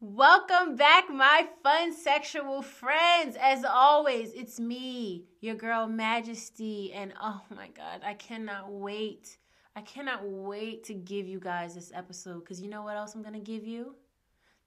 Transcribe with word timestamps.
Welcome 0.00 0.76
back, 0.76 1.10
my 1.10 1.48
Funsexual 1.64 2.62
friends. 2.62 3.36
As 3.40 3.64
always, 3.64 4.32
it's 4.32 4.60
me, 4.60 5.24
your 5.40 5.56
girl 5.56 5.88
Majesty, 5.88 6.92
and 6.92 7.12
oh 7.20 7.42
my 7.50 7.66
god, 7.76 8.02
I 8.04 8.14
cannot 8.14 8.70
wait. 8.70 9.38
I 9.74 9.80
cannot 9.80 10.20
wait 10.22 10.84
to 10.84 10.94
give 10.94 11.26
you 11.26 11.40
guys 11.40 11.74
this 11.74 11.90
episode 11.92 12.44
because 12.44 12.60
you 12.60 12.68
know 12.68 12.82
what 12.82 12.96
else 12.96 13.16
I'm 13.16 13.24
gonna 13.24 13.40
give 13.40 13.66
you? 13.66 13.96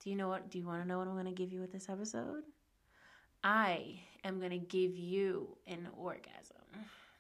Do 0.04 0.10
you 0.10 0.18
know 0.18 0.28
what? 0.28 0.50
Do 0.50 0.60
you 0.60 0.68
want 0.68 0.82
to 0.82 0.88
know 0.88 0.98
what 0.98 1.08
I'm 1.08 1.16
gonna 1.16 1.32
give 1.32 1.54
you 1.54 1.62
with 1.62 1.72
this 1.72 1.88
episode? 1.88 2.44
I 3.42 4.02
am 4.26 4.42
gonna 4.42 4.58
give 4.58 4.98
you 4.98 5.56
an 5.66 5.88
orgasm. 5.98 6.58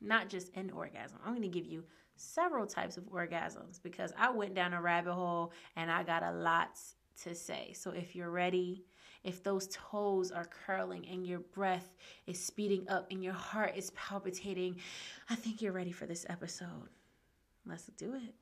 Not 0.01 0.27
just 0.27 0.53
an 0.55 0.69
orgasm, 0.71 1.19
I'm 1.25 1.33
gonna 1.33 1.47
give 1.47 1.65
you 1.65 1.85
several 2.17 2.67
types 2.67 2.97
of 2.97 3.05
orgasms 3.05 3.81
because 3.81 4.11
I 4.17 4.31
went 4.31 4.53
down 4.53 4.73
a 4.73 4.81
rabbit 4.81 5.13
hole 5.13 5.53
and 5.77 5.89
I 5.89 6.03
got 6.03 6.23
a 6.23 6.33
lot 6.33 6.77
to 7.23 7.35
say. 7.35 7.73
So 7.73 7.91
if 7.91 8.15
you're 8.15 8.31
ready, 8.31 8.83
if 9.23 9.43
those 9.43 9.67
toes 9.67 10.31
are 10.31 10.45
curling 10.65 11.07
and 11.07 11.25
your 11.25 11.39
breath 11.39 11.95
is 12.25 12.43
speeding 12.43 12.87
up 12.89 13.07
and 13.11 13.23
your 13.23 13.33
heart 13.33 13.73
is 13.75 13.91
palpitating, 13.91 14.77
I 15.29 15.35
think 15.35 15.61
you're 15.61 15.73
ready 15.73 15.91
for 15.91 16.05
this 16.05 16.25
episode. 16.29 16.89
Let's 17.65 17.85
do 17.97 18.15
it. 18.15 18.33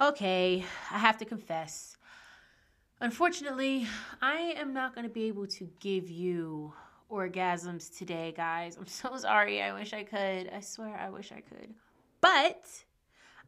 Okay, 0.00 0.64
I 0.90 0.98
have 0.98 1.18
to 1.18 1.24
confess. 1.24 1.96
Unfortunately, 3.00 3.86
I 4.20 4.54
am 4.56 4.72
not 4.72 4.94
going 4.94 5.06
to 5.06 5.12
be 5.12 5.24
able 5.24 5.46
to 5.48 5.68
give 5.78 6.10
you 6.10 6.72
orgasms 7.10 7.96
today, 7.96 8.32
guys. 8.36 8.76
I'm 8.76 8.86
so 8.86 9.16
sorry. 9.18 9.62
I 9.62 9.72
wish 9.72 9.92
I 9.92 10.02
could. 10.02 10.50
I 10.52 10.60
swear 10.60 10.96
I 10.96 11.10
wish 11.10 11.32
I 11.32 11.40
could. 11.40 11.74
But 12.20 12.66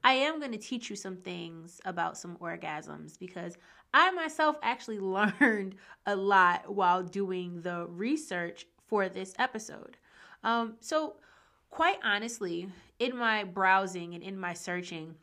I 0.05 0.15
am 0.15 0.41
going 0.41 0.53
to 0.53 0.59
teach 0.59 0.91
you 0.91 0.97
some 0.97 1.17
things 1.17 1.81
about 1.85 2.17
some 2.19 2.37
orgasms 2.39 3.19
because 3.19 3.57
I 3.95 4.11
myself 4.11 4.59
actually 4.63 4.99
learned 5.01 5.77
a 6.07 6.17
lot 6.17 6.75
while 6.75 7.03
doing 7.03 7.63
the 7.63 7.87
research 7.89 8.67
for 8.87 9.09
this 9.09 9.35
episode. 9.39 9.97
Um, 10.45 10.75
so, 10.81 11.17
quite 11.71 11.99
honestly, 12.03 12.69
in 12.99 13.17
my 13.17 13.45
browsing 13.45 14.15
and 14.15 14.23
in 14.23 14.37
my 14.39 14.55
searching, 14.55 15.15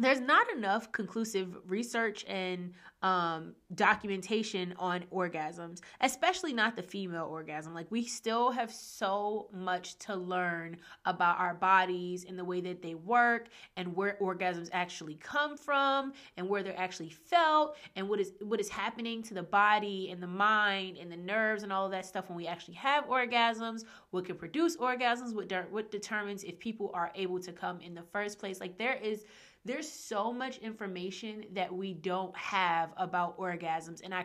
there's 0.00 0.20
not 0.20 0.50
enough 0.50 0.90
conclusive 0.92 1.56
research 1.66 2.24
and 2.26 2.72
um, 3.02 3.54
documentation 3.74 4.74
on 4.78 5.04
orgasms, 5.12 5.80
especially 6.02 6.52
not 6.52 6.76
the 6.76 6.82
female 6.82 7.24
orgasm. 7.30 7.72
Like, 7.74 7.90
we 7.90 8.04
still 8.04 8.50
have 8.50 8.70
so 8.70 9.48
much 9.52 9.96
to 10.00 10.14
learn 10.14 10.76
about 11.06 11.38
our 11.38 11.54
bodies 11.54 12.26
and 12.28 12.38
the 12.38 12.44
way 12.44 12.60
that 12.60 12.82
they 12.82 12.94
work, 12.94 13.48
and 13.76 13.94
where 13.96 14.18
orgasms 14.20 14.68
actually 14.72 15.14
come 15.14 15.56
from, 15.56 16.12
and 16.36 16.48
where 16.48 16.62
they're 16.62 16.78
actually 16.78 17.10
felt, 17.10 17.76
and 17.96 18.08
what 18.08 18.20
is 18.20 18.32
what 18.42 18.60
is 18.60 18.68
happening 18.68 19.22
to 19.22 19.34
the 19.34 19.42
body 19.42 20.10
and 20.10 20.22
the 20.22 20.26
mind 20.26 20.98
and 20.98 21.10
the 21.10 21.16
nerves 21.16 21.62
and 21.62 21.72
all 21.72 21.86
of 21.86 21.92
that 21.92 22.04
stuff 22.04 22.28
when 22.28 22.36
we 22.36 22.46
actually 22.46 22.74
have 22.74 23.06
orgasms. 23.06 23.84
What 24.10 24.26
can 24.26 24.36
produce 24.36 24.76
orgasms? 24.76 25.34
What 25.34 25.48
de- 25.48 25.66
what 25.70 25.90
determines 25.90 26.44
if 26.44 26.58
people 26.58 26.90
are 26.92 27.10
able 27.14 27.40
to 27.40 27.52
come 27.52 27.80
in 27.80 27.94
the 27.94 28.02
first 28.12 28.38
place? 28.38 28.60
Like, 28.60 28.76
there 28.76 28.96
is 28.96 29.24
there's 29.64 29.90
so 29.90 30.32
much 30.32 30.58
information 30.58 31.44
that 31.52 31.72
we 31.72 31.92
don't 31.92 32.36
have 32.36 32.90
about 32.96 33.38
orgasms 33.38 34.00
and 34.02 34.14
i 34.14 34.24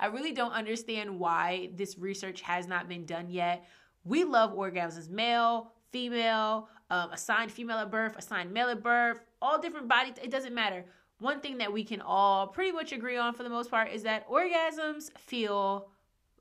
i 0.00 0.06
really 0.06 0.32
don't 0.32 0.52
understand 0.52 1.18
why 1.18 1.70
this 1.74 1.98
research 1.98 2.40
has 2.40 2.66
not 2.66 2.88
been 2.88 3.04
done 3.04 3.28
yet. 3.28 3.64
We 4.04 4.24
love 4.24 4.54
orgasms 4.54 5.08
male 5.08 5.72
female 5.90 6.68
um, 6.90 7.10
assigned 7.12 7.52
female 7.52 7.78
at 7.78 7.90
birth 7.90 8.16
assigned 8.16 8.52
male 8.52 8.68
at 8.68 8.82
birth 8.82 9.20
all 9.40 9.60
different 9.60 9.88
body 9.88 10.12
it 10.22 10.30
doesn't 10.30 10.54
matter. 10.54 10.84
One 11.18 11.40
thing 11.40 11.58
that 11.58 11.72
we 11.72 11.84
can 11.84 12.00
all 12.00 12.48
pretty 12.48 12.72
much 12.72 12.90
agree 12.92 13.16
on 13.16 13.32
for 13.34 13.44
the 13.44 13.48
most 13.48 13.70
part 13.70 13.92
is 13.92 14.02
that 14.02 14.28
orgasms 14.28 15.16
feel 15.18 15.88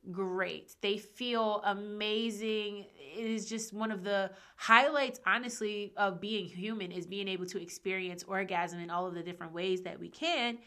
great. 0.10 0.76
They 0.82 0.98
feel 0.98 1.62
amazing. 1.64 2.86
It 2.98 3.26
is 3.26 3.48
just 3.48 3.74
one 3.74 3.92
of 3.92 4.04
the 4.04 4.32
highlights, 4.56 5.20
honestly, 5.26 5.94
of 5.98 6.20
being 6.20 6.46
human 6.46 6.92
is 6.92 7.06
being 7.06 7.28
able 7.28 7.46
to 7.48 7.62
experience 7.62 8.24
orgasm 8.24 8.80
in 8.80 8.90
all 8.90 9.06
of 9.06 9.14
the 9.14 9.22
different 9.22 9.54
ways 9.54 9.84
that 9.84 10.00
we 10.00 10.10
can. 10.10 10.58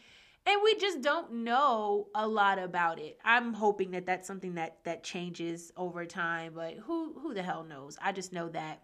And 0.47 0.61
we 0.63 0.75
just 0.75 1.01
don't 1.01 1.43
know 1.43 2.07
a 2.13 2.27
lot 2.27 2.59
about 2.59 2.99
it. 2.99 3.17
I'm 3.25 3.53
hoping 3.53 3.91
that 3.91 4.05
that's 4.05 4.27
something 4.27 4.53
that 4.55 4.77
that 4.83 5.03
changes 5.03 5.71
over 5.75 6.05
time, 6.05 6.53
but 6.55 6.75
who 6.75 7.19
who 7.19 7.33
the 7.33 7.41
hell 7.41 7.63
knows? 7.63 7.97
I 7.99 8.11
just 8.11 8.31
know 8.31 8.49
that 8.49 8.83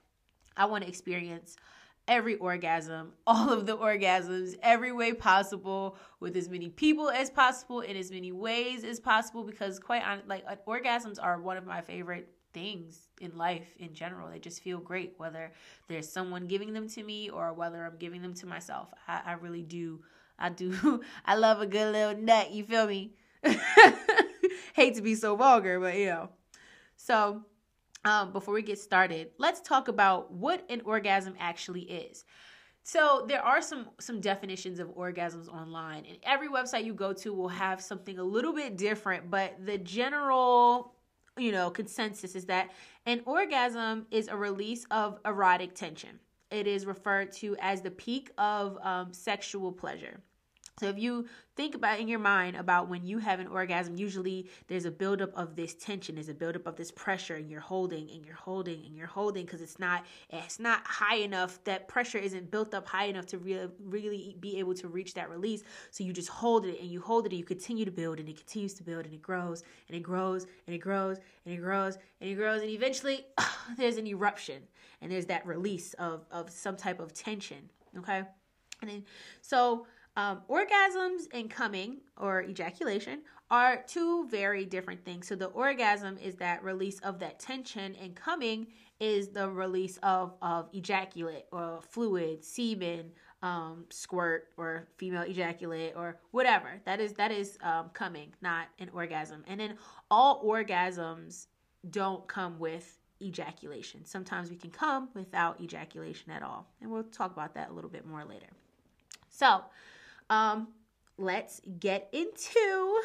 I 0.58 0.66
want 0.66 0.84
to 0.84 0.90
experience 0.90 1.56
every 2.08 2.36
orgasm, 2.36 3.14
all 3.28 3.50
of 3.50 3.66
the 3.66 3.78
orgasms, 3.78 4.56
every 4.62 4.92
way 4.92 5.14
possible, 5.14 5.98
with 6.20 6.36
as 6.36 6.50
many 6.50 6.70
people 6.70 7.10
as 7.10 7.30
possible, 7.30 7.82
in 7.82 7.96
as 7.96 8.12
many 8.12 8.32
ways 8.32 8.84
as 8.84 9.00
possible, 9.00 9.44
because 9.44 9.80
quite 9.80 10.04
honestly, 10.06 10.30
like 10.30 10.44
uh, 10.48 10.56
orgasms 10.70 11.18
are 11.22 11.42
one 11.42 11.58
of 11.58 11.66
my 11.66 11.82
favorite 11.82 12.30
things 12.54 13.08
in 13.20 13.38
life 13.38 13.74
in 13.80 13.94
general. 13.94 14.30
They 14.30 14.40
just 14.40 14.62
feel 14.62 14.80
great, 14.80 15.14
whether 15.18 15.52
there's 15.88 16.10
someone 16.10 16.48
giving 16.48 16.74
them 16.74 16.88
to 16.90 17.04
me 17.04 17.30
or 17.30 17.54
whether 17.54 17.86
I'm 17.86 17.98
giving 17.98 18.22
them 18.22 18.34
to 18.36 18.46
myself. 18.46 18.90
I, 19.08 19.22
I 19.26 19.32
really 19.34 19.62
do. 19.62 20.02
I 20.38 20.50
do. 20.50 21.02
I 21.26 21.36
love 21.36 21.62
a 21.62 21.68
good 21.68 21.92
little 21.92 22.22
nut. 22.22 22.52
You 22.52 22.64
feel 22.64 22.88
me? 22.88 23.14
Hate 24.74 24.96
to 24.96 25.02
be 25.02 25.16
so 25.16 25.36
vulgar, 25.36 25.80
but 25.80 25.96
you 25.98 26.08
know. 26.08 26.30
So 26.96 27.44
um, 28.04 28.34
before 28.34 28.54
we 28.54 28.62
get 28.62 28.80
started, 28.80 29.30
let's 29.38 29.62
talk 29.62 29.88
about 29.88 30.32
what 30.32 30.66
an 30.70 30.82
orgasm 30.86 31.36
actually 31.40 31.82
is. 31.82 32.26
So 32.84 33.26
there 33.28 33.44
are 33.44 33.62
some 33.62 33.90
some 34.00 34.20
definitions 34.20 34.80
of 34.80 34.88
orgasms 34.96 35.48
online, 35.48 36.06
and 36.08 36.18
every 36.24 36.50
website 36.50 36.84
you 36.84 36.96
go 36.96 37.14
to 37.14 37.32
will 37.34 37.48
have 37.48 37.80
something 37.80 38.18
a 38.18 38.24
little 38.24 38.54
bit 38.54 38.76
different. 38.76 39.30
But 39.30 39.64
the 39.64 39.78
general, 39.78 40.96
you 41.38 41.52
know, 41.52 41.70
consensus 41.70 42.36
is 42.36 42.46
that 42.46 42.72
an 43.06 43.22
orgasm 43.26 44.08
is 44.10 44.28
a 44.30 44.36
release 44.36 44.86
of 44.90 45.20
erotic 45.26 45.76
tension. 45.76 46.20
It 46.50 46.66
is 46.66 46.86
referred 46.86 47.32
to 47.34 47.56
as 47.62 47.82
the 47.82 47.92
peak 47.92 48.32
of 48.38 48.78
um, 48.84 49.14
sexual 49.14 49.72
pleasure. 49.72 50.20
So 50.80 50.88
if 50.88 50.98
you 50.98 51.28
think 51.56 51.76
about 51.76 52.00
in 52.00 52.08
your 52.08 52.20
mind 52.20 52.56
about 52.56 52.88
when 52.88 53.06
you 53.06 53.20
have 53.20 53.40
an 53.40 53.48
orgasm, 53.48 53.98
usually 53.98 54.50
there's 54.68 54.86
a 54.86 54.92
buildup 54.92 55.32
of 55.36 55.56
this 55.56 55.76
tension, 55.76 56.16
there's 56.16 56.30
a 56.30 56.34
buildup 56.34 56.66
of 56.66 56.76
this 56.76 56.92
pressure, 56.92 57.36
and 57.36 57.52
you're 57.52 57.60
holding 57.60 58.10
and 58.10 58.26
you're 58.26 58.36
holding 58.36 58.86
and 58.86 58.96
you're 58.96 59.06
holding 59.06 59.46
because 59.46 59.62
it's 59.62 59.78
not 59.78 60.06
it's 60.30 60.60
not 60.60 60.82
high 60.86 61.18
enough. 61.18 61.64
That 61.66 61.88
pressure 61.88 62.18
isn't 62.18 62.50
built 62.50 62.74
up 62.74 62.88
high 62.88 63.06
enough 63.06 63.26
to 63.28 63.38
really 63.38 63.70
really 63.84 64.36
be 64.40 64.58
able 64.58 64.74
to 64.76 64.88
reach 64.88 65.14
that 65.16 65.30
release. 65.30 65.64
So 65.92 66.04
you 66.04 66.14
just 66.14 66.30
hold 66.30 66.66
it 66.66 66.80
and 66.80 66.90
you 66.90 67.02
hold 67.02 67.26
it 67.26 67.32
and 67.32 67.40
you 67.40 67.46
continue 67.46 67.86
to 67.86 67.92
build 67.92 68.20
and 68.20 68.28
it 68.28 68.38
continues 68.38 68.74
to 68.76 68.84
build 68.84 69.06
and 69.06 69.14
it 69.14 69.22
grows 69.22 69.64
and 69.88 69.96
it 69.96 70.02
grows 70.02 70.48
and 70.66 70.76
it 70.76 70.80
grows 70.80 71.18
and 71.46 71.54
it 71.54 71.58
grows 71.58 71.98
and 72.22 72.30
it 72.30 72.36
grows 72.36 72.62
and 72.62 72.72
eventually 72.72 73.26
there's 73.78 73.98
an 73.98 74.08
eruption 74.08 74.64
and 75.02 75.12
there's 75.12 75.26
that 75.26 75.46
release 75.46 75.94
of 75.96 76.26
of 76.32 76.50
some 76.50 76.76
type 76.76 77.00
of 77.00 77.14
tension. 77.14 77.70
Okay, 77.98 78.24
and 78.82 78.90
then 78.90 79.04
so 79.42 79.86
um, 80.18 80.42
orgasms 80.50 81.28
and 81.34 81.50
coming 81.50 81.98
or 82.18 82.44
ejaculation 82.44 83.22
are 83.50 83.84
two 83.88 84.28
very 84.30 84.66
different 84.66 85.04
things. 85.04 85.28
So 85.28 85.36
the 85.36 85.48
orgasm 85.48 86.18
is 86.18 86.36
that 86.36 86.64
release 86.64 87.00
of 87.00 87.20
that 87.20 87.40
tension, 87.40 87.96
and 88.02 88.16
coming 88.16 88.68
is 89.00 89.30
the 89.30 89.50
release 89.50 89.98
of 90.04 90.34
of 90.42 90.70
ejaculate 90.74 91.46
or 91.52 91.82
fluid, 91.90 92.44
semen, 92.44 93.12
um, 93.42 93.86
squirt, 93.90 94.50
or 94.58 94.88
female 94.98 95.24
ejaculate, 95.24 95.94
or 95.96 96.20
whatever. 96.32 96.82
That 96.86 97.00
is 97.00 97.14
that 97.14 97.32
is 97.32 97.58
um, 97.62 97.90
coming, 97.94 98.34
not 98.42 98.68
an 98.80 98.90
orgasm. 98.94 99.44
And 99.48 99.60
then 99.60 99.78
all 100.10 100.44
orgasms 100.44 101.48
don't 101.90 102.28
come 102.28 102.60
with 102.60 103.00
ejaculation. 103.22 104.06
Sometimes 104.06 104.50
we 104.50 104.56
can 104.56 104.72
come 104.72 105.10
without 105.14 105.60
ejaculation 105.62 106.32
at 106.32 106.44
all, 106.44 106.68
and 106.82 106.90
we'll 106.90 107.04
talk 107.04 107.32
about 107.34 107.54
that 107.56 107.70
a 107.70 107.74
little 107.74 107.90
bit 107.90 108.06
more 108.06 108.24
later. 108.24 108.48
So 109.30 109.62
um, 110.32 110.70
let's 111.18 111.62
get 111.80 112.10
into 112.12 113.02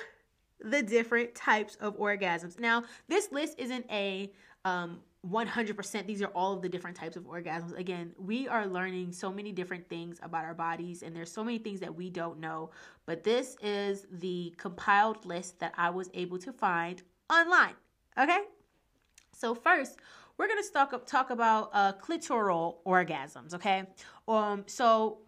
the 0.61 0.83
different 0.83 1.35
types 1.35 1.77
of 1.77 1.99
orgasms. 1.99 2.59
Now, 2.59 2.85
this 3.09 3.31
list 3.31 3.57
isn't 3.59 3.85
a 3.91 4.33
um, 4.65 5.01
100%. 5.29 6.07
These 6.07 6.23
are 6.23 6.29
all 6.29 6.55
of 6.55 6.63
the 6.63 6.69
different 6.69 6.97
types 6.97 7.17
of 7.17 7.25
orgasms. 7.25 7.77
Again, 7.77 8.13
we 8.17 8.49
are 8.49 8.67
learning 8.67 9.13
so 9.13 9.31
many 9.33 9.53
different 9.53 9.89
things 9.89 10.19
about 10.23 10.45
our 10.45 10.55
bodies, 10.55 11.03
and 11.03 11.15
there's 11.15 11.31
so 11.31 11.45
many 11.45 11.59
things 11.59 11.81
that 11.81 11.95
we 11.95 12.11
don't 12.11 12.39
know. 12.39 12.71
But 13.07 13.25
this 13.25 13.57
is 13.61 14.07
the 14.11 14.55
compiled 14.57 15.27
list 15.27 15.59
that 15.59 15.75
I 15.77 15.91
was 15.91 16.11
able 16.15 16.39
to 16.39 16.53
find 16.53 17.03
online. 17.31 17.75
Okay? 18.19 18.45
So, 19.33 19.55
first, 19.55 19.99
we're 20.39 20.47
to 20.47 20.63
talk, 20.73 21.07
talk 21.07 21.31
about 21.31 21.71
uh, 21.73 21.93
clitoral 21.95 22.77
orgasms. 22.87 23.53
Okay? 23.53 23.85
Um, 24.29 24.65
so, 24.67 25.19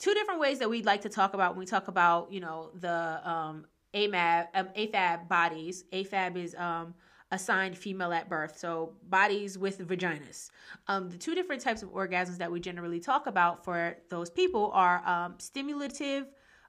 two 0.00 0.14
different 0.14 0.40
ways 0.40 0.58
that 0.58 0.68
we'd 0.68 0.86
like 0.86 1.02
to 1.02 1.08
talk 1.08 1.34
about 1.34 1.52
when 1.52 1.60
we 1.60 1.66
talk 1.66 1.86
about 1.86 2.32
you 2.32 2.40
know 2.40 2.70
the 2.74 3.20
um 3.24 3.66
AMAB 3.94 4.48
um, 4.54 4.68
AFAB 4.76 5.28
bodies. 5.28 5.84
AFAB 5.92 6.36
is 6.36 6.54
um 6.56 6.94
assigned 7.32 7.78
female 7.78 8.12
at 8.12 8.28
birth, 8.28 8.58
so 8.58 8.94
bodies 9.08 9.56
with 9.56 9.78
vaginas. 9.86 10.50
Um, 10.88 11.08
the 11.08 11.16
two 11.16 11.36
different 11.36 11.62
types 11.62 11.82
of 11.82 11.90
orgasms 11.90 12.38
that 12.38 12.50
we 12.50 12.58
generally 12.58 12.98
talk 12.98 13.28
about 13.28 13.64
for 13.64 13.96
those 14.08 14.30
people 14.30 14.72
are 14.74 15.06
um, 15.06 15.34
stimulative 15.38 16.26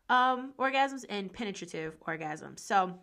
um, 0.09 0.53
orgasms 0.59 1.03
and 1.09 1.33
penetrative 1.33 1.99
orgasms. 2.01 2.59
So 2.59 2.93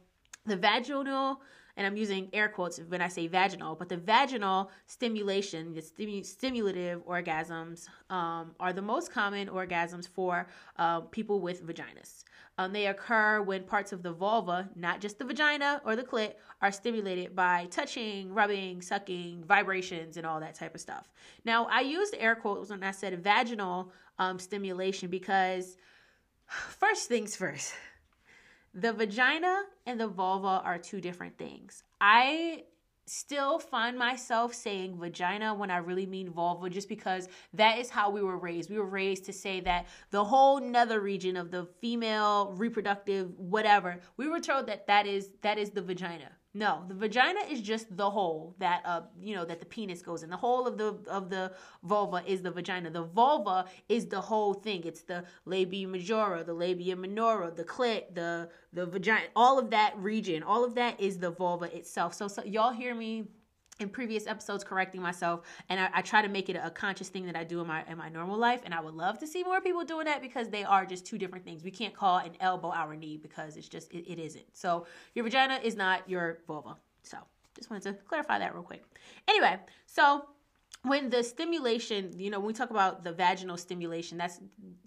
the 0.47 0.57
vaginal 0.57 1.41
and 1.79 1.87
I'm 1.87 1.97
using 1.97 2.29
air 2.33 2.49
quotes 2.49 2.81
when 2.81 3.01
I 3.01 3.07
say 3.07 3.29
vaginal, 3.29 3.77
but 3.77 3.89
the 3.89 3.97
vaginal 3.97 4.69
stimulation, 4.89 5.75
the 5.75 5.81
stimu- 5.81 6.27
stimulative 6.27 7.07
orgasms, 7.07 7.89
um, 8.11 8.51
are 8.59 8.73
the 8.73 8.83
most 8.83 9.13
common 9.13 9.47
orgasms 9.47 10.09
for 10.09 10.49
uh, 10.77 11.03
people 11.03 11.41
with 11.41 11.65
vaginas. 11.65 12.25
Um, 12.59 12.73
they 12.73 12.89
occur 12.89 13.41
when 13.43 13.63
parts 13.63 13.93
of 13.93 14.03
the 14.03 14.13
vulva, 14.13 14.69
not 14.75 15.01
just 15.01 15.21
the 15.21 15.25
vagina 15.25 15.81
or 15.85 15.95
the 15.95 16.03
clit, 16.03 16.33
are 16.61 16.73
stimulated 16.73 17.37
by 17.37 17.69
touching, 17.71 18.35
rubbing, 18.35 18.83
sucking, 18.83 19.45
vibrations, 19.45 20.17
and 20.17 20.27
all 20.27 20.41
that 20.41 20.57
type 20.57 20.75
of 20.75 20.81
stuff. 20.81 21.09
Now, 21.45 21.69
I 21.71 21.83
used 21.83 22.17
air 22.19 22.35
quotes 22.35 22.71
when 22.71 22.83
I 22.83 22.91
said 22.91 23.23
vaginal 23.23 23.93
um, 24.19 24.41
stimulation 24.41 25.11
because, 25.11 25.77
first 26.49 27.09
things 27.09 27.37
first, 27.37 27.73
the 28.81 28.93
vagina 28.93 29.63
and 29.87 29.99
the 29.99 30.07
vulva 30.07 30.63
are 30.65 30.79
two 30.79 31.01
different 31.01 31.37
things. 31.37 31.83
I 32.01 32.65
still 33.07 33.59
find 33.59 33.99
myself 33.99 34.55
saying 34.55 34.99
vagina 34.99 35.55
when 35.55 35.71
I 35.71 35.79
really 35.79 36.07
mean 36.07 36.31
vulva 36.31 36.69
just 36.69 36.89
because 36.89 37.29
that 37.55 37.79
is 37.79 37.89
how 37.91 38.11
we 38.11 38.23
were 38.23 38.37
raised. 38.37 38.71
We 38.71 38.79
were 38.79 38.87
raised 38.87 39.25
to 39.25 39.33
say 39.33 39.61
that 39.61 39.87
the 40.11 40.25
whole 40.25 40.61
nether 40.61 41.01
region 41.01 41.37
of 41.37 41.51
the 41.51 41.67
female 41.81 42.53
reproductive 42.57 43.33
whatever, 43.37 44.01
we 44.17 44.29
were 44.29 44.41
told 44.41 44.67
that 44.67 44.87
that 44.87 45.07
is 45.07 45.31
that 45.43 45.59
is 45.59 45.71
the 45.71 45.83
vagina. 45.83 46.31
No, 46.55 46.83
the 46.89 46.95
vagina 46.95 47.41
is 47.51 47.61
just 47.61 47.95
the 47.95 48.11
hole 48.11 48.57
that 48.59 48.83
uh 48.85 49.03
you 49.21 49.35
know 49.37 49.45
that 49.45 49.61
the 49.61 49.67
penis 49.67 50.01
goes 50.01 50.23
in. 50.23 50.31
The 50.31 50.37
hole 50.37 50.67
of 50.67 50.79
the 50.79 50.99
of 51.07 51.29
the 51.29 51.53
vulva 51.85 52.23
is 52.27 52.43
the 52.43 52.51
vagina. 52.51 52.91
The 52.91 53.05
vulva 53.05 53.67
is 53.89 54.07
the 54.07 54.21
whole 54.21 54.55
thing. 54.55 54.83
It's 54.85 55.03
the 55.03 55.25
labia 55.45 55.87
majora, 55.87 56.43
the 56.43 56.55
labia 56.55 56.97
minora, 56.97 57.51
the 57.51 57.65
clit, 57.65 58.15
the 58.15 58.49
the 58.73 58.87
vagina, 58.87 59.27
all 59.37 59.59
of 59.59 59.71
that 59.71 59.97
region. 59.99 60.43
All 60.43 60.65
of 60.65 60.75
that 60.77 60.99
is 60.99 61.19
the 61.19 61.31
vulva 61.31 61.67
itself. 61.77 62.15
So, 62.15 62.29
so 62.29 62.43
y'all 62.45 62.73
hear 62.73 62.95
me 62.95 63.25
in 63.79 63.89
previous 63.89 64.27
episodes 64.27 64.65
correcting 64.65 65.01
myself 65.01 65.43
and 65.69 65.79
I, 65.79 65.89
I, 65.95 66.03
try 66.03 66.23
to 66.23 66.29
make 66.29 66.49
it 66.49 66.57
a 66.63 66.71
conscious 66.71 67.09
thing 67.09 67.27
that 67.27 67.37
I 67.37 67.45
do 67.45 67.61
in 67.61 67.67
my 67.67 67.85
in 67.89 67.97
my 67.97 68.09
normal 68.09 68.37
life 68.37 68.61
and 68.65 68.75
I 68.75 68.81
would 68.81 68.95
love 68.95 69.19
to 69.21 69.27
see 69.27 69.45
more 69.45 69.61
people 69.61 69.85
doing 69.85 70.07
that 70.07 70.21
because 70.21 70.49
they 70.49 70.65
are 70.65 70.85
just 70.85 71.07
two 71.07 71.19
different 71.19 71.45
things. 71.45 71.63
We 71.63 71.71
can't 71.71 71.95
call 71.95 72.19
an 72.19 72.33
elbow 72.41 72.73
our 72.73 72.97
knee 72.97 73.17
because 73.17 73.57
it's 73.57 73.69
just 73.69 73.93
it, 73.93 74.11
it 74.11 74.19
isn't. 74.19 74.45
So 74.53 74.87
your 75.15 75.25
vagina 75.25 75.61
is 75.63 75.77
not 75.77 76.09
your 76.09 76.41
vulva. 76.47 76.77
So 77.03 77.19
just 77.57 77.71
wanted 77.71 77.85
to 77.85 78.03
clarify 78.05 78.39
that 78.39 78.55
real 78.55 78.63
quick. 78.63 78.85
Anyway, 79.29 79.57
so 79.87 80.27
when 80.83 81.11
the 81.11 81.23
stimulation, 81.23 82.19
you 82.19 82.31
know, 82.31 82.39
when 82.39 82.49
we 82.49 82.53
talk 82.53 82.71
about 82.71 83.03
the 83.03 83.13
vaginal 83.13 83.57
stimulation, 83.57 84.17
that's 84.17 84.41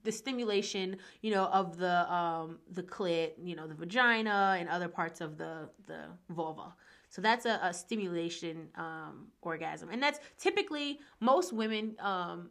the 0.04 0.12
stimulation, 0.12 0.98
you 1.22 1.32
know, 1.32 1.46
of 1.46 1.78
the 1.78 2.12
um 2.12 2.60
the 2.72 2.84
clit, 2.84 3.32
you 3.44 3.56
know, 3.56 3.68
the 3.68 3.76
vagina 3.76 4.58
and 4.60 4.70
other 4.70 4.88
parts 4.88 5.22
of 5.22 5.38
the 5.38 5.70
the 5.88 6.04
vulva. 6.30 6.74
So 7.12 7.22
that's 7.22 7.46
a, 7.46 7.60
a 7.62 7.74
stimulation 7.74 8.70
um, 8.76 9.28
orgasm. 9.42 9.90
And 9.92 10.02
that's 10.02 10.20
typically 10.40 11.00
most 11.20 11.52
women 11.52 11.96
um, 12.00 12.50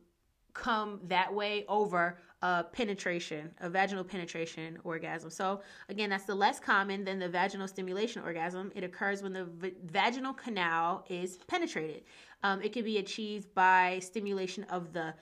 come 0.53 1.01
that 1.09 1.33
way 1.33 1.65
over 1.67 2.19
a 2.43 2.65
penetration, 2.65 3.51
a 3.61 3.71
vaginal 3.71 4.05
penetration 4.05 4.79
orgasm. 4.85 5.31
So 5.31 5.63
again, 5.89 6.11
that's 6.11 6.25
the 6.25 6.35
less 6.35 6.61
common 6.61 7.05
than 7.05 7.19
the 7.19 7.29
vaginal 7.29 7.69
stimulation 7.69 8.23
orgasm. 8.23 8.71
It 8.75 8.85
occurs 8.85 9.23
when 9.23 9.33
the 9.33 9.47
v- 9.47 9.73
vaginal 9.87 10.35
canal 10.35 11.07
is 11.09 11.39
penetrated. 11.49 12.03
Um, 12.43 12.61
it 12.63 12.75
can 12.75 12.85
be 12.85 12.99
achieved 12.99 13.55
by 13.55 13.99
stimulation 14.01 14.65
of 14.65 14.93
the 14.93 15.15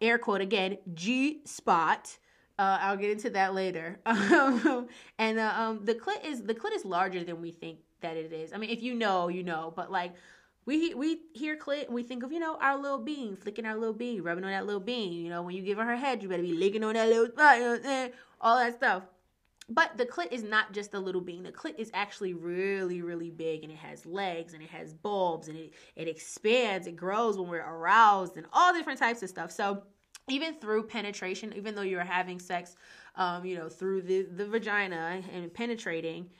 air 0.00 0.16
quote 0.16 0.40
again 0.40 0.78
G 0.94 1.42
spot. 1.44 2.16
Uh, 2.58 2.78
I'll 2.80 2.96
get 2.96 3.10
into 3.10 3.28
that 3.30 3.54
later. 3.54 4.00
and 4.06 5.38
uh, 5.38 5.52
um, 5.54 5.84
the 5.84 5.94
clit 5.94 6.24
is 6.24 6.42
the 6.42 6.54
clit 6.54 6.74
is 6.74 6.86
larger 6.86 7.22
than 7.22 7.42
we 7.42 7.50
think 7.50 7.80
that 8.00 8.16
it 8.16 8.32
is. 8.32 8.52
I 8.52 8.58
mean, 8.58 8.70
if 8.70 8.82
you 8.82 8.94
know, 8.94 9.28
you 9.28 9.42
know, 9.42 9.72
but 9.74 9.90
like 9.90 10.14
we 10.64 10.94
we 10.94 11.20
hear 11.32 11.56
clit 11.56 11.86
and 11.86 11.94
we 11.94 12.02
think 12.02 12.22
of 12.22 12.32
you 12.32 12.40
know 12.40 12.58
our 12.60 12.76
little 12.76 12.98
bean, 12.98 13.36
flicking 13.36 13.66
our 13.66 13.76
little 13.76 13.94
bean, 13.94 14.22
rubbing 14.22 14.44
on 14.44 14.50
that 14.50 14.66
little 14.66 14.80
bean. 14.80 15.12
You 15.12 15.30
know, 15.30 15.42
when 15.42 15.54
you 15.54 15.62
give 15.62 15.78
her 15.78 15.84
her 15.84 15.96
head, 15.96 16.22
you 16.22 16.28
better 16.28 16.42
be 16.42 16.52
licking 16.52 16.84
on 16.84 16.94
that 16.94 17.08
little 17.08 18.12
all 18.40 18.58
that 18.58 18.74
stuff. 18.74 19.04
But 19.68 19.96
the 19.96 20.06
clit 20.06 20.30
is 20.30 20.44
not 20.44 20.72
just 20.72 20.94
a 20.94 21.00
little 21.00 21.20
bean. 21.20 21.42
The 21.42 21.50
clit 21.50 21.76
is 21.76 21.90
actually 21.92 22.34
really, 22.34 23.02
really 23.02 23.30
big 23.30 23.64
and 23.64 23.72
it 23.72 23.78
has 23.78 24.06
legs 24.06 24.54
and 24.54 24.62
it 24.62 24.70
has 24.70 24.94
bulbs 24.94 25.48
and 25.48 25.58
it, 25.58 25.72
it 25.96 26.06
expands, 26.06 26.86
it 26.86 26.96
grows 26.96 27.36
when 27.36 27.48
we're 27.48 27.66
aroused 27.66 28.36
and 28.36 28.46
all 28.52 28.72
different 28.72 29.00
types 29.00 29.24
of 29.24 29.28
stuff. 29.28 29.50
So 29.50 29.82
even 30.28 30.54
through 30.54 30.84
penetration, 30.84 31.52
even 31.56 31.74
though 31.74 31.82
you're 31.82 32.04
having 32.04 32.38
sex, 32.38 32.76
um, 33.16 33.44
you 33.44 33.56
know, 33.56 33.68
through 33.68 34.02
the, 34.02 34.22
the 34.22 34.46
vagina 34.46 35.20
and 35.32 35.52
penetrating, 35.52 36.30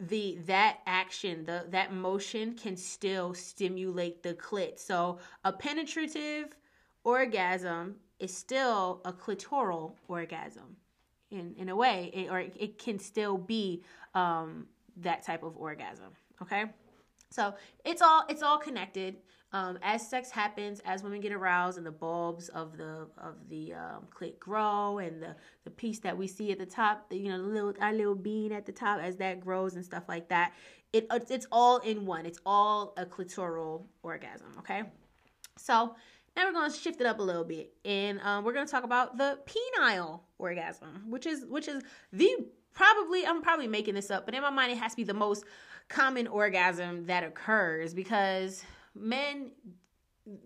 the 0.00 0.38
that 0.46 0.78
action 0.86 1.44
the 1.44 1.66
that 1.70 1.92
motion 1.92 2.54
can 2.54 2.76
still 2.76 3.34
stimulate 3.34 4.22
the 4.22 4.34
clit. 4.34 4.78
So 4.78 5.18
a 5.44 5.52
penetrative 5.52 6.56
orgasm 7.04 7.96
is 8.18 8.36
still 8.36 9.00
a 9.04 9.12
clitoral 9.12 9.94
orgasm 10.08 10.76
in 11.30 11.54
in 11.56 11.68
a 11.68 11.76
way 11.76 12.10
it, 12.12 12.30
or 12.30 12.40
it 12.40 12.78
can 12.78 12.98
still 12.98 13.38
be 13.38 13.82
um 14.14 14.66
that 14.96 15.22
type 15.22 15.42
of 15.42 15.56
orgasm 15.56 16.12
okay? 16.42 16.64
So 17.30 17.54
it's 17.84 18.02
all 18.02 18.24
it's 18.28 18.42
all 18.42 18.58
connected 18.58 19.16
um, 19.54 19.78
as 19.82 20.06
sex 20.06 20.32
happens, 20.32 20.80
as 20.84 21.04
women 21.04 21.20
get 21.20 21.32
aroused, 21.32 21.78
and 21.78 21.86
the 21.86 21.92
bulbs 21.92 22.48
of 22.48 22.76
the 22.76 23.06
of 23.16 23.36
the 23.48 23.72
um, 23.72 24.08
clit 24.12 24.36
grow, 24.40 24.98
and 24.98 25.22
the 25.22 25.36
the 25.62 25.70
piece 25.70 26.00
that 26.00 26.18
we 26.18 26.26
see 26.26 26.50
at 26.50 26.58
the 26.58 26.66
top, 26.66 27.08
the, 27.08 27.16
you 27.16 27.28
know, 27.28 27.40
the 27.40 27.48
little 27.48 27.72
our 27.80 27.92
little 27.92 28.16
bean 28.16 28.50
at 28.50 28.66
the 28.66 28.72
top, 28.72 29.00
as 29.00 29.16
that 29.18 29.40
grows 29.40 29.76
and 29.76 29.84
stuff 29.84 30.02
like 30.08 30.28
that, 30.28 30.52
it 30.92 31.06
it's 31.30 31.46
all 31.52 31.78
in 31.78 32.04
one. 32.04 32.26
It's 32.26 32.40
all 32.44 32.94
a 32.96 33.06
clitoral 33.06 33.84
orgasm. 34.02 34.48
Okay, 34.58 34.82
so 35.56 35.94
now 36.36 36.46
we're 36.46 36.52
going 36.52 36.72
to 36.72 36.76
shift 36.76 37.00
it 37.00 37.06
up 37.06 37.20
a 37.20 37.22
little 37.22 37.44
bit, 37.44 37.72
and 37.84 38.20
um, 38.22 38.44
we're 38.44 38.54
going 38.54 38.66
to 38.66 38.72
talk 38.72 38.82
about 38.82 39.16
the 39.16 39.38
penile 39.46 40.22
orgasm, 40.38 41.04
which 41.08 41.26
is 41.26 41.46
which 41.46 41.68
is 41.68 41.80
the 42.12 42.28
probably 42.72 43.24
I'm 43.24 43.40
probably 43.40 43.68
making 43.68 43.94
this 43.94 44.10
up, 44.10 44.24
but 44.24 44.34
in 44.34 44.42
my 44.42 44.50
mind 44.50 44.72
it 44.72 44.78
has 44.78 44.92
to 44.92 44.96
be 44.96 45.04
the 45.04 45.14
most 45.14 45.44
common 45.88 46.26
orgasm 46.26 47.06
that 47.06 47.22
occurs 47.22 47.94
because 47.94 48.64
men 48.94 49.50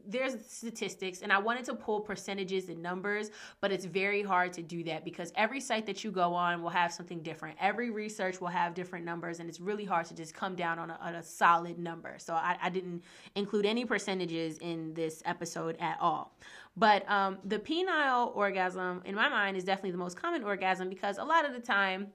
there's 0.09 0.35
statistics 0.45 1.23
and 1.23 1.33
I 1.33 1.39
wanted 1.39 1.65
to 1.67 1.75
pull 1.75 2.01
percentages 2.01 2.69
and 2.69 2.83
numbers, 2.83 3.31
but 3.61 3.71
it's 3.71 3.85
very 3.85 4.23
hard 4.23 4.53
to 4.55 4.63
do 4.63 4.83
that 4.85 5.05
because 5.05 5.33
every 5.37 5.61
site 5.61 5.87
that 5.87 6.03
you 6.03 6.11
go 6.11 6.35
on 6.35 6.63
will 6.63 6.71
have 6.71 6.93
something 6.93 7.23
different. 7.23 7.57
Every 7.61 7.91
research 7.91 8.41
will 8.41 8.49
have 8.49 8.75
different 8.75 9.05
numbers, 9.05 9.39
and 9.39 9.49
it's 9.49 9.61
really 9.61 9.85
hard 9.85 10.07
to 10.07 10.15
just 10.15 10.35
come 10.35 10.57
down 10.57 10.81
on 10.81 10.91
a, 10.91 10.99
on 11.01 11.15
a 11.15 11.23
solid 11.23 11.79
number. 11.79 12.17
So 12.19 12.35
I, 12.35 12.57
I, 12.61 12.71
didn't 12.71 13.05
include 13.37 13.67
any 13.67 13.85
percentages 13.85 14.59
in 14.59 14.95
this 14.95 15.23
episode 15.25 15.77
at 15.79 15.97
all. 16.01 16.37
But 16.77 17.09
um, 17.09 17.39
the 17.45 17.59
penile 17.61 18.35
orgasm, 18.37 19.03
in 19.05 19.15
my 19.15 19.29
mind, 19.29 19.57
is 19.57 19.63
definitely 19.63 19.93
the 19.93 19.99
most 19.99 20.21
common 20.21 20.43
orgasm 20.43 20.89
because 20.89 21.19
a 21.19 21.25
lot 21.25 21.45
of 21.45 21.53
the 21.53 21.61
time, 21.61 22.09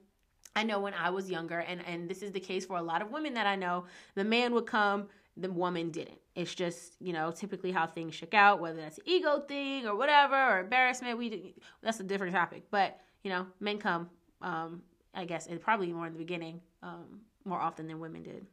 I 0.55 0.63
know 0.63 0.81
when 0.81 0.93
I 0.93 1.09
was 1.09 1.31
younger, 1.31 1.59
and, 1.59 1.81
and 1.87 2.09
this 2.09 2.21
is 2.21 2.31
the 2.31 2.39
case 2.41 2.65
for 2.65 2.77
a 2.77 2.83
lot 2.83 3.01
of 3.01 3.09
women 3.09 3.33
that 3.35 3.47
I 3.47 3.55
know, 3.55 3.85
the 4.15 4.25
man 4.25 4.53
would 4.53 4.65
come 4.65 5.07
the 5.37 5.49
woman 5.51 5.89
didn't. 5.89 6.19
It's 6.35 6.55
just, 6.55 6.95
you 6.99 7.13
know, 7.13 7.31
typically 7.31 7.71
how 7.71 7.85
things 7.85 8.15
shook 8.15 8.33
out, 8.33 8.59
whether 8.59 8.81
that's 8.81 8.99
ego 9.05 9.41
thing 9.41 9.85
or 9.85 9.95
whatever, 9.95 10.35
or 10.35 10.59
embarrassment. 10.59 11.17
We 11.17 11.53
that's 11.81 11.99
a 11.99 12.03
different 12.03 12.33
topic. 12.33 12.63
But, 12.71 12.99
you 13.23 13.29
know, 13.29 13.45
men 13.59 13.77
come, 13.77 14.09
um, 14.41 14.81
I 15.13 15.25
guess, 15.25 15.45
and 15.47 15.61
probably 15.61 15.93
more 15.93 16.07
in 16.07 16.13
the 16.13 16.19
beginning, 16.19 16.59
um, 16.81 17.21
more 17.45 17.59
often 17.59 17.87
than 17.87 17.99
women 17.99 18.23
did. 18.23 18.47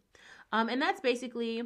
Um, 0.52 0.68
and 0.68 0.80
that's 0.82 1.00
basically 1.00 1.62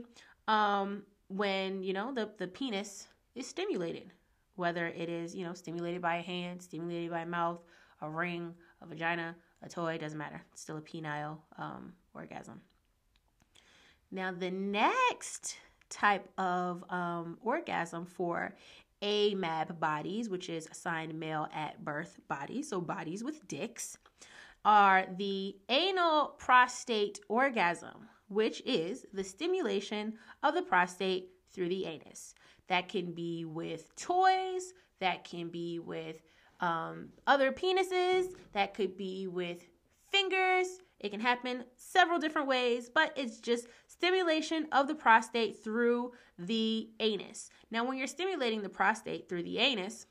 um, 0.46 1.02
when, 1.28 1.82
you 1.82 1.92
know, 1.92 2.12
the, 2.14 2.30
the 2.38 2.46
penis 2.46 3.08
is 3.34 3.46
stimulated, 3.46 4.12
whether 4.54 4.86
it 4.86 5.08
is, 5.08 5.34
you 5.34 5.44
know, 5.44 5.52
stimulated 5.54 6.00
by 6.00 6.16
a 6.16 6.22
hand, 6.22 6.62
stimulated 6.62 7.10
by 7.10 7.20
a 7.22 7.26
mouth, 7.26 7.58
a 8.02 8.08
ring, 8.08 8.54
a 8.82 8.86
vagina, 8.86 9.34
a 9.62 9.68
toy, 9.68 9.98
doesn't 9.98 10.18
matter. 10.18 10.40
It's 10.52 10.60
still 10.60 10.76
a 10.76 10.80
penile 10.80 11.38
um, 11.58 11.92
orgasm. 12.14 12.60
Now, 14.12 14.30
the 14.30 14.50
next 14.50 15.56
type 15.94 16.28
of 16.38 16.84
um, 16.90 17.38
orgasm 17.42 18.04
for 18.04 18.54
AMAB 19.02 19.78
bodies, 19.78 20.28
which 20.28 20.48
is 20.48 20.66
assigned 20.70 21.14
male 21.18 21.48
at 21.54 21.84
birth 21.84 22.18
bodies, 22.28 22.68
so 22.68 22.80
bodies 22.80 23.22
with 23.22 23.46
dicks, 23.46 23.96
are 24.64 25.06
the 25.18 25.56
anal 25.68 26.34
prostate 26.38 27.20
orgasm, 27.28 28.08
which 28.28 28.62
is 28.64 29.06
the 29.12 29.22
stimulation 29.22 30.14
of 30.42 30.54
the 30.54 30.62
prostate 30.62 31.28
through 31.52 31.68
the 31.68 31.84
anus. 31.84 32.34
That 32.68 32.88
can 32.88 33.12
be 33.12 33.44
with 33.44 33.94
toys, 33.96 34.72
that 35.00 35.22
can 35.24 35.48
be 35.48 35.78
with 35.78 36.22
um, 36.60 37.10
other 37.26 37.52
penises, 37.52 38.34
that 38.52 38.74
could 38.74 38.96
be 38.96 39.26
with 39.26 39.64
fingers, 40.10 40.78
it 41.04 41.10
can 41.10 41.20
happen 41.20 41.64
several 41.76 42.18
different 42.18 42.48
ways, 42.48 42.88
but 42.88 43.12
it's 43.14 43.38
just 43.38 43.66
stimulation 43.94 44.66
of 44.72 44.88
the 44.88 44.94
prostate 44.94 45.62
through 45.62 46.12
the 46.38 46.90
anus. 47.00 47.50
Now, 47.70 47.84
when 47.84 47.96
you're 47.96 48.06
stimulating 48.06 48.62
the 48.62 48.68
prostate 48.68 49.28
through 49.28 49.44
the 49.44 49.58
anus, 49.58 50.06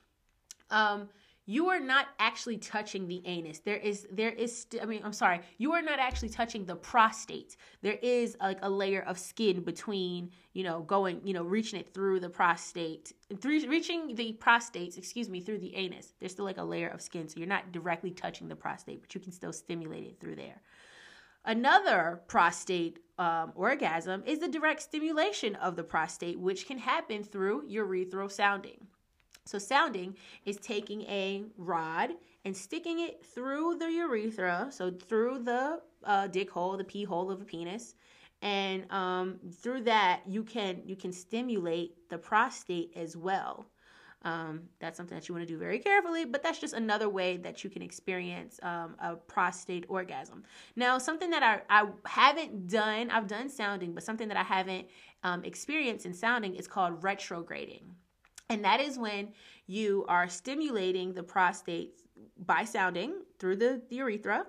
um, 0.70 1.10
you 1.46 1.68
are 1.68 1.80
not 1.80 2.08
actually 2.20 2.58
touching 2.58 3.06
the 3.06 3.22
anus. 3.26 3.60
There 3.60 3.76
is 3.76 4.08
there 4.10 4.30
is 4.30 4.66
I 4.82 4.86
mean, 4.86 5.02
I'm 5.04 5.12
sorry. 5.12 5.42
You 5.58 5.74
are 5.74 5.82
not 5.82 6.00
actually 6.00 6.30
touching 6.30 6.64
the 6.66 6.78
prostate. 6.78 7.58
There 7.82 8.00
is 8.02 8.38
like 8.40 8.60
a 8.62 8.70
layer 8.70 9.02
of 9.02 9.20
skin 9.20 9.62
between, 9.62 10.32
you 10.54 10.64
know, 10.64 10.84
going, 10.84 11.20
you 11.26 11.34
know, 11.34 11.44
reaching 11.44 11.82
it 11.82 11.94
through 11.94 12.22
the 12.22 12.30
prostate, 12.30 13.12
through 13.42 13.68
reaching 13.68 14.16
the 14.16 14.38
prostates, 14.40 14.98
excuse 14.98 15.28
me, 15.28 15.42
through 15.42 15.60
the 15.60 15.76
anus. 15.76 16.14
There's 16.20 16.32
still 16.32 16.46
like 16.46 16.60
a 16.60 16.64
layer 16.64 16.88
of 16.88 17.02
skin, 17.02 17.28
so 17.28 17.38
you're 17.38 17.56
not 17.58 17.74
directly 17.74 18.12
touching 18.12 18.48
the 18.48 18.56
prostate, 18.56 19.02
but 19.02 19.14
you 19.14 19.20
can 19.20 19.34
still 19.34 19.52
stimulate 19.52 20.06
it 20.06 20.22
through 20.22 20.38
there. 20.38 20.62
Another 21.46 22.22
prostate 22.28 23.00
um, 23.18 23.52
orgasm 23.56 24.24
is 24.26 24.40
the 24.40 24.48
direct 24.48 24.82
stimulation 24.82 25.56
of 25.56 25.76
the 25.76 25.84
prostate, 25.84 26.40
which 26.40 26.66
can 26.66 26.78
happen 26.78 27.24
through 27.24 27.68
urethral 27.68 28.32
sounding. 28.32 28.88
So, 29.46 29.60
sounding 29.60 30.16
is 30.46 30.56
taking 30.58 31.02
a 31.04 31.44
rod 31.58 32.12
and 32.46 32.56
sticking 32.56 33.00
it 33.00 33.26
through 33.26 33.78
the 33.78 33.92
urethra, 33.92 34.70
so 34.72 34.90
through 34.90 35.40
the 35.40 35.82
uh, 36.06 36.28
dick 36.28 36.50
hole, 36.50 36.78
the 36.78 36.84
pee 36.84 37.04
hole 37.04 37.30
of 37.30 37.42
a 37.42 37.46
penis, 37.46 37.96
and 38.42 38.90
um, 38.92 39.40
through 39.62 39.82
that 39.82 40.22
you 40.26 40.44
can 40.44 40.82
you 40.86 40.96
can 40.96 41.12
stimulate 41.12 42.10
the 42.10 42.18
prostate 42.18 42.94
as 42.96 43.18
well. 43.18 43.66
Um, 44.26 44.62
that's 44.80 44.96
something 44.96 45.18
that 45.18 45.28
you 45.28 45.36
want 45.36 45.46
to 45.46 45.54
do 45.54 45.60
very 45.60 45.80
carefully, 45.80 46.24
but 46.24 46.42
that's 46.42 46.60
just 46.60 46.74
another 46.74 47.10
way 47.10 47.38
that 47.38 47.64
you 47.64 47.70
can 47.70 47.82
experience 47.82 48.58
um, 48.64 48.96
a 49.00 49.16
prostate 49.16 49.86
orgasm. 49.90 50.44
Now, 50.78 50.98
something 50.98 51.30
that 51.32 51.44
I, 51.44 51.62
I 51.70 51.90
haven't 52.06 52.70
done, 52.70 53.12
I've 53.12 53.28
done 53.28 53.50
sounding, 53.50 53.94
but 53.94 54.04
something 54.04 54.30
that 54.30 54.38
I 54.38 54.44
haven't 54.44 54.88
um, 55.24 55.44
experienced 55.44 56.06
in 56.06 56.14
sounding 56.14 56.56
is 56.56 56.68
called 56.68 57.04
retrograding. 57.04 57.84
And 58.50 58.64
that 58.64 58.80
is 58.80 58.98
when 58.98 59.34
you 59.68 60.06
are 60.08 60.30
stimulating 60.30 61.14
the 61.14 61.24
prostate 61.24 62.02
by 62.46 62.64
sounding 62.64 63.24
through 63.40 63.58
the, 63.58 63.82
the 63.90 63.98
urethra 63.98 64.46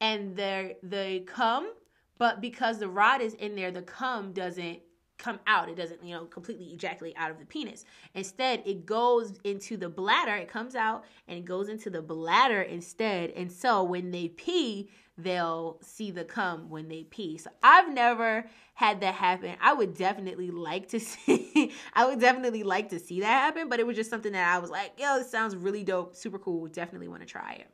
and 0.00 0.36
the 0.36 0.76
the 0.82 1.20
cum 1.26 1.72
but 2.18 2.40
because 2.40 2.78
the 2.78 2.88
rod 2.88 3.20
is 3.20 3.34
in 3.34 3.54
there 3.54 3.70
the 3.70 3.82
cum 3.82 4.32
doesn't 4.32 4.80
come 5.18 5.40
out 5.46 5.68
it 5.68 5.76
doesn't 5.76 6.04
you 6.04 6.14
know 6.14 6.24
completely 6.26 6.66
ejaculate 6.66 7.14
out 7.16 7.30
of 7.30 7.38
the 7.38 7.46
penis 7.46 7.84
instead 8.14 8.62
it 8.66 8.84
goes 8.84 9.38
into 9.44 9.76
the 9.76 9.88
bladder 9.88 10.34
it 10.36 10.48
comes 10.48 10.74
out 10.74 11.04
and 11.26 11.38
it 11.38 11.44
goes 11.44 11.68
into 11.68 11.88
the 11.88 12.02
bladder 12.02 12.62
instead 12.62 13.30
and 13.30 13.50
so 13.50 13.82
when 13.82 14.10
they 14.10 14.28
pee 14.28 14.90
they'll 15.18 15.78
see 15.80 16.10
the 16.10 16.24
cum 16.24 16.68
when 16.68 16.88
they 16.88 17.04
pee. 17.04 17.38
So 17.38 17.50
I've 17.62 17.92
never 17.92 18.44
had 18.74 19.00
that 19.00 19.14
happen. 19.14 19.56
I 19.60 19.72
would 19.72 19.94
definitely 19.94 20.50
like 20.50 20.88
to 20.88 21.00
see 21.00 21.72
I 21.94 22.06
would 22.06 22.20
definitely 22.20 22.62
like 22.62 22.90
to 22.90 22.98
see 22.98 23.20
that 23.20 23.26
happen, 23.26 23.68
but 23.68 23.80
it 23.80 23.86
was 23.86 23.96
just 23.96 24.10
something 24.10 24.32
that 24.32 24.54
I 24.54 24.58
was 24.58 24.70
like, 24.70 24.92
yo, 24.98 25.18
this 25.18 25.30
sounds 25.30 25.56
really 25.56 25.84
dope, 25.84 26.14
super 26.14 26.38
cool. 26.38 26.66
Definitely 26.66 27.08
want 27.08 27.22
to 27.22 27.26
try 27.26 27.54
it. 27.54 27.68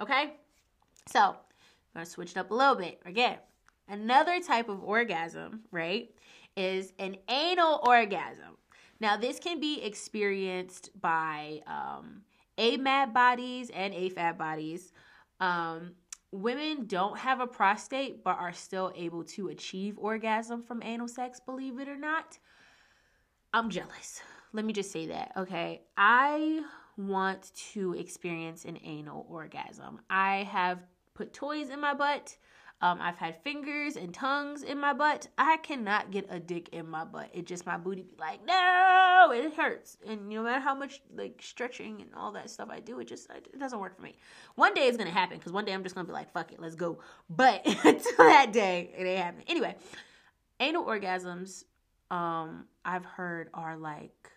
Okay? 0.00 0.34
So, 1.08 1.20
I'm 1.20 1.34
going 1.94 2.04
to 2.04 2.10
switch 2.10 2.32
it 2.32 2.36
up 2.36 2.50
a 2.50 2.54
little 2.54 2.74
bit. 2.74 3.00
Again, 3.06 3.38
another 3.88 4.40
type 4.40 4.68
of 4.68 4.82
orgasm, 4.82 5.60
right, 5.70 6.10
is 6.56 6.92
an 6.98 7.16
anal 7.28 7.80
orgasm. 7.86 8.56
Now, 9.00 9.16
this 9.16 9.38
can 9.38 9.60
be 9.60 9.82
experienced 9.82 10.90
by 11.00 11.60
um, 11.66 12.22
AMAB 12.58 13.12
bodies 13.12 13.70
and 13.70 13.92
AFAB 13.92 14.38
bodies. 14.38 14.92
Um, 15.40 15.92
women 16.32 16.86
don't 16.86 17.18
have 17.18 17.40
a 17.40 17.46
prostate 17.46 18.24
but 18.24 18.38
are 18.38 18.52
still 18.52 18.92
able 18.96 19.24
to 19.24 19.48
achieve 19.48 19.98
orgasm 19.98 20.62
from 20.62 20.82
anal 20.82 21.08
sex, 21.08 21.40
believe 21.40 21.78
it 21.78 21.88
or 21.88 21.96
not. 21.96 22.38
I'm 23.52 23.70
jealous. 23.70 24.22
Let 24.52 24.64
me 24.64 24.72
just 24.72 24.90
say 24.90 25.06
that, 25.08 25.32
okay? 25.36 25.82
I 25.96 26.62
want 26.96 27.52
to 27.72 27.94
experience 27.94 28.64
an 28.64 28.78
anal 28.82 29.26
orgasm. 29.28 30.00
I 30.08 30.44
have 30.50 30.78
put 31.14 31.34
toys 31.34 31.70
in 31.70 31.80
my 31.80 31.94
butt. 31.94 32.36
Um, 32.82 32.98
I've 33.00 33.16
had 33.16 33.42
fingers 33.42 33.96
and 33.96 34.12
tongues 34.12 34.62
in 34.62 34.78
my 34.78 34.92
butt. 34.92 35.28
I 35.38 35.56
cannot 35.58 36.10
get 36.10 36.26
a 36.28 36.38
dick 36.38 36.68
in 36.72 36.88
my 36.88 37.04
butt. 37.04 37.30
It 37.32 37.46
just 37.46 37.64
my 37.64 37.78
booty 37.78 38.02
be 38.02 38.14
like, 38.18 38.44
no, 38.44 39.32
it 39.34 39.54
hurts. 39.54 39.96
And 40.06 40.28
no 40.28 40.42
matter 40.42 40.60
how 40.60 40.74
much 40.74 41.00
like 41.14 41.40
stretching 41.42 42.02
and 42.02 42.10
all 42.14 42.32
that 42.32 42.50
stuff 42.50 42.68
I 42.70 42.80
do, 42.80 43.00
it 43.00 43.08
just 43.08 43.30
it 43.30 43.58
doesn't 43.58 43.80
work 43.80 43.96
for 43.96 44.02
me. 44.02 44.14
One 44.56 44.74
day 44.74 44.88
it's 44.88 44.98
gonna 44.98 45.10
happen 45.10 45.38
because 45.38 45.52
one 45.52 45.64
day 45.64 45.72
I'm 45.72 45.82
just 45.82 45.94
gonna 45.94 46.06
be 46.06 46.12
like, 46.12 46.30
fuck 46.34 46.52
it, 46.52 46.60
let's 46.60 46.74
go. 46.74 46.98
But 47.30 47.62
until 47.84 48.16
that 48.18 48.52
day, 48.52 48.90
it 48.96 49.04
ain't 49.04 49.22
happening. 49.22 49.46
Anyway, 49.48 49.74
anal 50.60 50.84
orgasms, 50.84 51.64
um, 52.10 52.66
I've 52.84 53.06
heard 53.06 53.48
are 53.54 53.78
like 53.78 54.30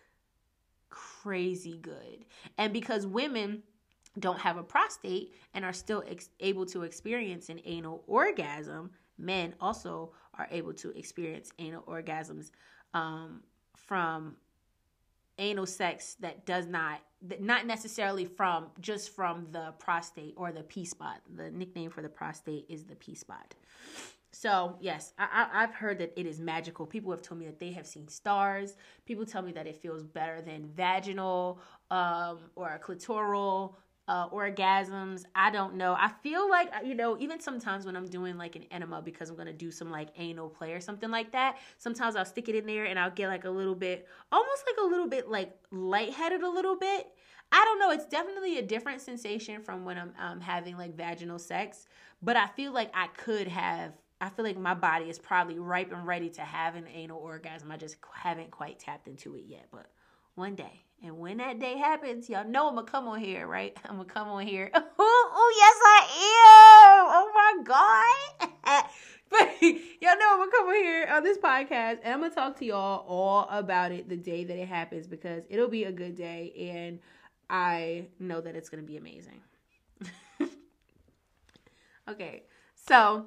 crazy 0.88 1.76
good, 1.76 2.24
and 2.56 2.72
because 2.72 3.06
women 3.06 3.64
don't 4.18 4.38
have 4.38 4.56
a 4.56 4.62
prostate 4.62 5.34
and 5.54 5.64
are 5.64 5.72
still 5.72 6.02
ex- 6.08 6.30
able 6.40 6.66
to 6.66 6.82
experience 6.82 7.48
an 7.48 7.60
anal 7.64 8.02
orgasm, 8.06 8.90
men 9.18 9.54
also 9.60 10.12
are 10.34 10.48
able 10.50 10.72
to 10.72 10.90
experience 10.98 11.52
anal 11.58 11.82
orgasms 11.82 12.50
um, 12.94 13.42
from 13.76 14.36
anal 15.38 15.66
sex 15.66 16.16
that 16.20 16.44
does 16.44 16.66
not 16.66 17.00
not 17.38 17.66
necessarily 17.66 18.24
from 18.24 18.68
just 18.80 19.14
from 19.14 19.46
the 19.52 19.74
prostate 19.78 20.32
or 20.36 20.52
the 20.52 20.62
P 20.62 20.86
spot. 20.86 21.20
The 21.34 21.50
nickname 21.50 21.90
for 21.90 22.00
the 22.00 22.08
prostate 22.08 22.64
is 22.68 22.84
the 22.84 22.94
P 22.94 23.14
spot. 23.14 23.54
So 24.32 24.76
yes, 24.80 25.12
I, 25.18 25.48
have 25.52 25.74
heard 25.74 25.98
that 25.98 26.18
it 26.18 26.24
is 26.24 26.40
magical. 26.40 26.86
People 26.86 27.10
have 27.10 27.20
told 27.20 27.40
me 27.40 27.46
that 27.46 27.58
they 27.58 27.72
have 27.72 27.86
seen 27.86 28.08
stars. 28.08 28.76
People 29.04 29.26
tell 29.26 29.42
me 29.42 29.52
that 29.52 29.66
it 29.66 29.76
feels 29.76 30.02
better 30.02 30.40
than 30.40 30.70
vaginal 30.74 31.60
um, 31.90 32.38
or 32.54 32.80
clitoral 32.82 33.74
uh, 34.10 34.28
orgasms. 34.30 35.22
I 35.36 35.52
don't 35.52 35.76
know. 35.76 35.92
I 35.92 36.10
feel 36.20 36.50
like, 36.50 36.68
you 36.84 36.96
know, 36.96 37.16
even 37.20 37.38
sometimes 37.38 37.86
when 37.86 37.94
I'm 37.96 38.08
doing 38.08 38.36
like 38.36 38.56
an 38.56 38.64
enema 38.72 39.00
because 39.00 39.30
I'm 39.30 39.36
going 39.36 39.46
to 39.46 39.52
do 39.52 39.70
some 39.70 39.88
like 39.88 40.08
anal 40.18 40.48
play 40.48 40.72
or 40.72 40.80
something 40.80 41.12
like 41.12 41.30
that, 41.30 41.58
sometimes 41.78 42.16
I'll 42.16 42.24
stick 42.24 42.48
it 42.48 42.56
in 42.56 42.66
there 42.66 42.86
and 42.86 42.98
I'll 42.98 43.12
get 43.12 43.28
like 43.28 43.44
a 43.44 43.50
little 43.50 43.76
bit, 43.76 44.08
almost 44.32 44.64
like 44.66 44.84
a 44.84 44.88
little 44.88 45.06
bit 45.06 45.30
like 45.30 45.56
lightheaded 45.70 46.42
a 46.42 46.50
little 46.50 46.74
bit. 46.74 47.06
I 47.52 47.64
don't 47.64 47.78
know. 47.78 47.92
It's 47.92 48.06
definitely 48.06 48.58
a 48.58 48.62
different 48.62 49.00
sensation 49.00 49.62
from 49.62 49.84
when 49.84 49.96
I'm 49.96 50.12
um, 50.18 50.40
having 50.40 50.76
like 50.76 50.96
vaginal 50.96 51.38
sex, 51.38 51.86
but 52.20 52.36
I 52.36 52.48
feel 52.48 52.72
like 52.72 52.90
I 52.92 53.06
could 53.16 53.46
have. 53.46 53.92
I 54.20 54.28
feel 54.28 54.44
like 54.44 54.58
my 54.58 54.74
body 54.74 55.04
is 55.04 55.20
probably 55.20 55.60
ripe 55.60 55.92
and 55.92 56.04
ready 56.04 56.30
to 56.30 56.42
have 56.42 56.74
an 56.74 56.88
anal 56.92 57.18
orgasm. 57.18 57.70
I 57.70 57.76
just 57.76 57.96
haven't 58.12 58.50
quite 58.50 58.80
tapped 58.80 59.06
into 59.06 59.36
it 59.36 59.44
yet, 59.46 59.68
but 59.70 59.86
one 60.34 60.56
day. 60.56 60.82
And 61.02 61.18
when 61.18 61.38
that 61.38 61.58
day 61.58 61.78
happens, 61.78 62.28
y'all 62.28 62.46
know 62.46 62.68
I'm 62.68 62.74
gonna 62.74 62.86
come 62.86 63.08
on 63.08 63.20
here, 63.20 63.46
right? 63.46 63.76
I'm 63.84 63.96
gonna 63.96 64.04
come 64.04 64.28
on 64.28 64.46
here. 64.46 64.70
oh, 64.98 65.54
yes, 65.56 65.76
I 65.84 66.00
am. 66.86 67.06
Oh 67.12 67.30
my 67.34 67.62
God. 67.64 68.84
but 69.30 69.62
y'all 69.62 70.18
know 70.18 70.32
I'm 70.32 70.38
gonna 70.38 70.50
come 70.50 70.66
on 70.68 70.74
here 70.74 71.08
on 71.10 71.22
this 71.22 71.38
podcast 71.38 72.00
and 72.02 72.12
I'm 72.12 72.20
gonna 72.20 72.34
talk 72.34 72.58
to 72.58 72.64
y'all 72.66 73.04
all 73.08 73.48
about 73.50 73.92
it 73.92 74.08
the 74.08 74.16
day 74.16 74.44
that 74.44 74.58
it 74.58 74.68
happens 74.68 75.06
because 75.06 75.44
it'll 75.48 75.68
be 75.68 75.84
a 75.84 75.92
good 75.92 76.16
day 76.16 76.52
and 76.72 76.98
I 77.48 78.06
know 78.18 78.40
that 78.42 78.54
it's 78.54 78.68
gonna 78.68 78.82
be 78.82 78.98
amazing. 78.98 79.40
okay, 82.08 82.42
so 82.74 83.26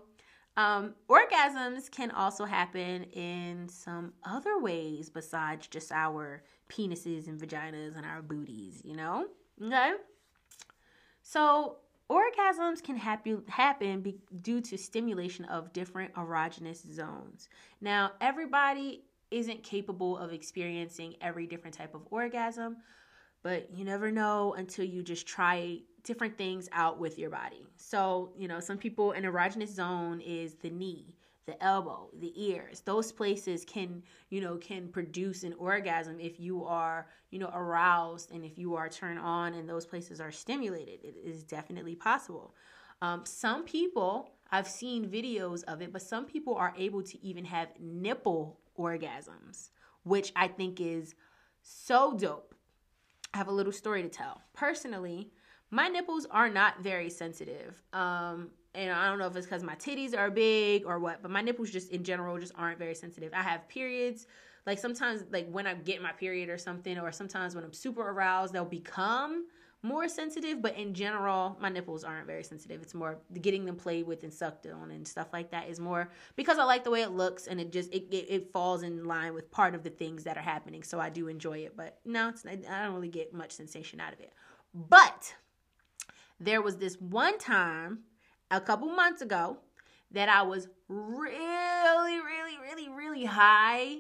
um, 0.55 0.93
orgasms 1.09 1.89
can 1.89 2.11
also 2.11 2.45
happen 2.45 3.03
in 3.05 3.67
some 3.69 4.13
other 4.23 4.59
ways 4.59 5.09
besides 5.09 5.67
just 5.67 5.91
our 5.91 6.43
penises 6.69 7.27
and 7.27 7.39
vaginas 7.39 7.97
and 7.97 8.05
our 8.05 8.21
booties, 8.21 8.81
you 8.83 8.95
know? 8.95 9.25
Okay? 9.63 9.93
So, 11.23 11.77
orgasms 12.09 12.83
can 12.83 12.97
happen 12.97 13.43
happen 13.47 14.01
be, 14.01 14.17
due 14.41 14.61
to 14.61 14.77
stimulation 14.77 15.45
of 15.45 15.73
different 15.73 16.13
erogenous 16.13 16.85
zones. 16.93 17.49
Now, 17.81 18.11
everybody 18.21 19.05
isn't 19.31 19.63
capable 19.63 20.17
of 20.17 20.31
experiencing 20.31 21.15
every 21.19 21.47
different 21.47 21.75
type 21.75 21.95
of 21.95 22.01
orgasm, 22.11 22.77
but 23.41 23.69
you 23.73 23.85
never 23.85 24.11
know 24.11 24.53
until 24.53 24.85
you 24.85 25.01
just 25.01 25.25
try 25.25 25.79
different 26.03 26.37
things 26.37 26.69
out 26.71 26.99
with 26.99 27.17
your 27.17 27.29
body. 27.29 27.65
So, 27.75 28.31
you 28.37 28.47
know, 28.47 28.59
some 28.59 28.77
people 28.77 29.11
an 29.11 29.23
erogenous 29.23 29.69
zone 29.69 30.21
is 30.21 30.55
the 30.55 30.69
knee, 30.69 31.15
the 31.45 31.61
elbow, 31.63 32.09
the 32.19 32.33
ears. 32.35 32.81
Those 32.81 33.11
places 33.11 33.65
can, 33.65 34.03
you 34.29 34.41
know, 34.41 34.57
can 34.57 34.87
produce 34.87 35.43
an 35.43 35.53
orgasm 35.57 36.19
if 36.19 36.39
you 36.39 36.63
are, 36.65 37.07
you 37.31 37.39
know, 37.39 37.51
aroused 37.53 38.31
and 38.31 38.43
if 38.45 38.57
you 38.57 38.75
are 38.75 38.89
turned 38.89 39.19
on 39.19 39.53
and 39.53 39.67
those 39.67 39.85
places 39.85 40.21
are 40.21 40.31
stimulated. 40.31 40.99
It 41.03 41.15
is 41.23 41.43
definitely 41.43 41.95
possible. 41.95 42.55
Um, 43.01 43.25
some 43.25 43.63
people, 43.63 44.31
I've 44.51 44.67
seen 44.67 45.09
videos 45.09 45.63
of 45.65 45.81
it, 45.81 45.91
but 45.91 46.01
some 46.01 46.25
people 46.25 46.55
are 46.55 46.73
able 46.77 47.03
to 47.03 47.25
even 47.25 47.43
have 47.45 47.69
nipple 47.79 48.59
orgasms, 48.79 49.69
which 50.03 50.31
I 50.35 50.47
think 50.47 50.79
is 50.79 51.15
so 51.61 52.15
dope. 52.17 52.55
I 53.33 53.37
have 53.37 53.47
a 53.47 53.51
little 53.51 53.73
story 53.73 54.03
to 54.03 54.09
tell. 54.09 54.41
Personally, 54.53 55.31
my 55.73 55.87
nipples 55.87 56.27
are 56.29 56.49
not 56.49 56.81
very 56.81 57.09
sensitive. 57.09 57.81
Um, 57.93 58.49
and 58.75 58.91
I 58.91 59.07
don't 59.07 59.17
know 59.17 59.27
if 59.27 59.35
it's 59.35 59.47
because 59.47 59.63
my 59.63 59.75
titties 59.75 60.17
are 60.17 60.29
big 60.29 60.85
or 60.85 60.99
what, 60.99 61.21
but 61.21 61.31
my 61.31 61.41
nipples 61.41 61.71
just 61.71 61.91
in 61.91 62.03
general 62.03 62.37
just 62.37 62.53
aren't 62.55 62.77
very 62.77 62.95
sensitive. 62.95 63.31
I 63.33 63.41
have 63.41 63.67
periods. 63.67 64.27
Like 64.65 64.79
sometimes, 64.79 65.23
like 65.31 65.49
when 65.49 65.65
I 65.67 65.73
get 65.73 66.01
my 66.01 66.11
period 66.11 66.49
or 66.49 66.57
something, 66.57 66.97
or 66.99 67.11
sometimes 67.11 67.55
when 67.55 67.63
I'm 67.63 67.73
super 67.73 68.07
aroused, 68.07 68.53
they'll 68.53 68.65
become, 68.65 69.45
more 69.85 70.07
sensitive, 70.07 70.61
but 70.61 70.77
in 70.77 70.93
general, 70.93 71.57
my 71.59 71.67
nipples 71.67 72.05
aren't 72.05 72.25
very 72.25 72.43
sensitive. 72.43 72.81
It's 72.81 72.93
more 72.93 73.19
getting 73.41 73.65
them 73.65 73.75
played 73.75 74.07
with 74.07 74.23
and 74.23 74.33
sucked 74.33 74.65
on 74.65 74.91
and 74.91 75.05
stuff 75.05 75.27
like 75.33 75.51
that 75.51 75.67
is 75.67 75.77
more 75.77 76.09
because 76.37 76.57
I 76.57 76.63
like 76.63 76.85
the 76.85 76.89
way 76.89 77.01
it 77.01 77.11
looks 77.11 77.47
and 77.47 77.59
it 77.59 77.71
just 77.71 77.93
it, 77.93 78.07
it, 78.09 78.25
it 78.29 78.51
falls 78.53 78.81
in 78.81 79.03
line 79.03 79.33
with 79.33 79.51
part 79.51 79.75
of 79.75 79.83
the 79.83 79.89
things 79.89 80.23
that 80.23 80.37
are 80.37 80.41
happening. 80.41 80.83
So 80.83 81.01
I 81.01 81.09
do 81.09 81.27
enjoy 81.27 81.59
it, 81.59 81.75
but 81.75 81.99
no, 82.05 82.31
I 82.47 82.55
don't 82.55 82.95
really 82.95 83.09
get 83.09 83.33
much 83.33 83.51
sensation 83.51 83.99
out 83.99 84.13
of 84.13 84.21
it. 84.21 84.31
But 84.73 85.35
there 86.45 86.61
was 86.61 86.77
this 86.77 86.95
one 86.99 87.37
time 87.37 87.99
a 88.51 88.59
couple 88.59 88.89
months 88.89 89.21
ago 89.21 89.57
that 90.11 90.29
I 90.29 90.43
was 90.43 90.67
really, 90.87 92.19
really, 92.19 92.57
really, 92.61 92.89
really 92.89 93.25
high. 93.25 93.97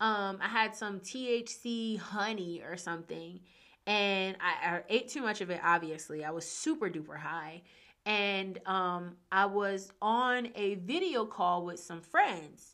Um, 0.00 0.38
I 0.42 0.48
had 0.48 0.74
some 0.74 1.00
THC 1.00 1.98
honey 1.98 2.62
or 2.66 2.76
something 2.76 3.40
and 3.86 4.36
I, 4.40 4.76
I, 4.76 4.82
ate 4.88 5.08
too 5.08 5.22
much 5.22 5.40
of 5.40 5.50
it 5.50 5.60
obviously. 5.62 6.24
I 6.24 6.30
was 6.30 6.48
super 6.48 6.88
duper 6.88 7.18
high. 7.18 7.62
And 8.06 8.58
um, 8.66 9.16
i 9.32 9.46
was 9.46 9.90
on 10.02 10.48
a 10.54 10.74
video 10.74 11.24
call 11.24 11.64
with 11.64 11.80
some 11.80 12.02
friends 12.02 12.73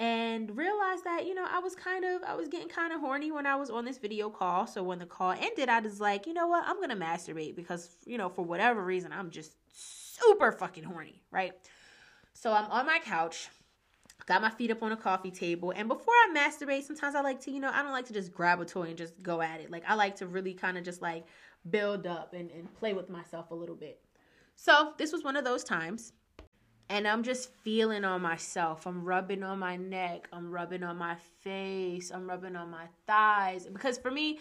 and 0.00 0.56
realized 0.56 1.04
that 1.04 1.26
you 1.26 1.34
know 1.34 1.44
i 1.50 1.58
was 1.58 1.74
kind 1.74 2.04
of 2.04 2.22
i 2.22 2.34
was 2.34 2.48
getting 2.48 2.68
kind 2.68 2.92
of 2.92 3.00
horny 3.00 3.32
when 3.32 3.46
i 3.46 3.56
was 3.56 3.68
on 3.68 3.84
this 3.84 3.98
video 3.98 4.30
call 4.30 4.66
so 4.66 4.82
when 4.82 4.98
the 4.98 5.06
call 5.06 5.32
ended 5.32 5.68
i 5.68 5.80
was 5.80 6.00
like 6.00 6.26
you 6.26 6.32
know 6.32 6.46
what 6.46 6.64
i'm 6.66 6.80
gonna 6.80 6.96
masturbate 6.96 7.56
because 7.56 7.96
you 8.06 8.16
know 8.16 8.28
for 8.28 8.44
whatever 8.44 8.84
reason 8.84 9.12
i'm 9.12 9.30
just 9.30 9.52
super 9.72 10.52
fucking 10.52 10.84
horny 10.84 11.20
right 11.32 11.52
so 12.32 12.52
i'm 12.52 12.70
on 12.70 12.86
my 12.86 13.00
couch 13.00 13.48
got 14.28 14.42
my 14.42 14.50
feet 14.50 14.70
up 14.70 14.82
on 14.82 14.92
a 14.92 14.96
coffee 14.96 15.30
table. 15.30 15.72
And 15.74 15.88
before 15.88 16.12
I 16.12 16.34
masturbate, 16.36 16.82
sometimes 16.82 17.14
I 17.14 17.22
like 17.22 17.40
to, 17.42 17.50
you 17.50 17.60
know, 17.60 17.70
I 17.72 17.82
don't 17.82 17.92
like 17.92 18.06
to 18.06 18.12
just 18.12 18.32
grab 18.32 18.60
a 18.60 18.64
toy 18.64 18.88
and 18.88 18.96
just 18.96 19.20
go 19.22 19.40
at 19.40 19.60
it. 19.60 19.70
Like 19.70 19.84
I 19.88 19.94
like 19.94 20.16
to 20.16 20.26
really 20.26 20.52
kind 20.52 20.76
of 20.76 20.84
just 20.84 21.00
like 21.00 21.24
build 21.70 22.06
up 22.06 22.34
and, 22.34 22.50
and 22.50 22.72
play 22.74 22.92
with 22.92 23.08
myself 23.08 23.50
a 23.50 23.54
little 23.54 23.74
bit. 23.74 24.00
So 24.54 24.92
this 24.98 25.12
was 25.12 25.24
one 25.24 25.36
of 25.36 25.44
those 25.44 25.64
times. 25.64 26.12
And 26.90 27.06
I'm 27.06 27.22
just 27.22 27.50
feeling 27.62 28.04
on 28.04 28.22
myself. 28.22 28.86
I'm 28.86 29.04
rubbing 29.04 29.42
on 29.42 29.58
my 29.58 29.76
neck. 29.76 30.28
I'm 30.32 30.50
rubbing 30.50 30.82
on 30.82 30.96
my 30.96 31.16
face. 31.42 32.10
I'm 32.10 32.28
rubbing 32.28 32.56
on 32.56 32.70
my 32.70 32.86
thighs. 33.06 33.66
Because 33.66 33.98
for 33.98 34.10
me, 34.10 34.38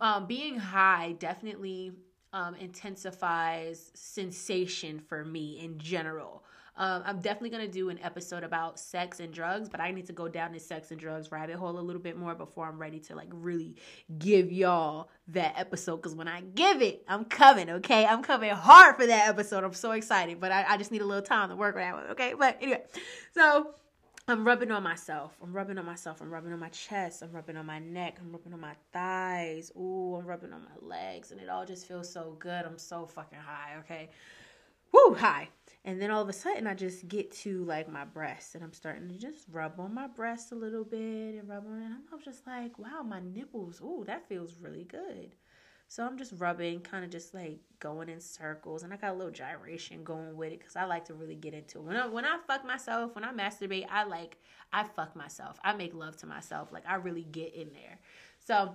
um, 0.00 0.26
being 0.26 0.56
high 0.58 1.14
definitely 1.18 1.92
um, 2.32 2.56
intensifies 2.56 3.92
sensation 3.94 4.98
for 4.98 5.24
me 5.24 5.60
in 5.60 5.78
general. 5.78 6.42
Um, 6.76 7.02
I'm 7.06 7.20
definitely 7.20 7.50
gonna 7.50 7.68
do 7.68 7.88
an 7.88 8.00
episode 8.02 8.42
about 8.42 8.80
sex 8.80 9.20
and 9.20 9.32
drugs, 9.32 9.68
but 9.68 9.80
I 9.80 9.92
need 9.92 10.06
to 10.06 10.12
go 10.12 10.28
down 10.28 10.52
this 10.52 10.66
sex 10.66 10.90
and 10.90 10.98
drugs 10.98 11.30
rabbit 11.30 11.56
hole 11.56 11.78
a 11.78 11.80
little 11.80 12.02
bit 12.02 12.16
more 12.16 12.34
before 12.34 12.66
I'm 12.66 12.78
ready 12.78 12.98
to 13.00 13.14
like 13.14 13.28
really 13.30 13.76
give 14.18 14.50
y'all 14.52 15.10
that 15.28 15.54
episode. 15.56 15.98
Cause 15.98 16.14
when 16.14 16.28
I 16.28 16.40
give 16.40 16.82
it, 16.82 17.04
I'm 17.06 17.24
coming, 17.26 17.70
okay? 17.70 18.04
I'm 18.04 18.22
coming 18.22 18.50
hard 18.50 18.96
for 18.96 19.06
that 19.06 19.28
episode. 19.28 19.62
I'm 19.62 19.72
so 19.72 19.92
excited, 19.92 20.40
but 20.40 20.50
I, 20.50 20.64
I 20.68 20.76
just 20.76 20.90
need 20.90 21.02
a 21.02 21.06
little 21.06 21.22
time 21.22 21.50
to 21.50 21.56
work 21.56 21.76
on 21.76 21.82
that 21.82 21.94
one, 21.94 22.06
okay? 22.10 22.34
But 22.36 22.58
anyway, 22.60 22.82
so 23.32 23.74
I'm 24.26 24.46
rubbing 24.46 24.70
on 24.70 24.82
myself. 24.82 25.36
I'm 25.42 25.52
rubbing 25.52 25.76
on 25.76 25.84
myself. 25.84 26.22
I'm 26.22 26.32
rubbing 26.32 26.52
on 26.52 26.58
my 26.58 26.70
chest. 26.70 27.22
I'm 27.22 27.30
rubbing 27.30 27.58
on 27.58 27.66
my 27.66 27.78
neck. 27.78 28.16
I'm 28.20 28.32
rubbing 28.32 28.54
on 28.54 28.60
my 28.60 28.74
thighs. 28.90 29.70
Ooh, 29.76 30.16
I'm 30.16 30.24
rubbing 30.24 30.52
on 30.54 30.62
my 30.62 30.96
legs. 30.96 31.30
And 31.30 31.38
it 31.38 31.50
all 31.50 31.66
just 31.66 31.86
feels 31.86 32.10
so 32.10 32.34
good. 32.38 32.64
I'm 32.64 32.78
so 32.78 33.04
fucking 33.06 33.38
high, 33.38 33.76
okay? 33.80 34.08
Woo, 34.92 35.14
high. 35.14 35.50
And 35.86 36.00
then 36.00 36.10
all 36.10 36.22
of 36.22 36.28
a 36.30 36.32
sudden, 36.32 36.66
I 36.66 36.74
just 36.74 37.08
get 37.08 37.30
to 37.42 37.62
like 37.64 37.90
my 37.90 38.04
breast, 38.04 38.54
and 38.54 38.64
I'm 38.64 38.72
starting 38.72 39.08
to 39.08 39.18
just 39.18 39.44
rub 39.50 39.78
on 39.78 39.92
my 39.92 40.06
breast 40.06 40.50
a 40.52 40.54
little 40.54 40.84
bit 40.84 41.34
and 41.34 41.48
rub 41.48 41.66
on 41.66 41.82
it. 41.82 41.84
And 41.84 41.94
I'm 42.12 42.22
just 42.22 42.46
like, 42.46 42.78
wow, 42.78 43.02
my 43.02 43.20
nipples, 43.20 43.82
ooh, 43.82 44.04
that 44.06 44.26
feels 44.26 44.56
really 44.60 44.84
good. 44.84 45.34
So 45.88 46.04
I'm 46.04 46.16
just 46.16 46.32
rubbing, 46.38 46.80
kind 46.80 47.04
of 47.04 47.10
just 47.10 47.34
like 47.34 47.58
going 47.78 48.08
in 48.08 48.18
circles, 48.18 48.82
and 48.82 48.92
I 48.92 48.96
got 48.96 49.10
a 49.10 49.14
little 49.14 49.30
gyration 49.30 50.02
going 50.02 50.36
with 50.36 50.52
it 50.52 50.58
because 50.58 50.74
I 50.74 50.84
like 50.86 51.04
to 51.04 51.14
really 51.14 51.36
get 51.36 51.52
into 51.52 51.78
it. 51.78 51.84
When 51.84 51.96
I 51.96 52.06
when 52.06 52.24
I 52.24 52.38
fuck 52.46 52.64
myself, 52.64 53.14
when 53.14 53.22
I 53.22 53.32
masturbate, 53.32 53.86
I 53.90 54.04
like 54.04 54.38
I 54.72 54.84
fuck 54.84 55.14
myself. 55.14 55.60
I 55.62 55.74
make 55.74 55.94
love 55.94 56.16
to 56.18 56.26
myself. 56.26 56.72
Like 56.72 56.84
I 56.88 56.94
really 56.96 57.24
get 57.24 57.54
in 57.54 57.68
there. 57.74 58.00
So 58.40 58.74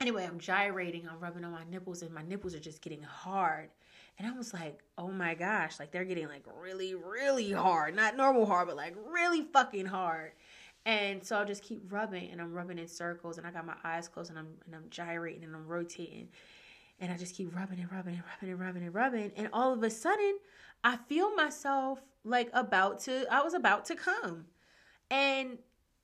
anyway, 0.00 0.24
I'm 0.24 0.38
gyrating, 0.38 1.08
I'm 1.08 1.20
rubbing 1.20 1.44
on 1.44 1.52
my 1.52 1.64
nipples, 1.70 2.02
and 2.02 2.12
my 2.12 2.22
nipples 2.22 2.54
are 2.54 2.60
just 2.60 2.82
getting 2.82 3.02
hard. 3.02 3.70
And 4.18 4.26
I 4.26 4.32
was 4.32 4.52
like, 4.52 4.80
oh 4.96 5.08
my 5.08 5.34
gosh, 5.34 5.78
like 5.78 5.92
they're 5.92 6.04
getting 6.04 6.26
like 6.26 6.44
really, 6.60 6.94
really 6.94 7.52
hard. 7.52 7.94
Not 7.94 8.16
normal 8.16 8.46
hard, 8.46 8.66
but 8.66 8.76
like 8.76 8.94
really 9.06 9.42
fucking 9.42 9.86
hard. 9.86 10.32
And 10.84 11.22
so 11.22 11.36
I'll 11.36 11.44
just 11.44 11.62
keep 11.62 11.92
rubbing 11.92 12.30
and 12.30 12.40
I'm 12.40 12.52
rubbing 12.52 12.78
in 12.78 12.88
circles 12.88 13.38
and 13.38 13.46
I 13.46 13.50
got 13.50 13.64
my 13.64 13.76
eyes 13.84 14.08
closed 14.08 14.30
and 14.30 14.38
I'm 14.38 14.48
and 14.66 14.74
I'm 14.74 14.86
gyrating 14.90 15.44
and 15.44 15.54
I'm 15.54 15.66
rotating. 15.66 16.28
And 17.00 17.12
I 17.12 17.16
just 17.16 17.36
keep 17.36 17.54
rubbing 17.54 17.78
and 17.78 17.92
rubbing 17.92 18.14
and 18.14 18.24
rubbing 18.24 18.50
and 18.50 18.60
rubbing 18.60 18.82
and 18.82 18.94
rubbing. 18.94 19.32
And 19.36 19.48
all 19.52 19.72
of 19.72 19.82
a 19.84 19.90
sudden, 19.90 20.38
I 20.82 20.96
feel 20.96 21.32
myself 21.36 22.00
like 22.24 22.50
about 22.54 23.00
to, 23.00 23.24
I 23.30 23.42
was 23.42 23.54
about 23.54 23.84
to 23.86 23.94
come. 23.94 24.46
And 25.10 25.58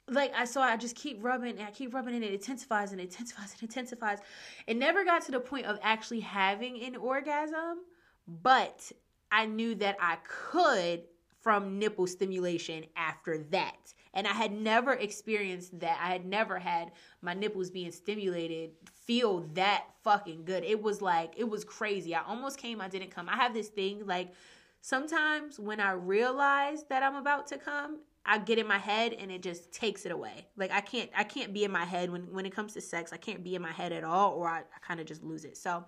like 0.08 0.32
I 0.36 0.44
so 0.44 0.60
I 0.60 0.76
just 0.76 0.96
keep 0.96 1.22
rubbing 1.24 1.58
and 1.58 1.62
I 1.66 1.70
keep 1.70 1.94
rubbing 1.94 2.14
and 2.14 2.22
it 2.22 2.32
intensifies 2.32 2.92
and 2.92 3.00
intensifies 3.00 3.52
and 3.54 3.62
intensifies. 3.62 4.18
It 4.66 4.76
never 4.76 5.04
got 5.04 5.22
to 5.22 5.32
the 5.32 5.40
point 5.40 5.66
of 5.66 5.78
actually 5.82 6.20
having 6.20 6.80
an 6.82 6.94
orgasm 6.94 7.80
but 8.26 8.90
I 9.30 9.46
knew 9.46 9.74
that 9.76 9.96
I 10.00 10.18
could 10.24 11.02
from 11.42 11.78
nipple 11.78 12.06
stimulation 12.06 12.84
after 12.96 13.38
that. 13.50 13.92
And 14.14 14.26
I 14.26 14.32
had 14.32 14.52
never 14.52 14.92
experienced 14.92 15.78
that. 15.80 15.98
I 16.00 16.10
had 16.10 16.24
never 16.24 16.58
had 16.58 16.92
my 17.20 17.34
nipples 17.34 17.70
being 17.70 17.92
stimulated 17.92 18.70
feel 19.04 19.40
that 19.54 19.84
fucking 20.02 20.44
good. 20.44 20.64
It 20.64 20.82
was 20.82 21.02
like, 21.02 21.34
it 21.36 21.48
was 21.48 21.64
crazy. 21.64 22.14
I 22.14 22.22
almost 22.22 22.58
came, 22.58 22.80
I 22.80 22.88
didn't 22.88 23.10
come. 23.10 23.28
I 23.28 23.36
have 23.36 23.52
this 23.52 23.68
thing 23.68 24.06
like 24.06 24.32
sometimes 24.80 25.60
when 25.60 25.80
I 25.80 25.92
realize 25.92 26.84
that 26.88 27.02
I'm 27.02 27.16
about 27.16 27.46
to 27.48 27.58
come, 27.58 27.98
I 28.24 28.38
get 28.38 28.58
in 28.58 28.66
my 28.66 28.78
head 28.78 29.12
and 29.12 29.30
it 29.30 29.42
just 29.42 29.70
takes 29.72 30.06
it 30.06 30.12
away. 30.12 30.46
Like 30.56 30.70
I 30.70 30.80
can't 30.80 31.10
I 31.14 31.24
can't 31.24 31.52
be 31.52 31.64
in 31.64 31.70
my 31.70 31.84
head 31.84 32.10
when 32.10 32.22
when 32.32 32.46
it 32.46 32.54
comes 32.54 32.72
to 32.74 32.80
sex. 32.80 33.12
I 33.12 33.18
can't 33.18 33.44
be 33.44 33.54
in 33.54 33.60
my 33.60 33.72
head 33.72 33.92
at 33.92 34.04
all 34.04 34.32
or 34.32 34.48
I, 34.48 34.60
I 34.60 34.78
kind 34.80 35.00
of 35.00 35.06
just 35.06 35.22
lose 35.22 35.44
it. 35.44 35.58
So 35.58 35.84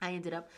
I 0.00 0.12
ended 0.12 0.32
up 0.32 0.48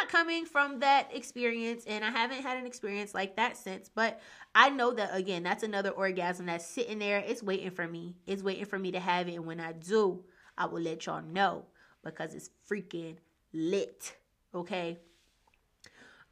not 0.00 0.08
coming 0.08 0.46
from 0.46 0.80
that 0.80 1.14
experience, 1.14 1.84
and 1.86 2.04
I 2.04 2.10
haven't 2.10 2.42
had 2.42 2.56
an 2.56 2.66
experience 2.66 3.14
like 3.14 3.36
that 3.36 3.56
since. 3.56 3.90
But 3.94 4.20
I 4.54 4.70
know 4.70 4.92
that 4.94 5.14
again, 5.14 5.42
that's 5.42 5.62
another 5.62 5.90
orgasm 5.90 6.46
that's 6.46 6.66
sitting 6.66 6.98
there. 6.98 7.18
It's 7.18 7.42
waiting 7.42 7.70
for 7.70 7.86
me. 7.86 8.16
It's 8.26 8.42
waiting 8.42 8.64
for 8.64 8.78
me 8.78 8.92
to 8.92 9.00
have 9.00 9.28
it. 9.28 9.34
And 9.34 9.46
when 9.46 9.60
I 9.60 9.72
do, 9.72 10.24
I 10.56 10.66
will 10.66 10.80
let 10.80 11.06
y'all 11.06 11.22
know 11.22 11.66
because 12.02 12.34
it's 12.34 12.50
freaking 12.70 13.16
lit. 13.52 14.16
Okay. 14.54 14.98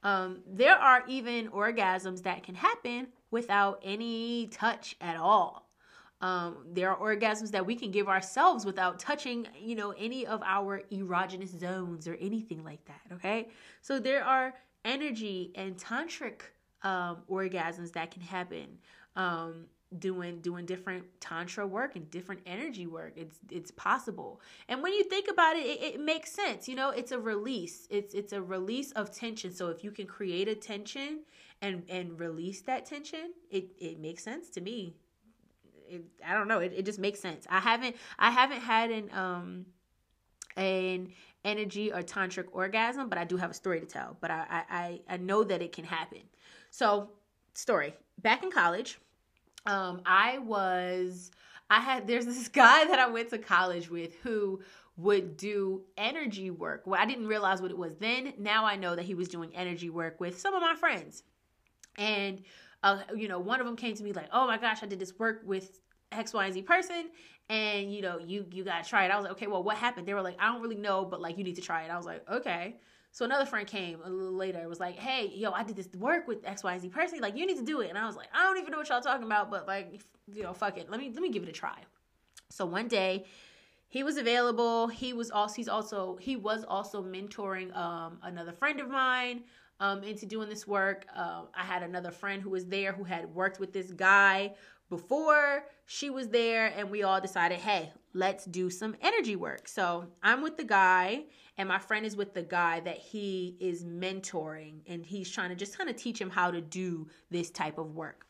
Um, 0.03 0.41
there 0.47 0.77
are 0.77 1.03
even 1.09 1.49
orgasms 1.49 2.23
that 2.23 2.43
can 2.43 2.55
happen 2.55 3.09
without 3.31 3.81
any 3.83 4.49
touch 4.49 4.97
at 5.01 5.17
all. 5.17 5.64
Um, 6.25 6.57
there 6.73 6.91
are 6.91 6.97
orgasms 6.97 7.51
that 7.51 7.67
we 7.67 7.75
can 7.77 7.91
give 7.91 8.09
ourselves 8.09 8.65
without 8.65 8.99
touching, 8.99 9.47
you 9.61 9.75
know, 9.75 9.91
any 9.99 10.27
of 10.27 10.43
our 10.43 10.81
erogenous 10.91 11.59
zones 11.61 12.09
or 12.09 12.15
anything 12.15 12.65
like 12.65 12.83
that. 12.87 13.03
Okay, 13.13 13.49
so 13.83 13.99
there 13.99 14.25
are 14.25 14.55
energy 14.87 15.53
and 15.55 15.77
tantric 15.77 16.41
um, 16.83 17.19
orgasms 17.31 17.93
that 17.93 18.11
can 18.11 18.23
happen. 18.23 18.79
Um, 19.17 19.67
doing 19.99 20.41
doing 20.41 20.67
different 20.67 21.05
tantra 21.21 21.65
work 21.65 21.95
and 21.95 22.11
different 22.11 22.41
energy 22.47 22.87
work. 22.87 23.13
It's 23.17 23.39
it's 23.51 23.71
possible. 23.73 24.41
And 24.69 24.83
when 24.83 24.95
you 24.95 25.05
think 25.05 25.29
about 25.31 25.57
it, 25.57 25.67
it, 25.67 25.95
it 25.95 26.01
makes 26.01 26.33
sense 26.33 26.69
you 26.69 26.75
know? 26.75 26.91
It's 26.91 27.13
a 27.13 27.19
release. 27.19 27.87
It's 27.91 28.13
it's 28.15 28.33
a 28.33 28.43
release 28.43 28.93
of 28.93 29.13
tension. 29.13 29.53
So 29.53 29.69
if 29.69 29.85
you 29.85 29.93
can 29.93 30.07
create 30.07 30.49
a 30.49 30.55
tension 30.55 31.21
and 31.63 31.85
and 31.89 32.19
release 32.19 32.63
that 32.63 32.85
tension 32.87 33.33
it 33.51 33.67
it 33.79 34.01
makes 34.01 34.23
sense 34.23 34.51
to 34.51 34.61
me 34.61 34.97
it, 35.95 36.05
I 36.27 36.35
don't 36.35 36.49
know. 36.49 36.61
It, 36.61 36.73
it 36.77 36.85
just 36.85 36.99
makes 36.99 37.21
sense. 37.21 37.47
I 37.49 37.61
haven't 37.61 37.97
I 38.19 38.31
haven't 38.31 38.61
had 38.61 38.91
an 38.91 39.11
um 39.13 39.67
an 40.57 41.13
energy 41.45 41.93
or 41.93 42.03
tantric 42.03 42.47
orgasm, 42.53 43.09
but 43.09 43.19
I 43.19 43.25
do 43.25 43.37
have 43.37 43.51
a 43.51 43.55
story 43.55 43.81
to 43.81 43.87
tell. 43.87 44.17
But 44.21 44.31
I 44.31 44.47
I 44.71 45.01
I 45.09 45.17
know 45.17 45.45
that 45.45 45.63
it 45.63 45.73
can 45.73 45.85
happen. 45.85 46.21
So 46.71 47.11
story 47.55 47.95
back 48.23 48.43
in 48.43 48.51
college, 48.51 48.99
um, 49.67 50.03
I 50.05 50.39
was 50.39 51.31
I 51.71 51.81
had 51.81 52.07
there's 52.07 52.27
this 52.27 52.49
guy 52.63 52.85
that 52.85 52.99
I 52.99 53.09
went 53.09 53.31
to 53.31 53.39
college 53.39 53.91
with 53.91 54.15
who 54.23 54.61
would 54.97 55.37
do 55.37 55.83
energy 55.97 56.51
work. 56.51 56.83
Well, 56.87 57.01
I 57.01 57.07
didn't 57.07 57.27
realize 57.27 57.61
what 57.61 57.71
it 57.71 57.79
was 57.79 57.97
then. 57.97 58.33
Now 58.39 58.65
I 58.65 58.77
know 58.77 58.95
that 58.95 59.05
he 59.05 59.15
was 59.15 59.29
doing 59.29 59.51
energy 59.55 59.91
work 59.91 60.21
with 60.21 60.39
some 60.39 60.55
of 60.55 60.63
my 60.63 60.75
friends. 60.77 61.25
And 61.97 62.43
uh, 62.83 63.01
you 63.17 63.29
know, 63.29 63.39
one 63.39 63.61
of 63.61 63.67
them 63.67 63.77
came 63.77 63.95
to 63.95 64.05
me 64.05 64.13
like, 64.13 64.29
"Oh 64.33 64.47
my 64.47 64.59
gosh, 64.59 64.83
I 64.83 64.87
did 64.87 64.99
this 64.99 65.19
work 65.19 65.43
with 65.45 65.81
X, 66.17 66.33
Y, 66.33 66.45
and 66.45 66.55
Z 66.55 66.63
person, 66.63 67.11
and 67.49 67.93
you 67.93 68.03
know, 68.03 68.19
you 68.19 68.47
you 68.51 68.65
gotta 68.65 68.89
try 68.89 69.05
it." 69.05 69.11
I 69.11 69.17
was 69.17 69.25
like, 69.25 69.33
"Okay, 69.33 69.47
well, 69.47 69.63
what 69.63 69.77
happened?" 69.77 70.07
They 70.07 70.15
were 70.15 70.23
like, 70.23 70.37
"I 70.39 70.53
don't 70.53 70.63
really 70.63 70.77
know, 70.77 71.05
but 71.05 71.21
like, 71.21 71.39
you 71.39 71.45
need 71.45 71.57
to 71.57 71.63
try 71.63 71.85
it." 71.85 71.91
I 71.91 71.97
was 71.97 72.07
like, 72.07 72.29
"Okay." 72.31 72.77
So 73.13 73.25
another 73.25 73.47
friend 73.47 73.67
came 73.67 74.01
a 74.05 74.11
little 74.11 74.33
later. 74.33 74.61
It 74.61 74.69
was 74.69 74.81
like, 74.81 74.97
"Hey, 74.97 75.31
yo, 75.35 75.53
I 75.53 75.63
did 75.63 75.77
this 75.77 75.89
work 75.97 76.27
with 76.27 76.45
X, 76.45 76.65
Y, 76.65 76.79
Z 76.79 76.89
person. 76.89 77.21
Like, 77.21 77.37
you 77.37 77.47
need 77.47 77.59
to 77.59 77.65
do 77.65 77.81
it." 77.81 77.89
And 77.89 77.99
I 77.99 78.07
was 78.07 78.17
like, 78.17 78.29
"I 78.35 78.43
don't 78.43 78.59
even 78.59 78.73
know 78.73 78.79
what 78.79 78.89
y'all 78.89 79.01
talking 79.01 79.27
about, 79.27 79.51
but 79.51 79.67
like, 79.67 80.01
you 80.33 80.43
know, 80.43 80.53
fuck 80.53 80.79
it. 80.79 80.91
Let 80.91 80.99
me 81.01 81.11
let 81.13 81.23
me 81.23 81.31
give 81.31 81.43
it 81.43 81.49
a 81.49 81.53
try." 81.53 81.79
So 82.51 82.67
one 82.67 82.89
day 82.89 83.25
he 83.89 84.03
was 84.03 84.17
available. 84.17 84.89
He 84.89 85.13
was 85.13 85.31
also 85.31 85.55
he's 85.55 85.69
also 85.69 86.17
he 86.17 86.35
was 86.37 86.65
also 86.65 87.03
mentoring 87.03 87.75
um, 87.77 88.19
another 88.23 88.53
friend 88.53 88.81
of 88.81 88.89
mine 88.91 89.45
um, 89.81 90.03
into 90.03 90.27
doing 90.27 90.49
this 90.49 90.67
work. 90.67 91.07
Uh, 91.15 91.43
I 91.55 91.63
had 91.63 91.83
another 91.83 92.11
friend 92.11 92.43
who 92.43 92.51
was 92.51 92.67
there 92.67 92.93
who 92.93 93.05
had 93.05 93.33
worked 93.33 93.61
with 93.61 93.73
this 93.73 93.93
guy 93.93 94.55
before 94.95 95.65
she 95.87 96.09
was 96.09 96.29
there, 96.29 96.73
and 96.77 96.89
we 96.89 97.03
all 97.03 97.21
decided, 97.21 97.59
hey, 97.59 97.91
let's 98.13 98.45
do 98.45 98.71
some 98.71 98.95
energy 99.03 99.35
work. 99.35 99.67
So 99.67 100.07
I'm 100.23 100.41
with 100.41 100.57
the 100.57 100.63
guy, 100.63 101.25
and 101.59 101.69
my 101.69 101.81
friend 101.81 102.07
is 102.07 102.15
with 102.15 102.33
the 102.33 102.45
guy 102.45 102.79
that 102.81 102.99
he 102.99 103.57
is 103.59 103.85
mentoring, 103.85 104.83
and 104.87 105.05
he's 105.05 105.29
trying 105.29 105.51
to 105.51 105.57
just 105.57 105.77
kind 105.77 105.91
of 105.91 105.97
teach 105.97 106.21
him 106.21 106.31
how 106.31 106.53
to 106.53 106.61
do 106.61 107.09
this 107.29 107.51
type 107.51 107.79
of 107.79 107.97
work. 107.97 108.25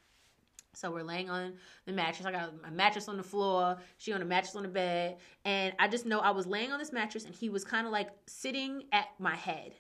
So 0.72 0.90
we're 0.90 1.02
laying 1.02 1.28
on 1.28 1.52
the 1.84 1.92
mattress. 1.92 2.24
I 2.24 2.32
got 2.32 2.62
my 2.62 2.70
mattress 2.70 3.08
on 3.08 3.18
the 3.18 3.22
floor. 3.22 3.76
She 3.98 4.14
on 4.14 4.22
a 4.22 4.24
mattress 4.24 4.56
on 4.56 4.62
the 4.62 4.68
bed. 4.68 5.18
And 5.44 5.74
I 5.78 5.86
just 5.86 6.06
know 6.06 6.18
I 6.18 6.30
was 6.30 6.46
laying 6.46 6.72
on 6.72 6.80
this 6.80 6.92
mattress 6.92 7.26
and 7.26 7.34
he 7.34 7.48
was 7.48 7.62
kind 7.62 7.86
of 7.86 7.92
like 7.92 8.08
sitting 8.26 8.82
at 8.90 9.06
my 9.20 9.36
head 9.36 9.74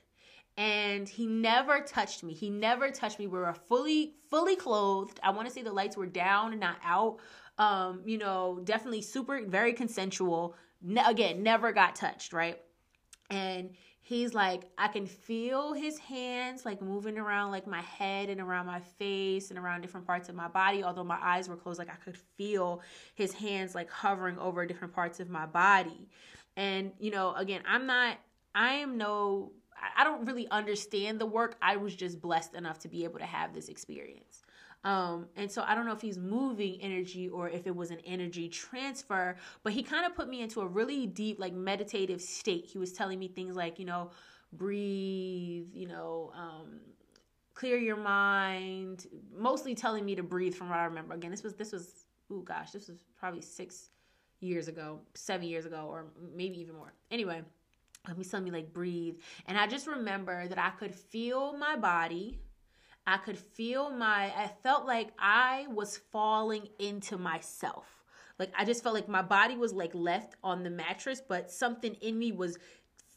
and 0.56 1.08
he 1.08 1.26
never 1.26 1.80
touched 1.80 2.22
me. 2.22 2.32
He 2.32 2.48
never 2.48 2.90
touched 2.90 3.18
me. 3.18 3.26
We 3.26 3.38
were 3.38 3.54
fully 3.54 4.14
fully 4.30 4.56
clothed. 4.56 5.18
I 5.22 5.30
want 5.30 5.48
to 5.48 5.54
say 5.54 5.62
the 5.62 5.72
lights 5.72 5.96
were 5.96 6.06
down 6.06 6.52
and 6.52 6.60
not 6.60 6.76
out. 6.84 7.18
Um, 7.58 8.02
you 8.04 8.18
know, 8.18 8.60
definitely 8.64 9.02
super 9.02 9.44
very 9.46 9.72
consensual. 9.72 10.56
Ne- 10.82 11.04
again, 11.06 11.42
never 11.42 11.72
got 11.72 11.96
touched, 11.96 12.32
right? 12.32 12.60
And 13.30 13.70
he's 14.04 14.34
like 14.34 14.64
I 14.76 14.88
can 14.88 15.06
feel 15.06 15.72
his 15.72 15.98
hands 15.98 16.64
like 16.64 16.82
moving 16.82 17.18
around 17.18 17.50
like 17.50 17.66
my 17.66 17.80
head 17.80 18.28
and 18.28 18.38
around 18.38 18.66
my 18.66 18.80
face 18.80 19.48
and 19.48 19.58
around 19.58 19.80
different 19.80 20.06
parts 20.06 20.28
of 20.28 20.34
my 20.34 20.46
body 20.46 20.82
although 20.82 21.02
my 21.02 21.18
eyes 21.22 21.48
were 21.48 21.56
closed 21.56 21.78
like 21.78 21.88
I 21.88 21.96
could 22.04 22.18
feel 22.36 22.82
his 23.14 23.32
hands 23.32 23.74
like 23.74 23.90
hovering 23.90 24.38
over 24.38 24.66
different 24.66 24.92
parts 24.94 25.20
of 25.20 25.30
my 25.30 25.46
body. 25.46 26.10
And 26.56 26.92
you 27.00 27.10
know, 27.10 27.34
again, 27.34 27.62
I'm 27.66 27.86
not 27.86 28.18
I 28.54 28.74
am 28.74 28.98
no 28.98 29.52
I 29.96 30.04
don't 30.04 30.24
really 30.24 30.48
understand 30.50 31.20
the 31.20 31.26
work. 31.26 31.56
I 31.62 31.76
was 31.76 31.94
just 31.94 32.20
blessed 32.20 32.54
enough 32.54 32.78
to 32.80 32.88
be 32.88 33.04
able 33.04 33.18
to 33.18 33.26
have 33.26 33.54
this 33.54 33.68
experience. 33.68 34.42
Um, 34.84 35.28
and 35.36 35.50
so 35.50 35.64
I 35.66 35.74
don't 35.74 35.86
know 35.86 35.92
if 35.92 36.02
he's 36.02 36.18
moving 36.18 36.78
energy 36.82 37.28
or 37.28 37.48
if 37.48 37.66
it 37.66 37.74
was 37.74 37.90
an 37.90 38.00
energy 38.04 38.48
transfer, 38.48 39.36
but 39.62 39.72
he 39.72 39.82
kind 39.82 40.04
of 40.04 40.14
put 40.14 40.28
me 40.28 40.42
into 40.42 40.60
a 40.60 40.66
really 40.66 41.06
deep, 41.06 41.40
like 41.40 41.54
meditative 41.54 42.20
state. 42.20 42.66
He 42.66 42.76
was 42.76 42.92
telling 42.92 43.18
me 43.18 43.28
things 43.28 43.56
like, 43.56 43.78
you 43.78 43.86
know, 43.86 44.10
breathe, 44.52 45.68
you 45.72 45.88
know, 45.88 46.32
um, 46.36 46.80
clear 47.54 47.78
your 47.78 47.96
mind, 47.96 49.06
mostly 49.34 49.74
telling 49.74 50.04
me 50.04 50.14
to 50.14 50.22
breathe 50.22 50.54
from 50.54 50.68
what 50.68 50.78
I 50.78 50.84
remember. 50.84 51.14
Again, 51.14 51.30
this 51.30 51.42
was, 51.42 51.54
this 51.54 51.72
was, 51.72 52.04
oh 52.30 52.40
gosh, 52.40 52.72
this 52.72 52.88
was 52.88 53.04
probably 53.18 53.40
six 53.40 53.88
years 54.40 54.68
ago, 54.68 55.00
seven 55.14 55.48
years 55.48 55.64
ago, 55.64 55.86
or 55.88 56.06
maybe 56.36 56.60
even 56.60 56.74
more. 56.74 56.92
Anyway, 57.10 57.42
let 58.06 58.18
me 58.18 58.24
telling 58.24 58.44
me 58.44 58.50
like 58.50 58.72
breathe. 58.72 59.16
And 59.46 59.58
i 59.58 59.66
just 59.66 59.86
remember 59.86 60.48
that 60.48 60.58
i 60.58 60.70
could 60.70 60.94
feel 60.94 61.56
my 61.56 61.76
body. 61.76 62.40
I 63.06 63.18
could 63.18 63.38
feel 63.38 63.90
my 63.90 64.32
i 64.36 64.50
felt 64.62 64.86
like 64.86 65.12
i 65.18 65.66
was 65.70 65.98
falling 66.12 66.68
into 66.78 67.18
myself. 67.18 68.04
Like 68.38 68.52
i 68.56 68.64
just 68.64 68.82
felt 68.82 68.94
like 68.94 69.08
my 69.08 69.22
body 69.22 69.56
was 69.56 69.72
like 69.72 69.94
left 69.94 70.34
on 70.42 70.62
the 70.62 70.70
mattress 70.70 71.20
but 71.26 71.50
something 71.50 71.94
in 71.94 72.18
me 72.18 72.32
was 72.32 72.58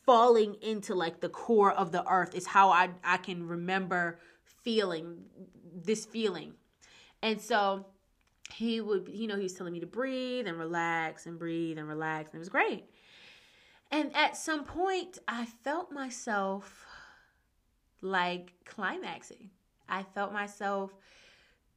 falling 0.06 0.56
into 0.62 0.96
like 0.96 1.20
the 1.20 1.30
core 1.30 1.74
of 1.74 1.92
the 1.92 2.10
earth 2.10 2.34
is 2.34 2.48
how 2.48 2.70
i 2.70 2.90
i 3.04 3.18
can 3.18 3.46
remember 3.46 4.20
feeling 4.64 5.24
this 5.84 6.06
feeling. 6.06 6.54
And 7.22 7.40
so 7.40 7.86
he 8.52 8.82
would 8.82 9.10
you 9.12 9.28
know 9.28 9.36
he 9.36 9.44
was 9.44 9.54
telling 9.54 9.74
me 9.74 9.80
to 9.80 9.86
breathe 9.86 10.48
and 10.48 10.58
relax 10.58 11.26
and 11.26 11.38
breathe 11.38 11.78
and 11.78 11.88
relax 11.88 12.32
and 12.32 12.36
it 12.36 12.40
was 12.40 12.50
great 12.50 12.86
and 13.92 14.16
at 14.16 14.36
some 14.36 14.64
point, 14.64 15.18
I 15.28 15.46
felt 15.46 15.92
myself 15.92 16.86
like 18.02 18.54
climaxing. 18.66 19.50
I 19.88 20.04
felt 20.04 20.34
myself 20.34 20.94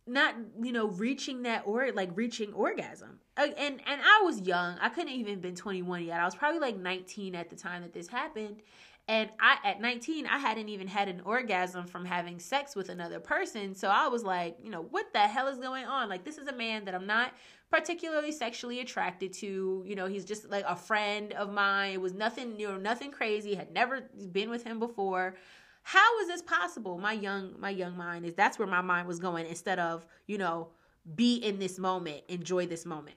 not 0.07 0.35
you 0.61 0.73
know 0.73 0.89
reaching 0.89 1.43
that 1.43 1.63
or 1.67 1.93
like 1.93 2.11
reaching 2.15 2.53
orgasm. 2.53 3.21
Uh, 3.37 3.49
and 3.57 3.81
and 3.87 4.01
i 4.05 4.23
was 4.25 4.41
young. 4.41 4.77
I 4.81 4.89
couldn't 4.89 5.13
even 5.13 5.41
been 5.41 5.55
21 5.55 6.05
yet. 6.05 6.21
I 6.21 6.25
was 6.25 6.35
probably 6.35 6.59
like 6.59 6.77
19 6.77 7.35
at 7.35 7.49
the 7.49 7.57
time 7.57 7.83
that 7.83 7.93
this 7.93 8.09
happened. 8.09 8.63
And 9.07 9.31
i 9.39 9.59
at 9.65 9.81
19 9.81 10.27
i 10.27 10.39
hadn't 10.39 10.69
even 10.69 10.89
had 10.89 11.09
an 11.09 11.21
orgasm 11.25 11.87
from 11.87 12.05
having 12.05 12.39
sex 12.41 12.75
with 12.75 12.89
another 12.89 13.21
person. 13.21 13.75
So 13.75 13.89
i 13.89 14.09
was 14.09 14.25
like 14.25 14.57
you 14.63 14.71
know 14.71 14.83
what 14.83 15.13
the 15.13 15.21
hell 15.21 15.47
is 15.47 15.59
going 15.59 15.85
on? 15.85 16.09
Like 16.09 16.25
this 16.25 16.39
is 16.39 16.49
a 16.49 16.55
man 16.55 16.87
that 16.87 16.95
i'm 16.95 17.07
not 17.07 17.33
particularly 17.71 18.33
sexually 18.33 18.81
attracted 18.81 19.33
to. 19.35 19.85
You 19.87 19.95
know, 19.95 20.07
he's 20.07 20.25
just 20.25 20.51
like 20.51 20.65
a 20.67 20.77
friend 20.77 21.33
of 21.35 21.53
mine. 21.53 21.93
It 21.95 22.01
was 22.01 22.13
nothing, 22.13 22.59
you 22.59 22.69
know, 22.69 22.77
nothing 22.77 23.11
crazy. 23.11 23.55
Had 23.55 23.73
never 23.73 24.11
been 24.33 24.51
with 24.51 24.65
him 24.65 24.79
before. 24.79 25.37
How 25.83 26.21
is 26.21 26.29
this 26.29 26.43
possible? 26.43 26.99
My 26.99 27.13
young 27.13 27.55
my 27.59 27.71
young 27.71 27.97
mind 27.97 28.27
is 28.27 28.35
that's 28.35 28.59
where 28.59 28.69
my 28.69 28.83
mind 28.83 29.09
was 29.09 29.19
going 29.19 29.47
instead 29.47 29.79
of, 29.79 30.07
you 30.27 30.39
know, 30.39 30.69
be 31.15 31.37
in 31.37 31.59
this 31.59 31.79
moment, 31.79 32.23
enjoy 32.29 32.67
this 32.67 32.85
moment. 32.85 33.17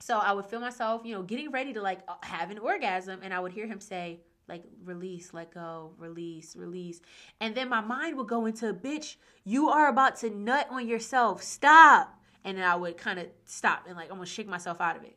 So 0.00 0.18
I 0.18 0.32
would 0.32 0.44
feel 0.46 0.60
myself, 0.60 1.02
you 1.04 1.14
know, 1.14 1.22
getting 1.22 1.50
ready 1.50 1.72
to 1.72 1.80
like 1.80 2.00
uh, 2.08 2.14
have 2.22 2.50
an 2.50 2.58
orgasm 2.58 3.20
and 3.22 3.32
I 3.32 3.40
would 3.40 3.52
hear 3.52 3.66
him 3.66 3.80
say, 3.80 4.20
like 4.48 4.62
release, 4.84 5.32
let 5.32 5.54
go, 5.54 5.92
release, 5.96 6.54
release. 6.54 7.00
And 7.40 7.54
then 7.54 7.70
my 7.70 7.80
mind 7.80 8.18
would 8.18 8.28
go 8.28 8.44
into, 8.44 8.74
bitch, 8.74 9.16
you 9.44 9.70
are 9.70 9.88
about 9.88 10.16
to 10.16 10.28
nut 10.28 10.66
on 10.70 10.86
yourself. 10.86 11.42
Stop 11.42 12.20
and 12.44 12.58
then 12.58 12.64
I 12.64 12.76
would 12.76 12.96
kind 12.96 13.18
of 13.18 13.26
stop 13.44 13.84
and 13.88 13.96
like 13.96 14.10
almost 14.10 14.32
shake 14.32 14.48
myself 14.48 14.80
out 14.80 14.96
of 14.96 15.04
it. 15.04 15.16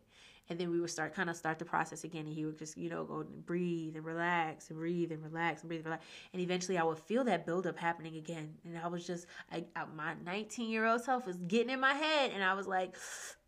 And 0.50 0.58
then 0.58 0.72
we 0.72 0.80
would 0.80 0.90
start 0.90 1.14
kind 1.14 1.30
of 1.30 1.36
start 1.36 1.60
the 1.60 1.66
process 1.66 2.06
again, 2.06 2.26
and 2.26 2.34
he 2.34 2.46
would 2.46 2.58
just 2.58 2.78
you 2.78 2.90
know 2.90 3.04
go 3.04 3.20
and 3.20 3.46
breathe 3.46 3.98
and 3.98 4.06
relax 4.06 4.70
and 4.70 4.80
breathe 4.80 5.12
and 5.12 5.22
relax 5.22 5.62
and 5.62 5.68
breathe 5.68 5.80
and 5.80 5.88
relax. 5.88 6.06
And 6.32 6.42
eventually, 6.42 6.78
I 6.78 6.84
would 6.84 7.00
feel 7.00 7.26
that 7.26 7.46
buildup 7.46 7.78
happening 7.78 8.16
again, 8.16 8.54
and 8.64 8.78
I 8.78 8.88
was 8.88 9.06
just 9.06 9.28
I, 9.52 9.66
my 9.94 10.14
19 10.26 10.70
year 10.70 10.86
old 10.86 11.02
self 11.02 11.28
was 11.28 11.36
getting 11.50 11.70
in 11.70 11.82
my 11.82 11.94
head, 11.94 12.32
and 12.34 12.42
I 12.42 12.54
was 12.54 12.66
like, 12.66 12.96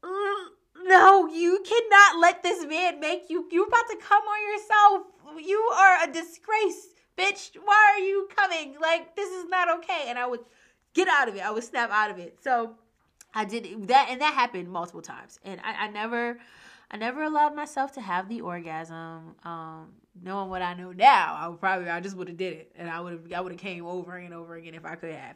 mm, 0.04 0.46
no, 0.84 1.28
you 1.28 1.63
cannot 1.65 2.20
let 2.20 2.44
this 2.44 2.65
man 2.65 3.00
make 3.00 3.30
you. 3.30 3.48
You're 3.50 3.68
about 3.68 3.88
to 3.92 3.98
come 3.98 4.24
on 4.24 4.52
yourself. 4.52 5.46
You 5.46 5.58
are 5.58 6.04
a 6.04 6.12
disgrace, 6.12 6.88
bitch. 7.18 7.52
Why 7.63 7.94
are 7.96 8.04
you 8.04 8.28
coming? 8.36 8.76
Like 8.80 9.15
this 9.15 9.30
is 9.30 9.46
not 9.50 9.70
okay. 9.80 10.06
And 10.08 10.20
I 10.20 10.28
would 10.28 10.42
get 10.94 11.08
out 11.08 11.30
of 11.30 11.36
it. 11.36 11.46
I 11.46 11.52
would 11.52 11.63
snap 11.63 11.92
out 11.92 12.12
of 12.12 12.18
it. 12.20 12.39
So 12.44 12.76
I 13.34 13.46
did 13.46 13.88
that, 13.88 14.08
and 14.10 14.22
that 14.22 14.34
happened 14.34 14.70
multiple 14.70 15.02
times, 15.02 15.39
and 15.44 15.62
I, 15.63 15.86
I 15.86 15.89
never, 15.89 16.39
I 16.89 16.98
never 16.98 17.24
allowed 17.24 17.56
myself 17.56 17.92
to 17.94 18.02
have 18.02 18.28
the 18.28 18.42
orgasm. 18.42 19.36
Um, 19.44 19.94
knowing 20.22 20.50
what 20.50 20.62
I 20.62 20.74
know 20.74 20.92
now, 20.92 21.38
I 21.39 21.48
would 21.48 21.60
probably, 21.60 21.89
I 21.89 22.00
just 22.00 22.18
would 22.18 22.28
have 22.28 22.38
did 22.38 22.54
it, 22.54 22.72
and 22.76 22.89
I 22.89 23.00
would 23.00 23.13
have, 23.13 23.34
I 23.34 23.42
would 23.42 23.52
have 23.52 23.62
came 23.62 23.86
over 23.86 24.18
and 24.18 24.34
over 24.34 24.56
again 24.56 24.74
if 24.74 24.86
I 24.86 24.96
could 24.96 25.12
have. 25.13 25.36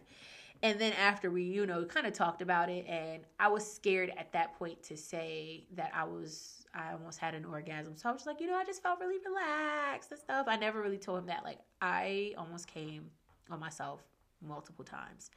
And 0.64 0.80
then 0.80 0.94
after 0.94 1.30
we, 1.30 1.44
you 1.44 1.66
know, 1.66 1.84
kind 1.84 2.08
of 2.08 2.14
talked 2.14 2.42
about 2.42 2.70
it, 2.70 2.86
and 2.88 3.24
I 3.40 3.50
was 3.50 3.70
scared 3.70 4.12
at 4.18 4.32
that 4.32 4.58
point 4.58 4.82
to 4.84 4.98
say 4.98 5.66
that 5.76 5.92
I 5.94 6.06
was, 6.06 6.66
I 6.74 6.94
almost 6.94 7.20
had 7.20 7.36
an 7.36 7.46
orgasm. 7.46 7.96
So 7.98 8.10
I 8.10 8.14
was 8.14 8.26
like, 8.26 8.40
you 8.40 8.48
know, 8.48 8.56
I 8.56 8.64
just 8.64 8.82
felt 8.82 9.00
really 9.00 9.20
relaxed 9.26 10.12
and 10.12 10.20
stuff. 10.20 10.46
I 10.48 10.56
never 10.56 10.82
really 10.82 10.98
told 10.98 11.20
him 11.20 11.26
that. 11.26 11.44
Like, 11.44 11.60
I 11.82 12.34
almost 12.38 12.68
came 12.68 13.12
on 13.52 13.60
myself 13.60 14.02
multiple 14.42 14.86
times 14.86 15.32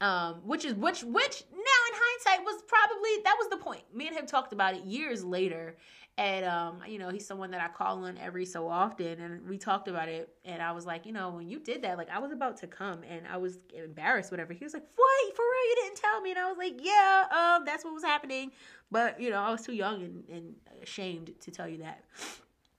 um, 0.00 0.42
which 0.44 0.64
is 0.64 0.74
which 0.74 1.02
which 1.02 1.44
now 1.52 1.80
in 1.88 1.94
hindsight 1.94 2.44
was 2.44 2.62
probably 2.68 3.10
that 3.24 3.36
was 3.38 3.48
the 3.48 3.56
point. 3.56 3.82
Me 3.94 4.06
and 4.06 4.16
him 4.16 4.26
talked 4.26 4.52
about 4.52 4.74
it 4.74 4.84
years 4.84 5.24
later, 5.24 5.76
and 6.18 6.44
um, 6.44 6.80
you 6.86 6.98
know 6.98 7.08
he's 7.08 7.26
someone 7.26 7.50
that 7.52 7.62
I 7.62 7.68
call 7.68 8.04
on 8.04 8.18
every 8.18 8.44
so 8.44 8.68
often, 8.68 9.20
and 9.20 9.48
we 9.48 9.56
talked 9.56 9.88
about 9.88 10.08
it. 10.08 10.28
And 10.44 10.62
I 10.62 10.72
was 10.72 10.84
like, 10.84 11.06
you 11.06 11.12
know, 11.12 11.30
when 11.30 11.48
you 11.48 11.58
did 11.58 11.82
that, 11.82 11.96
like 11.96 12.10
I 12.10 12.18
was 12.18 12.30
about 12.30 12.58
to 12.58 12.66
come, 12.66 13.04
and 13.08 13.26
I 13.26 13.38
was 13.38 13.58
embarrassed, 13.74 14.30
whatever. 14.30 14.52
He 14.52 14.64
was 14.64 14.74
like, 14.74 14.86
"What 14.96 15.36
for 15.36 15.42
real? 15.42 15.70
You 15.70 15.76
didn't 15.84 15.96
tell 15.96 16.20
me?" 16.20 16.30
And 16.30 16.38
I 16.40 16.48
was 16.48 16.58
like, 16.58 16.74
"Yeah, 16.82 17.24
um, 17.30 17.64
that's 17.64 17.82
what 17.82 17.94
was 17.94 18.04
happening," 18.04 18.52
but 18.90 19.18
you 19.18 19.30
know 19.30 19.40
I 19.40 19.50
was 19.50 19.62
too 19.62 19.74
young 19.74 20.02
and, 20.02 20.24
and 20.28 20.54
ashamed 20.82 21.32
to 21.40 21.50
tell 21.50 21.68
you 21.68 21.78
that. 21.78 22.04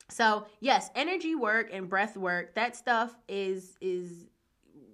So 0.09 0.45
yes, 0.59 0.89
energy 0.95 1.35
work 1.35 1.69
and 1.73 1.89
breath 1.89 2.15
work, 2.15 2.55
that 2.55 2.75
stuff 2.75 3.15
is 3.27 3.75
is 3.81 4.27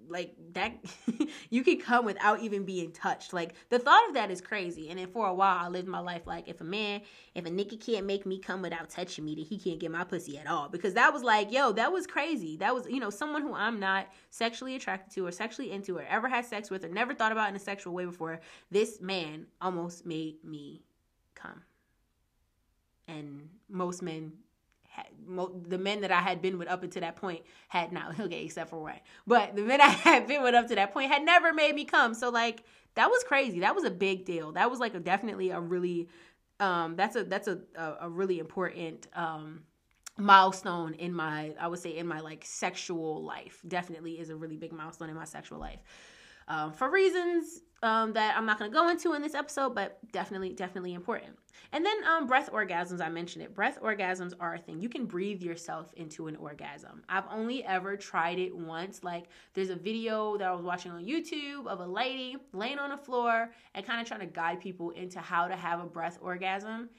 like 0.09 0.35
that 0.53 0.73
you 1.49 1.63
can 1.63 1.79
come 1.79 2.05
without 2.05 2.41
even 2.41 2.65
being 2.65 2.91
touched. 2.91 3.33
Like 3.33 3.55
the 3.69 3.79
thought 3.79 4.07
of 4.07 4.13
that 4.15 4.31
is 4.31 4.41
crazy. 4.41 4.89
And 4.89 4.99
then 4.99 5.07
for 5.07 5.27
a 5.27 5.33
while 5.33 5.65
i 5.65 5.67
lived 5.67 5.87
my 5.87 5.99
life 5.99 6.23
like 6.25 6.47
if 6.47 6.61
a 6.61 6.63
man 6.63 7.01
if 7.35 7.45
a 7.45 7.49
nigga 7.49 7.79
can't 7.79 8.05
make 8.05 8.25
me 8.25 8.39
come 8.39 8.61
without 8.61 8.89
touching 8.89 9.25
me 9.25 9.35
then 9.35 9.45
he 9.45 9.57
can't 9.57 9.79
get 9.79 9.91
my 9.91 10.03
pussy 10.03 10.37
at 10.37 10.47
all. 10.47 10.69
Because 10.69 10.93
that 10.93 11.13
was 11.13 11.23
like 11.23 11.51
yo 11.51 11.71
that 11.73 11.91
was 11.91 12.07
crazy. 12.07 12.57
That 12.57 12.73
was 12.73 12.87
you 12.87 12.99
know 12.99 13.09
someone 13.09 13.41
who 13.41 13.53
i'm 13.53 13.79
not 13.79 14.07
sexually 14.29 14.75
attracted 14.75 15.13
to 15.15 15.25
or 15.25 15.31
sexually 15.31 15.71
into 15.71 15.97
or 15.97 16.03
ever 16.03 16.27
had 16.27 16.45
sex 16.45 16.69
with 16.69 16.83
or 16.83 16.89
never 16.89 17.13
thought 17.13 17.31
about 17.31 17.49
in 17.49 17.55
a 17.55 17.59
sexual 17.59 17.93
way 17.93 18.05
before 18.05 18.39
this 18.71 19.01
man 19.01 19.45
almost 19.61 20.05
made 20.05 20.43
me 20.43 20.83
come. 21.35 21.61
And 23.07 23.49
most 23.69 24.01
men 24.01 24.33
the 25.67 25.77
men 25.77 26.01
that 26.01 26.11
I 26.11 26.21
had 26.21 26.41
been 26.41 26.57
with 26.57 26.67
up 26.67 26.83
until 26.83 27.01
that 27.01 27.15
point 27.15 27.43
had 27.67 27.91
not 27.91 28.19
okay, 28.19 28.45
except 28.45 28.69
for 28.69 28.81
one. 28.81 28.99
But 29.25 29.55
the 29.55 29.61
men 29.61 29.81
I 29.81 29.89
had 29.89 30.27
been 30.27 30.43
with 30.43 30.55
up 30.55 30.67
to 30.67 30.75
that 30.75 30.93
point 30.93 31.11
had 31.11 31.23
never 31.23 31.53
made 31.53 31.75
me 31.75 31.85
come. 31.85 32.13
So 32.13 32.29
like 32.29 32.63
that 32.95 33.09
was 33.09 33.23
crazy. 33.23 33.59
That 33.61 33.75
was 33.75 33.83
a 33.83 33.91
big 33.91 34.25
deal. 34.25 34.51
That 34.51 34.69
was 34.69 34.79
like 34.79 34.93
a, 34.93 34.99
definitely 34.99 35.49
a 35.49 35.59
really 35.59 36.09
um, 36.59 36.95
that's 36.95 37.15
a 37.15 37.23
that's 37.23 37.47
a 37.47 37.59
a, 37.75 37.95
a 38.01 38.09
really 38.09 38.39
important 38.39 39.07
um, 39.15 39.63
milestone 40.17 40.93
in 40.95 41.13
my 41.13 41.53
I 41.59 41.67
would 41.67 41.79
say 41.79 41.97
in 41.97 42.07
my 42.07 42.19
like 42.19 42.43
sexual 42.45 43.23
life. 43.23 43.61
Definitely 43.67 44.19
is 44.19 44.29
a 44.29 44.35
really 44.35 44.57
big 44.57 44.71
milestone 44.71 45.09
in 45.09 45.15
my 45.15 45.25
sexual 45.25 45.59
life. 45.59 45.79
Um, 46.47 46.73
for 46.73 46.91
reasons 46.91 47.61
um, 47.83 48.13
that 48.13 48.35
I'm 48.35 48.45
not 48.45 48.57
going 48.57 48.71
to 48.71 48.75
go 48.75 48.89
into 48.89 49.13
in 49.13 49.21
this 49.21 49.35
episode, 49.35 49.75
but 49.75 49.99
definitely, 50.11 50.53
definitely 50.53 50.93
important. 50.93 51.37
And 51.71 51.85
then 51.85 51.95
um, 52.05 52.27
breath 52.27 52.51
orgasms, 52.51 53.01
I 53.01 53.09
mentioned 53.09 53.43
it. 53.43 53.53
Breath 53.55 53.79
orgasms 53.81 54.33
are 54.39 54.55
a 54.55 54.59
thing. 54.59 54.79
You 54.79 54.89
can 54.89 55.05
breathe 55.05 55.41
yourself 55.41 55.91
into 55.95 56.27
an 56.27 56.35
orgasm. 56.35 57.03
I've 57.09 57.25
only 57.31 57.63
ever 57.63 57.97
tried 57.97 58.39
it 58.39 58.55
once. 58.55 59.03
Like, 59.03 59.25
there's 59.53 59.69
a 59.69 59.75
video 59.75 60.37
that 60.37 60.47
I 60.47 60.53
was 60.53 60.63
watching 60.63 60.91
on 60.91 61.03
YouTube 61.03 61.67
of 61.67 61.79
a 61.79 61.85
lady 61.85 62.37
laying 62.53 62.79
on 62.79 62.91
the 62.91 62.97
floor 62.97 63.49
and 63.73 63.85
kind 63.85 63.99
of 63.99 64.07
trying 64.07 64.21
to 64.21 64.27
guide 64.27 64.61
people 64.61 64.91
into 64.91 65.19
how 65.19 65.47
to 65.47 65.55
have 65.55 65.79
a 65.79 65.85
breath 65.85 66.19
orgasm. 66.21 66.89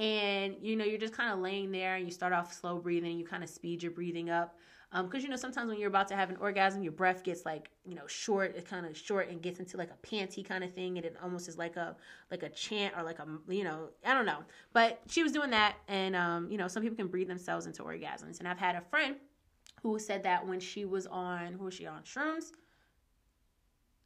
And, 0.00 0.56
you 0.62 0.76
know, 0.76 0.84
you're 0.84 0.98
just 0.98 1.12
kind 1.12 1.30
of 1.30 1.40
laying 1.40 1.70
there 1.70 1.96
and 1.96 2.06
you 2.06 2.10
start 2.10 2.32
off 2.32 2.54
slow 2.54 2.78
breathing, 2.78 3.18
you 3.18 3.24
kind 3.26 3.44
of 3.44 3.50
speed 3.50 3.82
your 3.82 3.92
breathing 3.92 4.30
up 4.30 4.56
because 4.92 5.14
um, 5.14 5.20
you 5.20 5.28
know 5.28 5.36
sometimes 5.36 5.68
when 5.68 5.78
you're 5.78 5.88
about 5.88 6.08
to 6.08 6.16
have 6.16 6.30
an 6.30 6.36
orgasm 6.40 6.82
your 6.82 6.92
breath 6.92 7.22
gets 7.22 7.46
like 7.46 7.70
you 7.86 7.94
know 7.94 8.06
short 8.08 8.56
it 8.56 8.68
kind 8.68 8.84
of 8.84 8.96
short 8.96 9.28
and 9.30 9.40
gets 9.40 9.60
into 9.60 9.76
like 9.76 9.90
a 9.90 10.06
panty 10.06 10.44
kind 10.44 10.64
of 10.64 10.74
thing 10.74 10.96
and 10.96 11.06
it 11.06 11.14
almost 11.22 11.48
is 11.48 11.56
like 11.56 11.76
a 11.76 11.94
like 12.30 12.42
a 12.42 12.48
chant 12.48 12.92
or 12.96 13.04
like 13.04 13.20
a 13.20 13.26
you 13.48 13.62
know 13.62 13.88
i 14.04 14.12
don't 14.12 14.26
know. 14.26 14.42
But 14.72 15.00
she 15.06 15.22
was 15.22 15.30
doing 15.30 15.50
that 15.50 15.76
and 15.86 16.16
um, 16.16 16.50
you 16.50 16.58
know 16.58 16.66
some 16.66 16.82
people 16.82 16.96
can 16.96 17.06
breathe 17.06 17.28
themselves 17.28 17.66
into 17.66 17.82
orgasms. 17.82 18.40
And 18.40 18.48
i've 18.48 18.58
had 18.58 18.74
a 18.74 18.80
friend 18.80 19.16
who 19.82 19.98
said 19.98 20.24
that 20.24 20.46
when 20.46 20.58
she 20.58 20.84
was 20.84 21.06
on 21.06 21.52
who 21.52 21.66
was 21.66 21.74
she 21.74 21.86
on? 21.86 22.02
Shrooms 22.02 22.50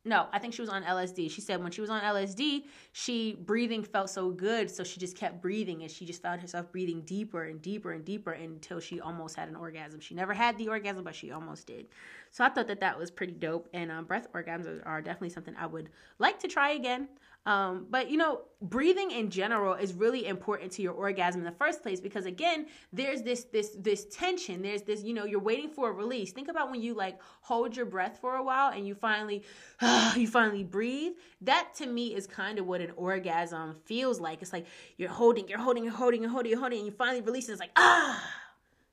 no, 0.07 0.27
I 0.33 0.39
think 0.39 0.53
she 0.53 0.61
was 0.61 0.69
on 0.69 0.83
LSD. 0.85 1.31
She 1.31 1.41
said 1.41 1.63
when 1.63 1.73
she 1.73 1.81
was 1.81 1.89
on 1.89 2.03
LSD, 2.03 2.65
she 2.93 3.39
breathing 3.41 3.83
felt 3.83 4.11
so 4.11 4.31
good, 4.31 4.71
so 4.71 4.85
she 4.85 5.01
just 5.01 5.17
kept 5.17 5.41
breathing 5.41 5.81
and 5.81 5.91
she 5.91 6.05
just 6.05 6.21
found 6.21 6.43
herself 6.43 6.71
breathing 6.71 7.01
deeper 7.03 7.45
and 7.45 7.63
deeper 7.63 7.93
and 7.93 8.05
deeper 8.05 8.33
until 8.33 8.81
she 8.81 9.01
almost 9.01 9.35
had 9.35 9.49
an 9.49 9.57
orgasm. 9.57 10.01
She 10.01 10.15
never 10.15 10.35
had 10.35 10.59
the 10.59 10.69
orgasm, 10.69 11.05
but 11.05 11.15
she 11.15 11.31
almost 11.31 11.67
did. 11.67 11.87
So 12.31 12.45
I 12.45 12.51
thought 12.51 12.67
that 12.69 12.81
that 12.81 12.99
was 12.99 13.11
pretty 13.11 13.33
dope. 13.33 13.69
And 13.73 13.91
um, 13.91 14.05
breath 14.05 14.27
orgasms 14.35 14.83
are 14.85 15.01
definitely 15.01 15.31
something 15.31 15.55
I 15.59 15.67
would 15.67 15.89
like 16.19 16.39
to 16.41 16.49
try 16.49 16.73
again. 16.73 17.09
Um, 17.47 17.87
but 17.91 18.11
you 18.11 18.17
know, 18.17 18.43
breathing 18.63 19.11
in 19.11 19.29
general 19.29 19.75
is 19.75 19.93
really 19.93 20.27
important 20.27 20.73
to 20.73 20.83
your 20.83 20.95
orgasm 20.95 21.43
in 21.43 21.45
the 21.45 21.53
first 21.53 21.83
place 21.83 22.01
because 22.01 22.25
again, 22.25 22.67
there's 22.93 23.23
this 23.23 23.45
this 23.45 23.77
this 23.79 24.07
tension. 24.07 24.63
There's 24.63 24.83
this, 24.83 25.03
you 25.03 25.13
know, 25.13 25.27
you're 25.27 25.41
waiting 25.41 25.69
for 25.69 25.91
a 25.91 25.93
release. 25.93 26.33
Think 26.33 26.49
about 26.49 26.71
when 26.71 26.81
you 26.81 26.95
like 26.95 27.21
hold 27.43 27.77
your 27.77 27.85
breath 27.85 28.19
for 28.21 28.37
a 28.37 28.43
while 28.43 28.73
and 28.73 28.87
you 28.87 28.95
finally 28.95 29.43
uh, 29.81 30.15
you 30.17 30.27
finally 30.27 30.65
breathe. 30.65 31.13
That 31.43 31.69
to 31.77 31.87
me 31.87 32.15
is 32.15 32.27
kind 32.27 32.59
of 32.59 32.67
what 32.67 32.81
an 32.81 32.93
orgasm 32.97 33.77
feels 33.85 34.21
like. 34.21 34.41
It's 34.41 34.53
like 34.53 34.67
you're 34.97 35.11
holding, 35.11 35.47
you're 35.49 35.59
holding, 35.59 35.85
you're 35.85 35.93
holding, 35.93 36.23
you're 36.23 36.31
holding, 36.31 36.51
you're 36.51 36.61
holding, 36.61 36.79
and 36.79 36.87
you 36.87 36.93
finally 36.93 37.21
release 37.21 37.49
it. 37.49 37.53
It's 37.53 37.61
like 37.61 37.73
ah. 37.77 38.23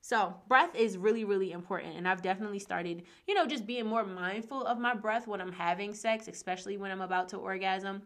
So, 0.04 0.34
breath 0.48 0.74
is 0.74 0.98
really, 0.98 1.24
really 1.24 1.52
important. 1.52 1.96
And 1.96 2.08
I've 2.08 2.22
definitely 2.22 2.58
started, 2.58 3.04
you 3.28 3.34
know, 3.34 3.46
just 3.46 3.64
being 3.64 3.86
more 3.86 4.04
mindful 4.04 4.66
of 4.66 4.80
my 4.80 4.96
breath 4.96 5.28
when 5.28 5.40
I'm 5.40 5.52
having 5.52 5.94
sex, 5.94 6.26
especially 6.26 6.76
when 6.76 6.90
I'm 6.90 7.02
about 7.02 7.28
to 7.28 7.36
orgasm 7.36 8.02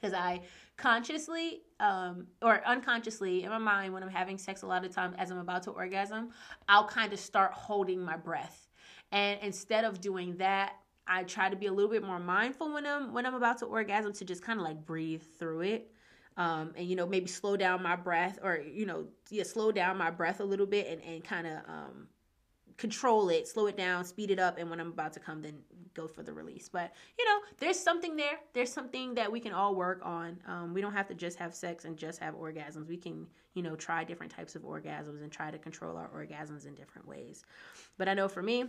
because 0.00 0.14
I 0.14 0.40
consciously 0.76 1.62
um, 1.80 2.26
or 2.42 2.64
unconsciously 2.66 3.44
in 3.44 3.50
my 3.50 3.58
mind 3.58 3.92
when 3.92 4.02
I'm 4.02 4.08
having 4.08 4.38
sex 4.38 4.62
a 4.62 4.66
lot 4.66 4.84
of 4.84 4.94
times 4.94 5.14
as 5.18 5.30
I'm 5.30 5.38
about 5.38 5.62
to 5.64 5.70
orgasm, 5.70 6.30
I'll 6.68 6.86
kind 6.86 7.12
of 7.12 7.18
start 7.18 7.52
holding 7.52 8.00
my 8.00 8.16
breath. 8.16 8.68
And 9.12 9.38
instead 9.42 9.84
of 9.84 10.00
doing 10.00 10.36
that, 10.36 10.74
I 11.06 11.24
try 11.24 11.48
to 11.48 11.56
be 11.56 11.66
a 11.66 11.72
little 11.72 11.90
bit 11.90 12.04
more 12.04 12.20
mindful 12.20 12.72
when 12.72 12.86
I'm 12.86 13.12
when 13.14 13.24
I'm 13.24 13.34
about 13.34 13.58
to 13.58 13.66
orgasm 13.66 14.12
to 14.14 14.24
just 14.24 14.42
kind 14.42 14.60
of 14.60 14.64
like 14.64 14.84
breathe 14.84 15.22
through 15.38 15.62
it. 15.62 15.92
Um, 16.36 16.72
and 16.76 16.86
you 16.86 16.94
know 16.94 17.06
maybe 17.06 17.26
slow 17.26 17.56
down 17.56 17.82
my 17.82 17.96
breath 17.96 18.38
or 18.44 18.58
you 18.58 18.86
know 18.86 19.06
yeah 19.28 19.42
slow 19.42 19.72
down 19.72 19.96
my 19.96 20.10
breath 20.10 20.38
a 20.38 20.44
little 20.44 20.66
bit 20.66 20.86
and, 20.86 21.02
and 21.02 21.24
kind 21.24 21.48
of 21.48 21.56
um, 21.66 22.06
control 22.78 23.28
it, 23.28 23.46
slow 23.46 23.66
it 23.66 23.76
down, 23.76 24.04
speed 24.04 24.30
it 24.30 24.38
up, 24.38 24.56
and 24.56 24.70
when 24.70 24.80
I'm 24.80 24.88
about 24.88 25.12
to 25.14 25.20
come, 25.20 25.42
then 25.42 25.58
go 25.94 26.06
for 26.06 26.22
the 26.22 26.32
release. 26.32 26.68
But 26.68 26.92
you 27.18 27.24
know, 27.24 27.40
there's 27.58 27.78
something 27.78 28.16
there. 28.16 28.38
There's 28.54 28.72
something 28.72 29.14
that 29.16 29.30
we 29.30 29.40
can 29.40 29.52
all 29.52 29.74
work 29.74 30.00
on. 30.04 30.38
Um, 30.46 30.72
we 30.72 30.80
don't 30.80 30.92
have 30.92 31.08
to 31.08 31.14
just 31.14 31.38
have 31.38 31.54
sex 31.54 31.84
and 31.84 31.96
just 31.96 32.20
have 32.20 32.34
orgasms. 32.34 32.86
We 32.86 32.96
can, 32.96 33.26
you 33.54 33.62
know, 33.62 33.74
try 33.74 34.04
different 34.04 34.32
types 34.32 34.54
of 34.54 34.62
orgasms 34.62 35.22
and 35.22 35.30
try 35.30 35.50
to 35.50 35.58
control 35.58 35.96
our 35.96 36.08
orgasms 36.08 36.66
in 36.66 36.74
different 36.74 37.06
ways. 37.06 37.44
But 37.98 38.08
I 38.08 38.14
know 38.14 38.28
for 38.28 38.42
me, 38.42 38.66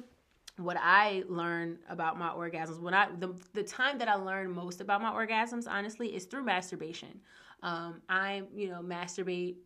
what 0.58 0.78
I 0.80 1.24
learned 1.30 1.78
about 1.88 2.18
my 2.18 2.30
orgasms, 2.30 2.80
when 2.80 2.96
I 2.96 3.10
the 3.20 3.34
the 3.54 3.64
time 3.64 4.00
that 4.00 4.10
I 4.10 4.16
learned 4.16 4.54
most 4.54 4.82
about 4.82 5.02
my 5.02 5.12
orgasms, 5.12 5.68
honestly, 5.70 6.16
is 6.16 6.26
through 6.26 6.44
masturbation. 6.44 7.22
Um, 7.62 8.02
I, 8.10 8.44
you 8.56 8.70
know, 8.70 8.82
masturbate 8.82 9.58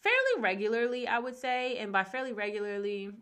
fairly 0.00 0.40
regularly, 0.40 1.06
I 1.06 1.18
would 1.18 1.36
say, 1.36 1.78
and 1.78 1.92
by 1.92 2.04
fairly 2.04 2.32
regularly, 2.32 3.12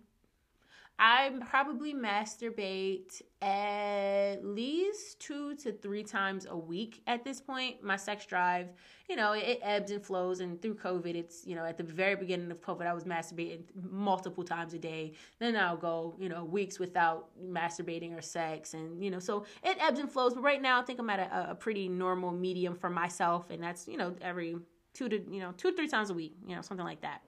I 1.04 1.32
probably 1.50 1.94
masturbate 1.94 3.22
at 3.40 4.36
least 4.44 5.18
two 5.18 5.56
to 5.56 5.72
three 5.72 6.04
times 6.04 6.46
a 6.48 6.56
week 6.56 7.02
at 7.08 7.24
this 7.24 7.40
point. 7.40 7.82
My 7.82 7.96
sex 7.96 8.24
drive, 8.24 8.68
you 9.08 9.16
know, 9.16 9.32
it, 9.32 9.58
ebbs 9.64 9.90
and 9.90 10.00
flows. 10.00 10.38
And 10.38 10.62
through 10.62 10.76
COVID, 10.76 11.16
it's, 11.16 11.44
you 11.44 11.56
know, 11.56 11.64
at 11.64 11.76
the 11.76 11.82
very 11.82 12.14
beginning 12.14 12.52
of 12.52 12.60
COVID, 12.60 12.86
I 12.86 12.92
was 12.92 13.02
masturbating 13.02 13.62
multiple 13.90 14.44
times 14.44 14.74
a 14.74 14.78
day. 14.78 15.14
Then 15.40 15.56
I'll 15.56 15.76
go, 15.76 16.14
you 16.20 16.28
know, 16.28 16.44
weeks 16.44 16.78
without 16.78 17.30
masturbating 17.44 18.16
or 18.16 18.22
sex. 18.22 18.74
And, 18.74 19.02
you 19.02 19.10
know, 19.10 19.18
so 19.18 19.44
it 19.64 19.78
ebbs 19.80 19.98
and 19.98 20.08
flows. 20.08 20.34
But 20.34 20.44
right 20.44 20.62
now, 20.62 20.80
I 20.80 20.84
think 20.84 21.00
I'm 21.00 21.10
at 21.10 21.18
a, 21.18 21.50
a 21.50 21.54
pretty 21.56 21.88
normal 21.88 22.30
medium 22.30 22.76
for 22.76 22.90
myself. 22.90 23.50
And 23.50 23.60
that's, 23.60 23.88
you 23.88 23.96
know, 23.96 24.14
every 24.20 24.54
two 24.94 25.08
to, 25.08 25.16
you 25.28 25.40
know, 25.40 25.52
two 25.56 25.72
three 25.72 25.88
times 25.88 26.10
a 26.10 26.14
week, 26.14 26.36
you 26.46 26.54
know, 26.54 26.62
something 26.62 26.86
like 26.86 27.00
that. 27.00 27.22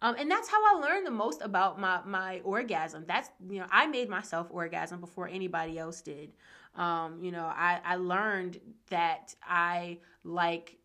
Um, 0.00 0.14
and 0.18 0.30
that's 0.30 0.48
how 0.48 0.58
I 0.64 0.78
learned 0.80 1.06
the 1.06 1.10
most 1.10 1.42
about 1.42 1.80
my 1.80 2.00
my 2.04 2.40
orgasm. 2.44 3.04
That's 3.06 3.30
you 3.48 3.58
know 3.58 3.66
I 3.70 3.86
made 3.86 4.08
myself 4.08 4.46
orgasm 4.50 5.00
before 5.00 5.28
anybody 5.28 5.78
else 5.78 6.00
did. 6.00 6.32
Um, 6.76 7.18
you 7.22 7.32
know 7.32 7.44
I 7.44 7.80
I 7.84 7.96
learned 7.96 8.60
that 8.90 9.34
I 9.42 9.98
like 10.24 10.78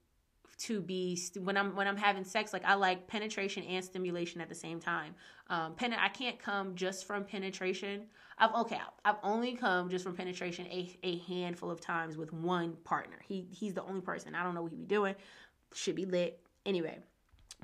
to 0.59 0.81
be 0.81 1.19
when 1.41 1.57
I'm 1.57 1.75
when 1.75 1.87
I'm 1.87 1.97
having 1.97 2.23
sex 2.23 2.53
like 2.53 2.65
I 2.65 2.73
like 2.73 3.07
penetration 3.07 3.63
and 3.63 3.83
stimulation 3.85 4.41
at 4.41 4.49
the 4.49 4.55
same 4.55 4.79
time. 4.79 5.13
Um, 5.49 5.75
pen 5.75 5.93
I 5.93 6.09
can't 6.09 6.39
come 6.39 6.75
just 6.75 7.05
from 7.05 7.23
penetration. 7.23 8.03
I've 8.39 8.53
okay 8.55 8.79
I've 9.05 9.17
only 9.21 9.53
come 9.53 9.89
just 9.89 10.03
from 10.03 10.15
penetration 10.15 10.65
a, 10.67 10.97
a 11.03 11.19
handful 11.19 11.69
of 11.69 11.81
times 11.81 12.17
with 12.17 12.33
one 12.33 12.77
partner. 12.83 13.17
He 13.27 13.47
he's 13.51 13.75
the 13.75 13.83
only 13.83 14.01
person. 14.01 14.33
I 14.33 14.43
don't 14.43 14.55
know 14.55 14.63
what 14.63 14.71
he 14.71 14.77
be 14.77 14.85
doing. 14.85 15.15
Should 15.73 15.95
be 15.95 16.05
lit 16.05 16.39
anyway. 16.65 16.99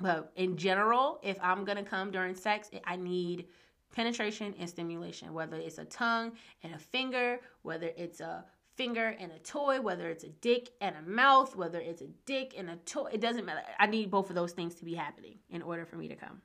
But 0.00 0.32
in 0.36 0.56
general, 0.56 1.20
if 1.22 1.38
I'm 1.42 1.64
gonna 1.64 1.84
come 1.84 2.10
during 2.10 2.34
sex, 2.34 2.70
I 2.84 2.96
need 2.96 3.46
penetration 3.94 4.54
and 4.58 4.68
stimulation, 4.68 5.32
whether 5.32 5.56
it's 5.56 5.78
a 5.78 5.84
tongue 5.84 6.32
and 6.62 6.74
a 6.74 6.78
finger, 6.78 7.40
whether 7.62 7.90
it's 7.96 8.20
a 8.20 8.44
finger 8.76 9.14
and 9.18 9.32
a 9.32 9.38
toy, 9.40 9.80
whether 9.80 10.08
it's 10.08 10.24
a 10.24 10.28
dick 10.28 10.70
and 10.80 10.96
a 10.96 11.02
mouth, 11.02 11.54
whether 11.56 11.78
it's 11.78 12.02
a 12.02 12.08
dick 12.24 12.54
and 12.56 12.70
a 12.70 12.76
toy, 12.76 13.10
it 13.12 13.20
doesn't 13.20 13.44
matter. 13.44 13.60
I 13.78 13.86
need 13.86 14.10
both 14.10 14.30
of 14.30 14.36
those 14.36 14.52
things 14.52 14.74
to 14.76 14.84
be 14.84 14.94
happening 14.94 15.38
in 15.50 15.60
order 15.62 15.84
for 15.84 15.96
me 15.96 16.08
to 16.08 16.16
come. 16.16 16.40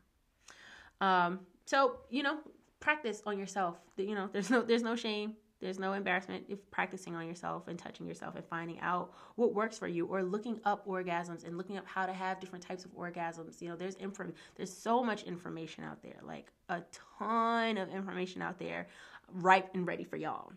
Um, 1.01 1.39
so 1.65 1.97
you 2.10 2.23
know, 2.23 2.39
practice 2.79 3.21
on 3.25 3.38
yourself. 3.39 3.77
You 3.97 4.15
know, 4.15 4.29
there's 4.31 4.49
no 4.49 4.62
there's 4.62 4.84
no 4.84 4.95
shame. 4.95 5.36
There's 5.62 5.80
no 5.80 5.94
embarrassment 5.94 6.46
if 6.50 6.60
practicing 6.70 7.15
on 7.15 7.28
yourself 7.28 7.68
and 7.68 7.80
touching 7.80 8.06
yourself 8.06 8.36
and 8.36 8.46
finding 8.46 8.80
out 8.82 9.13
what 9.36 9.54
works 9.54 9.78
for 9.78 9.88
you 9.88 10.06
or 10.06 10.22
looking 10.22 10.60
up 10.65 10.86
orgasms 10.88 11.46
and 11.46 11.58
looking 11.58 11.78
up 11.78 11.88
how 11.88 12.06
to 12.06 12.13
have 12.13 12.39
different 12.39 12.65
types 12.65 12.86
of 12.86 12.91
orgasms. 12.91 13.62
You 13.62 13.70
know, 13.70 13.76
there's 13.76 13.96
info 13.96 14.26
there's 14.56 14.76
so 14.76 15.04
much 15.04 15.24
information 15.24 15.84
out 15.84 16.02
there, 16.04 16.18
like 16.24 16.52
a 16.70 16.82
ton 17.18 17.78
of 17.78 17.89
information 17.89 18.41
out 18.41 18.60
there 18.60 18.88
ripe 19.32 19.70
and 19.74 19.88
ready 19.88 20.04
for 20.04 20.18
y'all. 20.18 20.52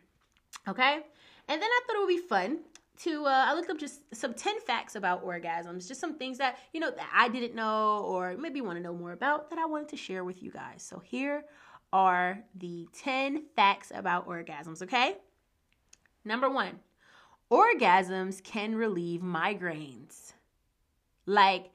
Okay? 0.67 0.95
And 1.49 1.63
then 1.63 1.69
I 1.71 1.81
thought 1.87 1.97
it 1.97 2.01
would 2.01 2.09
be 2.09 2.19
fun 2.19 2.59
to 3.01 3.25
uh, 3.25 3.45
I 3.47 3.55
looked 3.55 3.71
up 3.71 3.79
just 3.79 4.01
some 4.15 4.35
10 4.35 4.61
facts 4.61 4.97
about 4.97 5.25
orgasms, 5.25 5.87
just 5.87 6.01
some 6.01 6.19
things 6.19 6.39
that, 6.39 6.59
you 6.73 6.81
know, 6.81 6.91
that 6.91 7.09
I 7.15 7.29
didn't 7.29 7.55
know 7.55 8.03
or 8.05 8.37
maybe 8.37 8.61
want 8.61 8.77
to 8.77 8.83
know 8.83 8.95
more 8.95 9.13
about 9.13 9.51
that 9.51 9.59
I 9.59 9.67
wanted 9.67 9.89
to 9.91 9.97
share 9.97 10.25
with 10.25 10.43
you 10.43 10.51
guys. 10.51 10.83
So 10.83 10.99
here 10.99 11.45
are 11.92 12.44
the 12.55 12.88
10 12.92 13.44
facts 13.57 13.92
about 13.94 14.29
orgasms, 14.29 14.83
okay? 14.83 15.16
Number 16.24 16.51
one, 16.51 16.81
orgasms 17.51 18.42
can 18.42 18.74
relieve 18.74 19.20
migraines. 19.20 20.33
Like, 21.27 21.70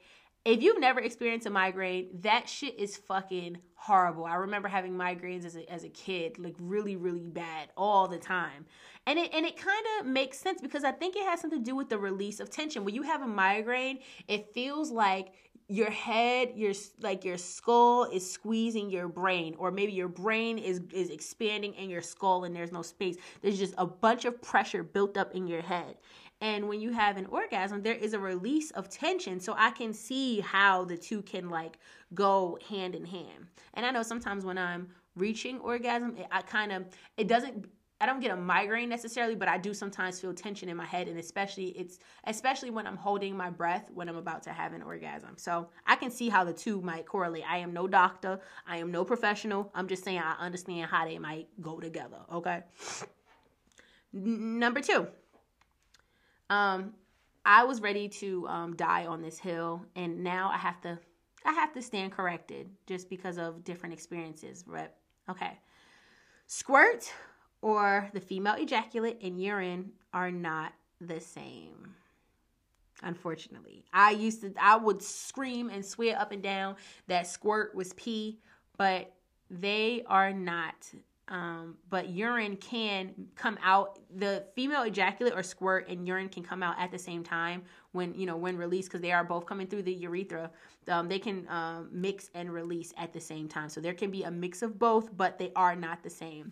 if 0.45 0.61
you've 0.61 0.79
never 0.79 0.99
experienced 0.99 1.47
a 1.47 1.49
migraine, 1.49 2.09
that 2.21 2.49
shit 2.49 2.77
is 2.77 2.97
fucking 2.97 3.59
horrible. 3.75 4.25
I 4.25 4.35
remember 4.35 4.67
having 4.67 4.93
migraines 4.93 5.45
as 5.45 5.55
a, 5.55 5.71
as 5.71 5.83
a 5.85 5.89
kid, 5.89 6.37
like 6.37 6.55
really, 6.59 6.95
really 6.97 7.27
bad 7.27 7.69
all 7.77 8.07
the 8.07 8.17
time. 8.17 8.65
And 9.05 9.17
it 9.19 9.33
and 9.33 9.45
it 9.45 9.57
kind 9.57 9.85
of 9.99 10.05
makes 10.05 10.37
sense 10.37 10.61
because 10.61 10.83
I 10.83 10.91
think 10.91 11.15
it 11.15 11.23
has 11.23 11.41
something 11.41 11.59
to 11.59 11.65
do 11.65 11.75
with 11.75 11.89
the 11.89 11.97
release 11.97 12.39
of 12.39 12.49
tension. 12.49 12.83
When 12.83 12.95
you 12.95 13.03
have 13.03 13.21
a 13.21 13.27
migraine, 13.27 13.99
it 14.27 14.53
feels 14.53 14.91
like 14.91 15.33
your 15.67 15.89
head 15.89 16.51
your 16.55 16.73
like 17.01 17.23
your 17.23 17.37
skull 17.37 18.03
is 18.05 18.29
squeezing 18.29 18.89
your 18.89 19.07
brain 19.07 19.55
or 19.57 19.71
maybe 19.71 19.91
your 19.93 20.07
brain 20.09 20.57
is 20.57 20.81
is 20.93 21.09
expanding 21.09 21.73
in 21.75 21.89
your 21.89 22.01
skull 22.01 22.43
and 22.43 22.55
there's 22.55 22.71
no 22.71 22.81
space 22.81 23.15
there's 23.41 23.57
just 23.57 23.73
a 23.77 23.85
bunch 23.85 24.25
of 24.25 24.41
pressure 24.41 24.83
built 24.83 25.17
up 25.17 25.33
in 25.35 25.47
your 25.47 25.61
head 25.61 25.95
And 26.41 26.67
when 26.67 26.81
you 26.81 26.91
have 26.91 27.17
an 27.17 27.25
orgasm, 27.27 27.81
there 27.81 27.95
is 27.95 28.13
a 28.13 28.19
release 28.19 28.71
of 28.71 28.89
tension. 28.89 29.39
So 29.39 29.55
I 29.57 29.71
can 29.71 29.93
see 29.93 30.41
how 30.41 30.83
the 30.85 30.97
two 30.97 31.21
can 31.21 31.49
like 31.49 31.77
go 32.13 32.57
hand 32.69 32.95
in 32.95 33.05
hand. 33.05 33.47
And 33.75 33.85
I 33.85 33.91
know 33.91 34.03
sometimes 34.03 34.43
when 34.45 34.57
I'm 34.57 34.89
reaching 35.15 35.59
orgasm, 35.59 36.17
I 36.31 36.41
kind 36.41 36.71
of, 36.71 36.85
it 37.17 37.27
doesn't 37.27 37.65
I 38.03 38.05
don't 38.05 38.19
get 38.19 38.31
a 38.31 38.35
migraine 38.35 38.89
necessarily, 38.89 39.33
but 39.33 39.47
I 39.47 39.57
do 39.57 39.73
sometimes 39.73 40.19
feel 40.19 40.33
tension 40.33 40.67
in 40.67 40.75
my 40.75 40.85
head, 40.85 41.07
and 41.07 41.17
especially 41.17 41.67
it's 41.67 41.99
especially 42.25 42.69
when 42.69 42.85
I'm 42.85 42.97
holding 42.97 43.37
my 43.37 43.49
breath 43.49 43.89
when 43.93 44.09
I'm 44.09 44.17
about 44.17 44.43
to 44.43 44.51
have 44.51 44.73
an 44.73 44.81
orgasm. 44.81 45.37
So 45.37 45.69
I 45.87 45.95
can 45.95 46.11
see 46.11 46.27
how 46.27 46.43
the 46.43 46.51
two 46.51 46.81
might 46.81 47.05
correlate. 47.05 47.45
I 47.49 47.59
am 47.59 47.71
no 47.71 47.87
doctor, 47.87 48.41
I 48.67 48.75
am 48.75 48.91
no 48.91 49.05
professional. 49.05 49.71
I'm 49.73 49.87
just 49.87 50.03
saying 50.03 50.19
I 50.19 50.35
understand 50.37 50.89
how 50.91 51.05
they 51.05 51.17
might 51.17 51.47
go 51.61 51.79
together. 51.79 52.17
Okay. 52.29 52.63
Number 54.11 54.81
two. 54.81 55.07
Um, 56.49 56.95
I 57.45 57.63
was 57.63 57.79
ready 57.79 58.09
to 58.09 58.45
um, 58.49 58.75
die 58.75 59.05
on 59.05 59.21
this 59.21 59.39
hill, 59.39 59.85
and 59.95 60.25
now 60.25 60.51
I 60.53 60.57
have 60.57 60.81
to 60.81 60.99
I 61.45 61.53
have 61.53 61.71
to 61.71 61.81
stand 61.81 62.11
corrected 62.11 62.69
just 62.85 63.09
because 63.09 63.37
of 63.37 63.63
different 63.63 63.93
experiences. 63.93 64.65
Right? 64.67 64.91
Okay. 65.29 65.57
Squirt 66.47 67.09
or 67.63 68.09
the 68.13 68.19
female 68.19 68.55
ejaculate 68.55 69.17
and 69.23 69.41
urine 69.41 69.89
are 70.13 70.29
not 70.29 70.73
the 70.99 71.19
same. 71.19 71.95
Unfortunately, 73.01 73.85
I 73.93 74.11
used 74.11 74.41
to, 74.41 74.53
I 74.61 74.75
would 74.75 75.01
scream 75.01 75.69
and 75.69 75.83
swear 75.83 76.19
up 76.19 76.31
and 76.31 76.43
down 76.43 76.75
that 77.07 77.25
squirt 77.25 77.73
was 77.73 77.93
pee, 77.93 78.37
but 78.77 79.11
they 79.49 80.03
are 80.07 80.31
not. 80.31 80.75
Um, 81.29 81.77
but 81.89 82.09
urine 82.09 82.57
can 82.57 83.13
come 83.35 83.57
out. 83.63 83.99
The 84.17 84.45
female 84.55 84.83
ejaculate 84.83 85.33
or 85.33 85.41
squirt 85.41 85.87
and 85.87 86.05
urine 86.05 86.27
can 86.27 86.43
come 86.43 86.61
out 86.61 86.75
at 86.77 86.91
the 86.91 86.99
same 86.99 87.23
time 87.23 87.63
when 87.93 88.13
you 88.13 88.25
know 88.25 88.35
when 88.35 88.57
released 88.57 88.89
because 88.89 89.01
they 89.01 89.13
are 89.13 89.23
both 89.23 89.45
coming 89.45 89.67
through 89.67 89.83
the 89.83 89.93
urethra. 89.93 90.51
Um, 90.89 91.07
they 91.07 91.19
can 91.19 91.47
um, 91.47 91.89
mix 91.93 92.29
and 92.35 92.53
release 92.53 92.93
at 92.97 93.13
the 93.13 93.21
same 93.21 93.47
time. 93.47 93.69
So 93.69 93.79
there 93.79 93.93
can 93.93 94.11
be 94.11 94.23
a 94.23 94.31
mix 94.31 94.61
of 94.61 94.77
both, 94.77 95.15
but 95.15 95.39
they 95.39 95.53
are 95.55 95.77
not 95.77 96.03
the 96.03 96.09
same. 96.09 96.51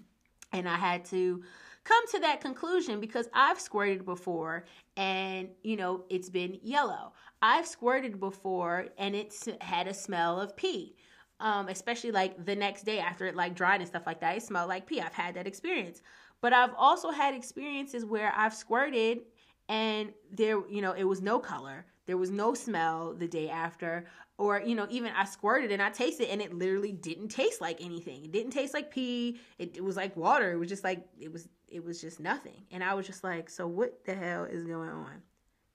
And 0.52 0.68
I 0.68 0.76
had 0.76 1.06
to 1.06 1.44
come 1.84 2.08
to 2.08 2.20
that 2.20 2.42
conclusion 2.42 3.00
because 3.00 3.28
I've 3.34 3.60
squirted 3.60 4.06
before 4.06 4.66
and, 4.98 5.50
you 5.64 5.78
know, 5.78 6.04
it's 6.10 6.30
been 6.30 6.60
yellow. 6.62 7.14
I've 7.42 7.66
squirted 7.66 8.20
before 8.20 8.88
and 8.98 9.16
it's 9.16 9.48
had 9.62 9.88
a 9.88 9.94
smell 9.94 10.40
of 10.40 10.56
pee. 10.56 10.96
Um, 11.40 11.70
especially 11.70 12.12
like 12.12 12.46
the 12.46 12.56
next 12.56 12.84
day 12.84 13.00
after 13.00 13.26
it 13.26 13.36
like 13.36 13.56
dried 13.56 13.82
and 13.82 13.88
stuff 13.88 14.06
like 14.06 14.22
that. 14.22 14.38
It 14.38 14.44
smelled 14.44 14.70
like 14.70 14.86
pee. 14.86 15.02
I've 15.02 15.14
had 15.14 15.34
that 15.34 15.48
experience. 15.48 16.04
But 16.40 16.54
I've 16.54 16.74
also 16.78 17.10
had 17.10 17.34
experiences 17.34 18.06
where 18.06 18.32
I've 18.36 18.54
squirted 18.54 19.22
and 19.68 20.12
there, 20.32 20.62
you 20.70 20.82
know, 20.82 20.92
it 20.92 21.06
was 21.06 21.22
no 21.22 21.40
color. 21.40 21.86
There 22.06 22.18
was 22.18 22.30
no 22.30 22.54
smell 22.54 23.14
the 23.14 23.28
day 23.28 23.50
after 23.50 24.06
or 24.42 24.60
you 24.60 24.74
know 24.74 24.88
even 24.90 25.12
i 25.16 25.24
squirted 25.24 25.72
and 25.72 25.84
i 25.84 25.90
tasted 25.92 26.28
and 26.28 26.42
it 26.42 26.52
literally 26.52 26.92
didn't 26.92 27.28
taste 27.28 27.62
like 27.62 27.80
anything. 27.80 28.26
It 28.26 28.32
didn't 28.32 28.52
taste 28.52 28.74
like 28.74 28.90
pee. 28.90 29.40
It, 29.60 29.78
it 29.78 29.84
was 29.84 29.96
like 29.96 30.18
water. 30.18 30.52
It 30.52 30.58
was 30.58 30.68
just 30.68 30.84
like 30.84 31.06
it 31.20 31.32
was 31.32 31.48
it 31.68 31.86
was 31.86 32.02
just 32.02 32.20
nothing. 32.20 32.66
And 32.72 32.84
i 32.84 32.96
was 32.96 33.06
just 33.06 33.24
like 33.24 33.50
so 33.50 33.68
what 33.68 34.04
the 34.04 34.16
hell 34.16 34.46
is 34.46 34.64
going 34.64 34.90
on? 34.90 35.22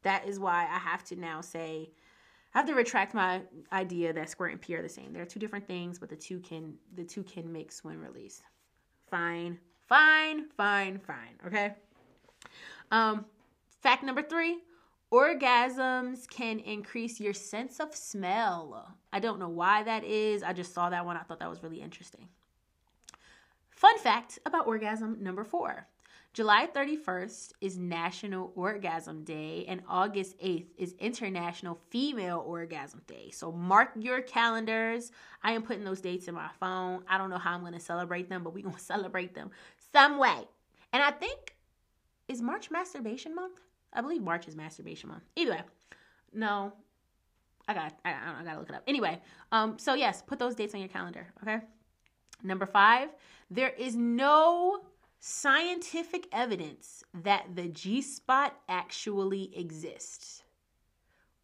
That 0.03 0.27
is 0.27 0.41
why 0.41 0.65
i 0.65 0.79
have 0.79 1.05
to 1.05 1.17
now 1.17 1.41
say 1.41 1.91
i 2.55 2.59
have 2.59 2.67
to 2.67 2.75
retract 2.75 3.15
my 3.15 3.43
idea 3.73 4.13
that 4.13 4.29
squirt 4.29 4.51
and 4.51 4.61
pee 4.61 4.75
are 4.75 4.83
the 4.83 4.89
same. 4.89 5.13
They're 5.13 5.25
two 5.25 5.41
different 5.41 5.69
things 5.69 6.01
but 6.01 6.09
the 6.09 6.17
two 6.17 6.41
can 6.41 6.75
the 6.97 7.05
two 7.05 7.23
can 7.23 7.53
mix 7.53 7.85
when 7.85 8.01
released 8.01 8.43
fine 9.09 9.59
fine 9.89 10.49
fine 10.57 10.99
fine 10.99 11.39
okay? 11.47 11.75
Um 12.91 13.27
fact 13.81 14.03
number 14.03 14.23
three 14.23 14.59
Orgasms 15.13 16.29
can 16.29 16.59
increase 16.59 17.21
your 17.21 17.33
sense 17.33 17.79
of 17.79 17.95
smell. 17.95 18.97
I 19.13 19.21
don't 19.21 19.39
know 19.39 19.49
why 19.49 19.85
that 19.85 20.03
is. 20.03 20.43
I 20.43 20.53
just 20.53 20.75
saw 20.75 20.91
that 20.91 21.07
one. 21.07 21.17
I 21.17 21.23
thought 21.23 21.39
that 21.39 21.51
was 21.51 21.63
really 21.63 21.81
interesting. 21.81 22.29
Fun 23.71 23.99
fact 23.99 24.39
about 24.47 24.67
orgasm 24.67 25.23
number 25.23 25.45
four 25.45 25.87
July 26.37 26.67
31st 26.75 27.53
is 27.63 27.79
National 27.79 28.53
Orgasm 28.57 29.25
Day, 29.25 29.65
and 29.69 29.81
August 29.89 30.39
8th 30.39 30.67
is 30.77 30.95
International 30.99 31.79
Female 31.89 32.45
Orgasm 32.47 33.01
Day. 33.07 33.31
So 33.31 33.51
mark 33.51 33.93
your 33.99 34.21
calendars. 34.21 35.13
I 35.43 35.53
am 35.53 35.63
putting 35.63 35.85
those 35.85 36.03
dates 36.03 36.29
in 36.29 36.35
my 36.35 36.51
phone. 36.61 37.05
I 37.09 37.17
don't 37.17 37.31
know 37.31 37.39
how 37.39 37.55
I'm 37.55 37.61
going 37.61 37.73
to 37.73 37.81
celebrate 37.81 38.29
them, 38.29 38.43
but 38.45 38.53
we're 38.53 38.65
going 38.65 38.75
to 38.77 38.81
celebrate 38.83 39.35
them 39.35 39.51
some 39.95 40.19
way. 40.19 40.47
And 40.93 41.03
I 41.03 41.11
think, 41.11 41.57
is 42.29 42.43
March 42.43 42.71
Masturbation 42.71 43.35
Month? 43.35 43.61
I 43.97 44.03
believe 44.03 44.23
March 44.23 44.47
is 44.47 44.55
masturbation 44.55 45.09
month. 45.09 45.25
Either 45.35 45.53
way, 45.53 45.63
no, 46.33 46.73
I 47.67 47.75
got 47.75 47.95
I, 48.05 48.11
I, 48.11 48.45
gotta 48.45 48.59
look 48.59 48.69
it 48.69 48.75
up. 48.75 48.83
Anyway, 48.87 49.21
um, 49.51 49.79
so 49.79 49.95
yes, 49.95 50.23
put 50.23 50.39
those 50.39 50.55
dates 50.55 50.75
on 50.75 50.81
your 50.81 50.89
calendar. 50.89 51.27
Okay. 51.43 51.59
Number 52.43 52.67
five, 52.67 53.09
there 53.51 53.71
is 53.71 53.97
no 53.97 54.83
scientific 55.19 56.29
evidence 56.31 57.03
that 57.23 57.57
the 57.57 57.69
G 57.69 58.03
spot 58.03 58.55
actually 58.69 59.57
exists. 59.59 60.43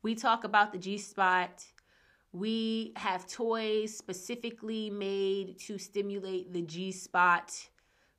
We 0.03 0.15
talk 0.15 0.45
about 0.45 0.73
the 0.73 0.79
G 0.79 0.99
spot. 0.99 1.65
We 2.33 2.93
have 2.97 3.27
toys 3.27 3.97
specifically 3.97 4.91
made 4.91 5.59
to 5.61 5.79
stimulate 5.79 6.53
the 6.53 6.63
G 6.63 6.93
spot 6.93 7.53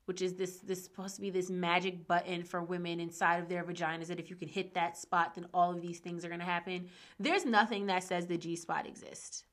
which 0.06 0.22
is 0.22 0.34
this 0.34 0.58
this 0.58 0.84
supposed 0.84 1.14
to 1.16 1.20
be 1.20 1.30
this 1.30 1.50
magic 1.50 2.06
button 2.06 2.42
for 2.42 2.62
women 2.62 3.00
inside 3.00 3.36
of 3.36 3.48
their 3.48 3.64
vaginas 3.64 4.06
that 4.06 4.20
if 4.20 4.30
you 4.30 4.36
can 4.36 4.48
hit 4.48 4.74
that 4.74 4.96
spot 4.96 5.34
then 5.34 5.46
all 5.54 5.70
of 5.72 5.80
these 5.80 5.98
things 5.98 6.24
are 6.24 6.28
going 6.28 6.40
to 6.40 6.46
happen. 6.46 6.88
There's 7.18 7.44
nothing 7.44 7.86
that 7.86 8.04
says 8.04 8.26
the 8.26 8.38
g 8.38 8.56
spot 8.56 8.86
exists. 8.86 9.44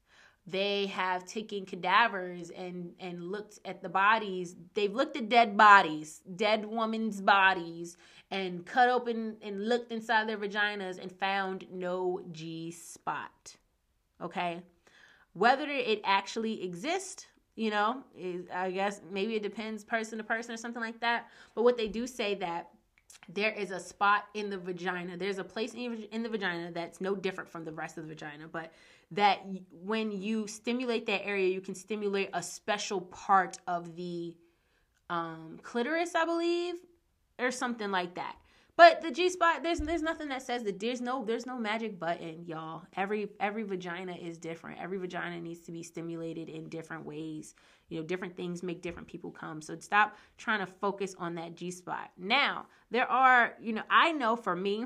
They 0.48 0.88
have 0.88 1.26
taken 1.26 1.66
cadavers 1.66 2.50
and 2.50 2.94
and 3.00 3.32
looked 3.32 3.60
at 3.66 3.82
the 3.82 3.90
bodies. 3.90 4.56
They've 4.74 4.94
looked 4.94 5.18
at 5.18 5.30
dead 5.30 5.56
bodies 5.56 6.22
dead 6.36 6.66
women's 6.66 7.22
bodies 7.22 7.98
and 8.32 8.66
cut 8.66 8.90
open 8.90 9.38
and 9.42 9.68
looked 9.68 9.92
inside 9.92 10.28
their 10.28 10.38
vaginas 10.38 10.98
and 11.00 11.12
found 11.12 11.66
no 11.72 12.22
g 12.32 12.72
spot 12.72 13.58
okay? 14.22 14.62
Whether 15.34 15.66
it 15.68 16.02
actually 16.04 16.64
exists 16.64 17.28
you 17.62 17.70
know 17.70 18.04
i 18.56 18.72
guess 18.72 19.02
maybe 19.12 19.36
it 19.36 19.44
depends 19.44 19.84
person 19.84 20.18
to 20.18 20.24
person 20.24 20.52
or 20.54 20.58
something 20.58 20.82
like 20.82 21.00
that. 21.00 21.28
But 21.54 21.64
what 21.64 21.78
they 21.78 21.88
do 21.88 22.08
say 22.08 22.34
that 22.36 22.70
there 23.30 23.52
is 23.52 23.70
a 23.72 23.80
spot 23.80 24.26
in 24.34 24.50
the 24.50 24.58
vagina. 24.58 25.16
There's 25.16 25.38
a 25.38 25.44
place 25.44 25.74
in 25.74 26.24
the 26.24 26.30
vagina 26.30 26.72
that's 26.72 27.00
no 27.02 27.14
different 27.16 27.50
from 27.50 27.64
the 27.64 27.72
rest 27.72 27.98
of 27.98 28.04
the 28.08 28.10
vagina 28.10 28.48
but 28.52 28.72
that 29.12 29.46
when 29.84 30.12
you 30.12 30.48
stimulate 30.48 31.06
that 31.06 31.26
area 31.26 31.50
you 31.50 31.62
can 31.62 31.76
stimulate 31.76 32.30
a 32.34 32.42
special 32.42 33.02
part 33.02 33.58
of 33.68 33.96
the 33.96 34.34
um, 35.10 35.60
clitoris 35.62 36.16
i 36.16 36.26
believe 36.26 36.76
or 37.38 37.52
something 37.52 37.92
like 37.92 38.16
that 38.16 38.36
but 38.78 39.02
the 39.02 39.12
G 39.12 39.30
spot, 39.30 39.64
there's 39.64 39.80
there's 39.80 40.02
nothing 40.02 40.30
that 40.30 40.42
says 40.42 40.64
that 40.64 40.80
there's 40.80 41.02
no 41.02 41.24
there's 41.26 41.46
no 41.46 41.58
magic 41.58 42.00
button, 42.00 42.46
y'all. 42.46 42.84
Every 42.96 43.30
every 43.40 43.64
vagina 43.64 44.14
is 44.14 44.38
different. 44.38 44.80
Every 44.82 44.98
vagina 44.98 45.40
needs 45.40 45.62
to 45.62 45.72
be 45.72 45.84
stimulated 45.84 46.50
in 46.50 46.70
different 46.70 47.06
ways. 47.06 47.56
You 47.90 48.00
know, 48.00 48.06
different 48.06 48.36
things 48.36 48.64
make 48.64 48.82
different 48.82 49.08
people 49.08 49.32
come. 49.32 49.62
So 49.62 49.78
stop 49.80 50.18
trying 50.38 50.60
to 50.60 50.66
focus 50.66 51.16
on 51.20 51.36
that 51.36 51.56
G 51.56 51.72
spot. 51.72 52.12
Now, 52.18 52.68
there 52.90 53.10
are, 53.12 53.54
you 53.60 53.74
know, 53.74 53.84
I 53.90 54.14
know 54.14 54.36
for 54.36 54.56
me, 54.56 54.86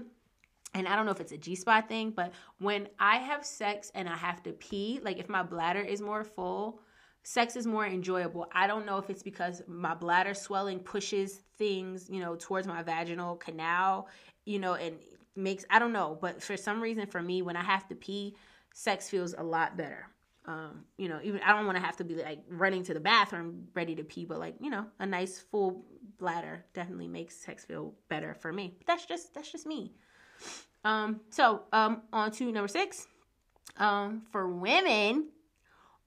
and 0.74 0.88
I 0.88 0.96
don't 0.96 1.06
know 1.06 1.12
if 1.12 1.22
it's 1.22 1.32
a 1.32 1.38
G 1.38 1.56
spot 1.56 1.88
thing, 1.88 2.10
but 2.10 2.34
when 2.60 2.90
I 3.00 3.18
have 3.18 3.46
sex 3.46 3.92
and 3.94 4.10
I 4.10 4.16
have 4.16 4.42
to 4.44 4.52
pee, 4.54 5.00
like 5.04 5.20
if 5.20 5.30
my 5.30 5.44
bladder 5.44 5.82
is 5.82 6.02
more 6.02 6.24
full, 6.24 6.82
sex 7.26 7.56
is 7.56 7.66
more 7.66 7.88
enjoyable. 7.88 8.48
I 8.52 8.68
don't 8.68 8.86
know 8.86 9.00
if 9.00 9.10
it's 9.10 9.24
because 9.24 9.64
my 9.68 9.96
bladder 9.96 10.36
swelling 10.36 10.80
pushes 10.80 11.42
things, 11.58 12.08
you 12.08 12.20
know, 12.20 12.36
towards 12.36 12.68
my 12.68 12.84
vaginal 12.84 13.36
canal, 13.36 14.08
you 14.46 14.60
know, 14.60 14.76
and 14.76 14.96
makes 15.36 15.66
I 15.72 15.80
don't 15.80 15.92
know, 15.92 16.20
but 16.22 16.42
for 16.42 16.56
some 16.56 16.80
reason 16.80 17.08
for 17.08 17.24
me 17.24 17.42
when 17.42 17.58
I 17.58 17.64
have 17.64 17.88
to 17.90 17.96
pee, 17.96 18.36
sex 18.74 19.10
feels 19.10 19.34
a 19.34 19.42
lot 19.42 19.76
better. 19.76 20.08
Um, 20.46 20.86
you 20.98 21.10
know, 21.10 21.20
even 21.24 21.42
I 21.42 21.52
don't 21.52 21.66
want 21.66 21.80
to 21.80 21.84
have 21.84 21.98
to 21.98 22.04
be 22.04 22.14
like 22.14 22.44
running 22.48 22.84
to 22.84 22.94
the 22.94 23.00
bathroom 23.00 23.70
ready 23.74 23.96
to 23.96 24.04
pee, 24.04 24.26
but 24.26 24.38
like, 24.38 24.54
you 24.60 24.70
know, 24.70 24.86
a 25.00 25.06
nice 25.08 25.40
full 25.40 25.84
bladder 26.20 26.64
definitely 26.76 27.08
makes 27.08 27.36
sex 27.36 27.66
feel 27.66 27.96
better 28.08 28.36
for 28.36 28.54
me. 28.54 28.76
But 28.78 28.86
that's 28.86 29.06
just 29.08 29.34
that's 29.34 29.52
just 29.52 29.66
me. 29.66 29.94
Um, 30.84 31.22
so 31.32 31.64
um 31.74 32.04
on 32.14 32.30
to 32.34 32.52
number 32.52 32.68
six. 32.68 33.08
Um, 33.78 34.22
for 34.32 34.48
women, 34.48 35.30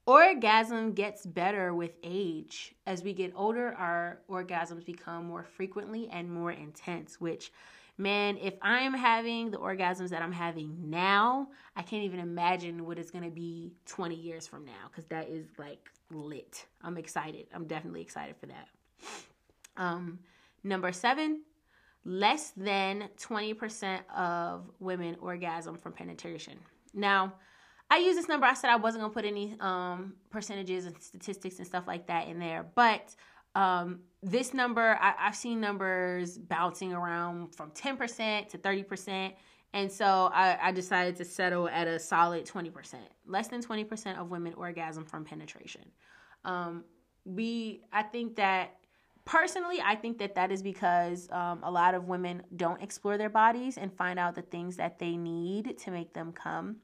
Orgasm 0.08 0.94
gets 0.94 1.26
better 1.26 1.74
with 1.74 1.90
age. 2.02 2.74
As 2.86 3.02
we 3.02 3.12
get 3.12 3.30
older, 3.36 3.74
our 3.74 4.20
orgasms 4.30 4.82
become 4.82 5.26
more 5.26 5.44
frequently 5.44 6.08
and 6.10 6.32
more 6.32 6.50
intense, 6.50 7.20
which 7.20 7.52
man, 7.98 8.38
if 8.38 8.54
I'm 8.62 8.94
having 8.94 9.50
the 9.50 9.58
orgasms 9.58 10.08
that 10.08 10.22
I'm 10.22 10.32
having 10.32 10.88
now, 10.88 11.48
I 11.76 11.82
can't 11.82 12.04
even 12.04 12.20
imagine 12.20 12.86
what 12.86 12.98
it's 12.98 13.10
going 13.10 13.24
to 13.24 13.30
be 13.30 13.74
20 13.84 14.14
years 14.14 14.46
from 14.46 14.64
now 14.64 14.88
cuz 14.94 15.04
that 15.10 15.28
is 15.28 15.46
like 15.58 15.90
lit. 16.10 16.64
I'm 16.80 16.96
excited. 16.96 17.46
I'm 17.52 17.66
definitely 17.66 18.00
excited 18.00 18.34
for 18.38 18.46
that. 18.46 18.68
Um 19.76 20.20
number 20.64 20.90
7, 20.90 21.42
less 22.06 22.52
than 22.52 23.10
20% 23.18 24.08
of 24.08 24.70
women 24.80 25.18
orgasm 25.20 25.76
from 25.76 25.92
penetration. 25.92 26.58
Now, 26.94 27.34
I 27.90 27.98
use 27.98 28.16
this 28.16 28.28
number. 28.28 28.46
I 28.46 28.54
said 28.54 28.70
I 28.70 28.76
wasn't 28.76 29.02
gonna 29.02 29.14
put 29.14 29.24
any 29.24 29.56
um, 29.60 30.14
percentages 30.30 30.84
and 30.84 31.00
statistics 31.02 31.58
and 31.58 31.66
stuff 31.66 31.86
like 31.86 32.06
that 32.08 32.28
in 32.28 32.38
there, 32.38 32.66
but 32.74 33.14
um, 33.54 34.00
this 34.22 34.52
number 34.52 34.98
I, 35.00 35.14
have 35.18 35.34
seen 35.34 35.60
numbers 35.60 36.38
bouncing 36.38 36.92
around 36.92 37.54
from 37.54 37.70
10% 37.70 38.48
to 38.48 38.58
30%, 38.58 39.32
and 39.72 39.90
so 39.90 40.30
I, 40.32 40.58
I 40.68 40.72
decided 40.72 41.16
to 41.16 41.24
settle 41.24 41.68
at 41.68 41.86
a 41.86 41.98
solid 41.98 42.46
20%. 42.46 42.94
Less 43.26 43.48
than 43.48 43.62
20% 43.62 44.18
of 44.18 44.30
women 44.30 44.54
orgasm 44.54 45.04
from 45.04 45.24
penetration. 45.24 45.82
Um, 46.44 46.84
we, 47.24 47.82
I 47.92 48.02
think 48.02 48.36
that 48.36 48.76
personally, 49.24 49.80
I 49.84 49.94
think 49.94 50.18
that 50.18 50.34
that 50.36 50.50
is 50.50 50.62
because 50.62 51.28
um, 51.30 51.60
a 51.62 51.70
lot 51.70 51.94
of 51.94 52.08
women 52.08 52.42
don't 52.56 52.80
explore 52.82 53.18
their 53.18 53.28
bodies 53.28 53.76
and 53.76 53.92
find 53.92 54.18
out 54.18 54.34
the 54.34 54.42
things 54.42 54.76
that 54.76 54.98
they 54.98 55.16
need 55.16 55.78
to 55.78 55.90
make 55.90 56.14
them 56.14 56.32
come. 56.32 56.76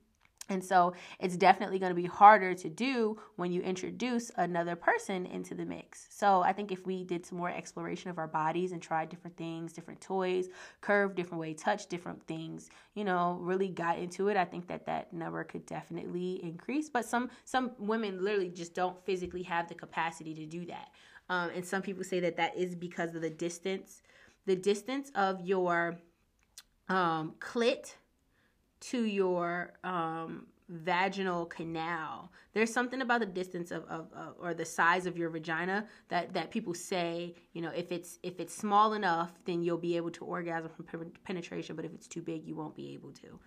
And 0.48 0.62
so 0.62 0.92
it's 1.20 1.36
definitely 1.36 1.78
going 1.78 1.90
to 1.90 1.96
be 2.00 2.06
harder 2.06 2.54
to 2.54 2.68
do 2.68 3.18
when 3.36 3.50
you 3.50 3.62
introduce 3.62 4.30
another 4.36 4.76
person 4.76 5.24
into 5.26 5.54
the 5.54 5.64
mix. 5.64 6.06
So 6.10 6.42
I 6.42 6.52
think 6.52 6.70
if 6.70 6.84
we 6.86 7.04
did 7.04 7.24
some 7.24 7.38
more 7.38 7.50
exploration 7.50 8.10
of 8.10 8.18
our 8.18 8.26
bodies 8.26 8.72
and 8.72 8.82
tried 8.82 9.08
different 9.08 9.36
things, 9.36 9.72
different 9.72 10.00
toys, 10.00 10.48
curve, 10.82 11.14
different 11.14 11.40
way 11.40 11.54
touch, 11.54 11.86
different 11.86 12.22
things, 12.26 12.68
you 12.94 13.04
know, 13.04 13.38
really 13.40 13.68
got 13.68 13.98
into 13.98 14.28
it, 14.28 14.36
I 14.36 14.44
think 14.44 14.66
that 14.68 14.84
that 14.86 15.12
number 15.12 15.42
could 15.44 15.64
definitely 15.64 16.40
increase. 16.42 16.90
But 16.90 17.06
some 17.06 17.30
some 17.44 17.72
women 17.78 18.22
literally 18.22 18.50
just 18.50 18.74
don't 18.74 19.02
physically 19.04 19.42
have 19.44 19.68
the 19.68 19.74
capacity 19.74 20.34
to 20.34 20.46
do 20.46 20.66
that. 20.66 20.90
Um, 21.30 21.50
and 21.54 21.64
some 21.64 21.80
people 21.80 22.04
say 22.04 22.20
that 22.20 22.36
that 22.36 22.56
is 22.56 22.74
because 22.74 23.14
of 23.14 23.22
the 23.22 23.30
distance, 23.30 24.02
the 24.44 24.56
distance 24.56 25.10
of 25.14 25.40
your 25.40 25.96
um, 26.88 27.34
clit 27.40 27.94
to 28.90 29.04
your 29.04 29.72
um, 29.84 30.46
vaginal 30.68 31.46
canal. 31.46 32.30
There's 32.52 32.72
something 32.72 33.02
about 33.02 33.20
the 33.20 33.26
distance 33.26 33.70
of, 33.70 33.84
of, 33.84 34.12
of, 34.14 34.34
or 34.40 34.54
the 34.54 34.64
size 34.64 35.06
of 35.06 35.16
your 35.16 35.30
vagina 35.30 35.86
that, 36.08 36.32
that 36.34 36.50
people 36.50 36.74
say, 36.74 37.34
you 37.52 37.62
know, 37.62 37.70
if 37.70 37.92
it's 37.92 38.18
if 38.22 38.40
it's 38.40 38.54
small 38.54 38.94
enough, 38.94 39.32
then 39.44 39.62
you'll 39.62 39.78
be 39.78 39.96
able 39.96 40.10
to 40.12 40.24
orgasm 40.24 40.70
from 40.86 41.12
penetration, 41.24 41.76
but 41.76 41.84
if 41.84 41.92
it's 41.92 42.08
too 42.08 42.22
big, 42.22 42.46
you 42.46 42.54
won't 42.54 42.76
be 42.76 42.94
able 42.94 43.12
to. 43.12 43.38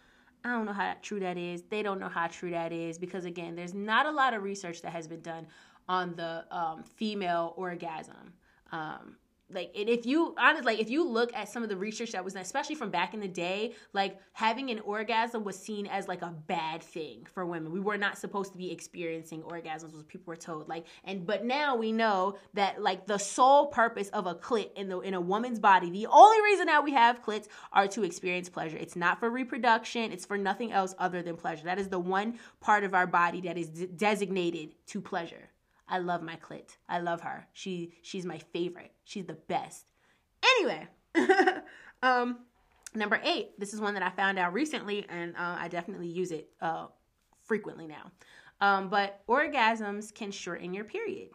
I 0.43 0.51
don't 0.51 0.65
know 0.65 0.73
how 0.73 0.95
true 1.01 1.19
that 1.19 1.37
is. 1.37 1.63
They 1.63 1.83
don't 1.83 1.99
know 1.99 2.09
how 2.09 2.27
true 2.27 2.51
that 2.51 2.71
is 2.71 2.97
because 2.97 3.25
again, 3.25 3.55
there's 3.55 3.73
not 3.73 4.05
a 4.05 4.11
lot 4.11 4.33
of 4.33 4.43
research 4.43 4.81
that 4.83 4.91
has 4.91 5.07
been 5.07 5.21
done 5.21 5.47
on 5.89 6.15
the 6.15 6.45
um, 6.51 6.83
female 6.83 7.53
orgasm. 7.57 8.33
Um, 8.71 9.17
like 9.49 9.71
if 9.73 10.05
you 10.05 10.35
honestly 10.37 10.73
like 10.73 10.79
if 10.79 10.89
you 10.89 11.07
look 11.07 11.33
at 11.33 11.47
some 11.47 11.63
of 11.63 11.69
the 11.69 11.75
research 11.75 12.11
that 12.11 12.23
was 12.23 12.33
done 12.33 12.41
especially 12.41 12.75
from 12.75 12.89
back 12.89 13.13
in 13.13 13.19
the 13.19 13.27
day 13.27 13.73
like 13.93 14.19
having 14.33 14.69
an 14.69 14.79
orgasm 14.81 15.43
was 15.43 15.57
seen 15.57 15.87
as 15.87 16.07
like 16.07 16.21
a 16.21 16.33
bad 16.47 16.81
thing 16.83 17.25
for 17.33 17.45
women 17.45 17.71
we 17.71 17.79
were 17.79 17.97
not 17.97 18.17
supposed 18.17 18.51
to 18.51 18.57
be 18.57 18.71
experiencing 18.71 19.41
orgasms 19.43 19.95
as 19.95 20.03
people 20.03 20.25
were 20.27 20.35
told 20.35 20.67
like 20.67 20.85
and 21.05 21.25
but 21.25 21.45
now 21.45 21.75
we 21.75 21.91
know 21.91 22.37
that 22.53 22.81
like 22.81 23.07
the 23.07 23.17
sole 23.17 23.67
purpose 23.67 24.09
of 24.09 24.27
a 24.27 24.35
clit 24.35 24.73
in 24.75 24.89
the 24.89 24.99
in 24.99 25.13
a 25.13 25.21
woman's 25.21 25.59
body 25.59 25.89
the 25.89 26.07
only 26.07 26.41
reason 26.41 26.65
that 26.65 26.83
we 26.83 26.91
have 26.91 27.23
clits 27.23 27.47
are 27.71 27.87
to 27.87 28.03
experience 28.03 28.49
pleasure 28.49 28.77
it's 28.77 28.95
not 28.95 29.19
for 29.19 29.29
reproduction 29.29 30.11
it's 30.11 30.25
for 30.25 30.37
nothing 30.37 30.71
else 30.71 30.93
other 30.99 31.21
than 31.21 31.37
pleasure 31.37 31.63
that 31.63 31.79
is 31.79 31.87
the 31.87 31.99
one 31.99 32.37
part 32.59 32.83
of 32.83 32.93
our 32.93 33.07
body 33.07 33.41
that 33.41 33.57
is 33.57 33.69
d- 33.69 33.87
designated 33.95 34.73
to 34.85 34.99
pleasure 34.99 35.49
I 35.89 35.99
love 35.99 36.21
my 36.21 36.35
clit. 36.35 36.75
I 36.89 36.99
love 36.99 37.21
her. 37.21 37.47
She 37.53 37.93
she's 38.01 38.25
my 38.25 38.39
favorite. 38.39 38.91
She's 39.07 39.25
the 39.25 39.37
best. 39.47 39.89
Anyway, 40.43 40.85
um, 42.03 42.39
number 42.93 43.21
eight. 43.23 43.57
This 43.57 43.73
is 43.73 43.79
one 43.79 43.93
that 43.93 44.03
I 44.03 44.09
found 44.09 44.37
out 44.37 44.51
recently, 44.51 45.05
and 45.07 45.33
uh, 45.37 45.55
I 45.57 45.69
definitely 45.69 46.09
use 46.09 46.31
it 46.31 46.49
uh, 46.59 46.87
frequently 47.45 47.87
now. 47.87 48.11
Um, 48.59 48.89
but 48.89 49.21
orgasms 49.29 50.13
can 50.13 50.29
shorten 50.29 50.73
your 50.73 50.83
period. 50.83 51.29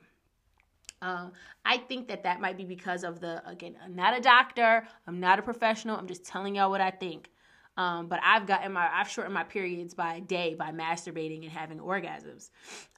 Um, 1.00 1.32
I 1.64 1.78
think 1.78 2.08
that 2.08 2.24
that 2.24 2.42
might 2.42 2.58
be 2.58 2.64
because 2.64 3.04
of 3.04 3.20
the 3.20 3.42
again. 3.48 3.76
I'm 3.82 3.96
not 3.96 4.16
a 4.16 4.20
doctor. 4.20 4.86
I'm 5.06 5.18
not 5.18 5.38
a 5.38 5.42
professional. 5.42 5.96
I'm 5.96 6.06
just 6.06 6.26
telling 6.26 6.56
y'all 6.56 6.70
what 6.70 6.82
I 6.82 6.90
think. 6.90 7.30
Um, 7.78 8.06
but 8.06 8.20
I've 8.22 8.46
gotten 8.46 8.72
my 8.72 8.86
I've 8.92 9.08
shortened 9.08 9.32
my 9.32 9.44
periods 9.44 9.94
by 9.94 10.16
a 10.16 10.20
day 10.20 10.54
by 10.54 10.72
masturbating 10.72 11.42
and 11.44 11.50
having 11.50 11.78
orgasms. 11.78 12.50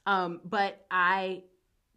Um, 0.05 0.41
but 0.43 0.85
I 0.91 1.43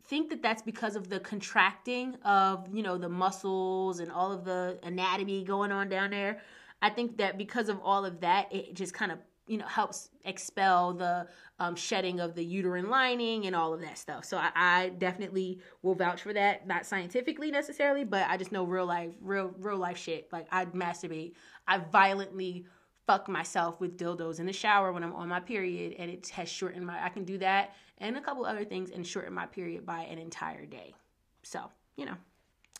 think 0.08 0.30
that 0.30 0.42
that's 0.42 0.62
because 0.62 0.96
of 0.96 1.08
the 1.08 1.20
contracting 1.20 2.14
of 2.24 2.66
you 2.72 2.82
know 2.82 2.96
the 2.96 3.08
muscles 3.08 4.00
and 4.00 4.10
all 4.10 4.32
of 4.32 4.44
the 4.44 4.78
anatomy 4.82 5.44
going 5.44 5.70
on 5.70 5.88
down 5.88 6.10
there. 6.10 6.40
I 6.80 6.90
think 6.90 7.18
that 7.18 7.36
because 7.36 7.68
of 7.68 7.80
all 7.82 8.04
of 8.04 8.20
that, 8.20 8.52
it 8.52 8.74
just 8.74 8.94
kind 8.94 9.12
of 9.12 9.18
you 9.46 9.58
know 9.58 9.66
helps 9.66 10.10
expel 10.24 10.92
the 10.94 11.26
um, 11.58 11.74
shedding 11.76 12.20
of 12.20 12.34
the 12.34 12.44
uterine 12.44 12.88
lining 12.88 13.46
and 13.46 13.54
all 13.54 13.74
of 13.74 13.80
that 13.80 13.98
stuff. 13.98 14.24
So 14.24 14.36
I, 14.38 14.50
I, 14.54 14.88
definitely 14.90 15.58
will 15.82 15.94
vouch 15.94 16.22
for 16.22 16.32
that. 16.32 16.66
Not 16.66 16.86
scientifically 16.86 17.50
necessarily, 17.50 18.04
but 18.04 18.28
I 18.28 18.36
just 18.36 18.52
know 18.52 18.64
real 18.64 18.86
life, 18.86 19.10
real 19.20 19.52
real 19.58 19.78
life 19.78 19.98
shit. 19.98 20.28
Like 20.32 20.46
I 20.50 20.64
masturbate, 20.66 21.32
I 21.66 21.78
violently 21.78 22.64
fuck 23.06 23.28
myself 23.28 23.80
with 23.80 23.98
dildos 23.98 24.38
in 24.38 24.46
the 24.46 24.52
shower 24.52 24.92
when 24.92 25.02
I'm 25.02 25.14
on 25.14 25.28
my 25.28 25.40
period, 25.40 25.96
and 25.98 26.10
it 26.10 26.28
has 26.30 26.48
shortened 26.48 26.86
my. 26.86 27.04
I 27.04 27.10
can 27.10 27.24
do 27.24 27.38
that 27.38 27.74
and 27.98 28.16
a 28.16 28.20
couple 28.20 28.44
other 28.44 28.64
things 28.64 28.90
and 28.90 29.06
shorten 29.06 29.32
my 29.32 29.46
period 29.46 29.84
by 29.84 30.02
an 30.02 30.18
entire 30.18 30.66
day. 30.66 30.94
So 31.42 31.70
you 31.96 32.06
know, 32.06 32.16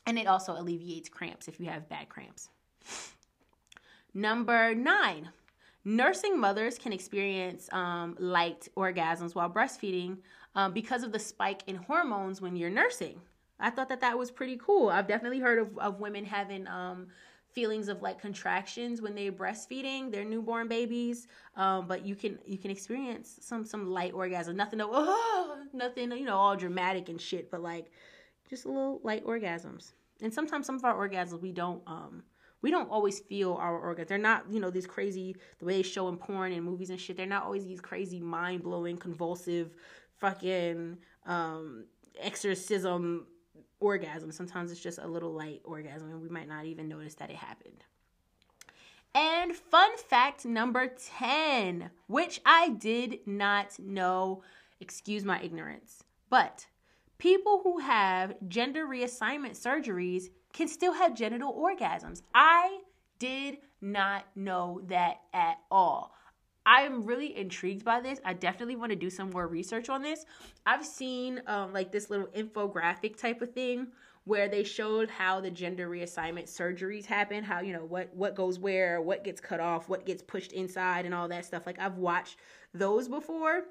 and 0.07 0.19
it 0.19 0.27
also 0.27 0.53
alleviates 0.53 1.09
cramps 1.09 1.49
if 1.49 1.61
you 1.61 1.66
have 1.66 1.89
bad 1.89 2.09
cramps. 2.09 2.49
Number 4.14 4.75
nine, 4.75 5.29
nursing 5.85 6.39
mothers 6.39 6.79
can 6.79 6.93
experience 6.93 7.69
um, 7.73 8.16
light 8.19 8.69
orgasms 8.77 9.35
while 9.35 9.51
breastfeeding 9.51 10.19
um, 10.55 10.73
because 10.73 11.03
of 11.03 11.12
the 11.12 11.19
spike 11.19 11.62
in 11.66 11.77
hormones 11.77 12.41
when 12.41 12.57
you're 12.57 12.71
nursing. 12.71 13.21
I 13.61 13.71
thought 13.71 13.89
that 13.89 14.01
that 14.01 14.16
was 14.16 14.31
pretty 14.31 14.57
cool. 14.57 14.89
I've 14.89 15.09
definitely 15.09 15.41
heard 15.41 15.59
of, 15.59 15.77
of 15.79 16.01
women 16.01 16.25
having 16.25 16.66
um, 16.69 17.09
feelings 17.59 17.89
of 17.89 18.03
like 18.03 18.21
contractions 18.21 19.03
when 19.03 19.17
they're 19.17 19.33
breastfeeding 19.33 20.13
their 20.13 20.25
newborn 20.25 20.69
babies. 20.69 21.27
Um, 21.57 21.89
but 21.89 22.07
you 22.07 22.15
can 22.15 22.39
you 22.47 22.57
can 22.57 22.71
experience 22.71 23.37
some 23.41 23.65
some 23.65 23.91
light 23.91 24.15
orgasm. 24.15 24.57
Nothing 24.57 24.79
to, 24.79 24.87
oh, 24.89 25.57
nothing 25.73 26.13
you 26.13 26.25
know 26.25 26.37
all 26.37 26.57
dramatic 26.57 27.09
and 27.09 27.21
shit, 27.21 27.51
but 27.51 27.61
like 27.61 27.91
just 28.49 28.65
a 28.65 28.69
little 28.69 29.01
light 29.03 29.27
orgasms. 29.27 29.93
And 30.23 30.33
sometimes 30.33 30.67
some 30.67 30.77
of 30.77 30.85
our 30.85 30.95
orgasms 30.95 31.41
we 31.41 31.51
don't 31.51 31.83
um 31.89 32.23
we 32.63 32.71
don't 32.71 32.91
always 32.91 33.19
feel 33.19 33.55
our 33.55 33.77
organs. 33.77 34.09
They're 34.09 34.19
not, 34.19 34.45
you 34.51 34.61
know, 34.61 34.71
these 34.71 34.87
crazy 34.87 35.35
the 35.59 35.65
way 35.65 35.79
they 35.79 35.83
show 35.83 36.09
in 36.09 36.17
porn 36.17 36.53
and 36.53 36.65
movies 36.65 36.91
and 36.91 37.01
shit. 37.01 37.17
They're 37.17 37.27
not 37.27 37.43
always 37.43 37.67
these 37.67 37.81
crazy, 37.81 38.21
mind 38.21 38.63
blowing, 38.63 38.97
convulsive, 38.97 39.75
fucking 40.21 40.99
um, 41.27 41.87
exorcism 42.21 43.27
orgasm. 43.81 44.33
Sometimes 44.33 44.70
it's 44.70 44.81
just 44.81 44.99
a 44.99 45.07
little 45.07 45.33
light 45.33 45.61
orgasm, 45.64 46.11
and 46.11 46.20
we 46.20 46.29
might 46.29 46.49
not 46.49 46.64
even 46.64 46.89
notice 46.89 47.14
that 47.14 47.31
it 47.31 47.37
happened. 47.37 47.85
And 49.14 49.55
fun 49.55 49.97
fact 49.97 50.45
number 50.45 50.93
10, 51.18 51.91
which 52.07 52.41
I 52.45 52.70
did 52.70 53.20
not 53.26 53.79
know, 53.79 54.43
excuse 54.81 55.24
my 55.24 55.41
ignorance, 55.41 56.05
but 56.31 56.66
people 57.18 57.61
who 57.64 57.79
have 57.79 58.35
gender 58.49 58.87
reassignment 58.87 59.59
surgeries 59.59 60.24
can 60.53 60.68
still 60.68 60.93
have 60.93 61.16
genital 61.16 61.53
orgasms. 61.55 62.22
I 62.35 62.81
did 63.18 63.59
not 63.81 64.24
know 64.37 64.83
that 64.89 65.20
at 65.33 65.59
all. 65.70 66.14
I'm 66.69 67.07
really 67.07 67.35
intrigued 67.35 67.83
by 67.83 68.03
this. 68.03 68.21
I 68.27 68.35
definitely 68.35 68.77
want 68.77 68.91
to 68.91 68.97
do 68.97 69.09
some 69.09 69.31
more 69.31 69.49
research 69.49 69.89
on 69.89 70.03
this. 70.03 70.27
I've 70.66 70.85
seen 70.85 71.41
um, 71.47 71.73
like 71.73 71.91
this 71.91 72.11
little 72.11 72.27
infographic 72.27 73.16
type 73.16 73.41
of 73.41 73.55
thing 73.55 73.87
where 74.25 74.51
they 74.51 74.62
showed 74.64 75.09
how 75.09 75.41
the 75.41 75.51
gender 75.51 75.89
reassignment 75.89 76.45
surgeries 76.45 77.07
happen, 77.07 77.43
how 77.43 77.61
you 77.61 77.73
know 77.73 77.87
what 77.87 78.14
what 78.14 78.35
goes 78.35 78.59
where, 78.59 79.01
what 79.01 79.25
gets 79.25 79.41
cut 79.41 79.61
off, 79.61 79.89
what 79.89 80.05
gets 80.05 80.21
pushed 80.21 80.53
inside, 80.53 81.07
and 81.07 81.14
all 81.14 81.27
that 81.29 81.47
stuff. 81.47 81.64
Like 81.64 81.79
I've 81.79 81.97
watched 81.97 82.37
those 82.75 83.09
before, 83.09 83.62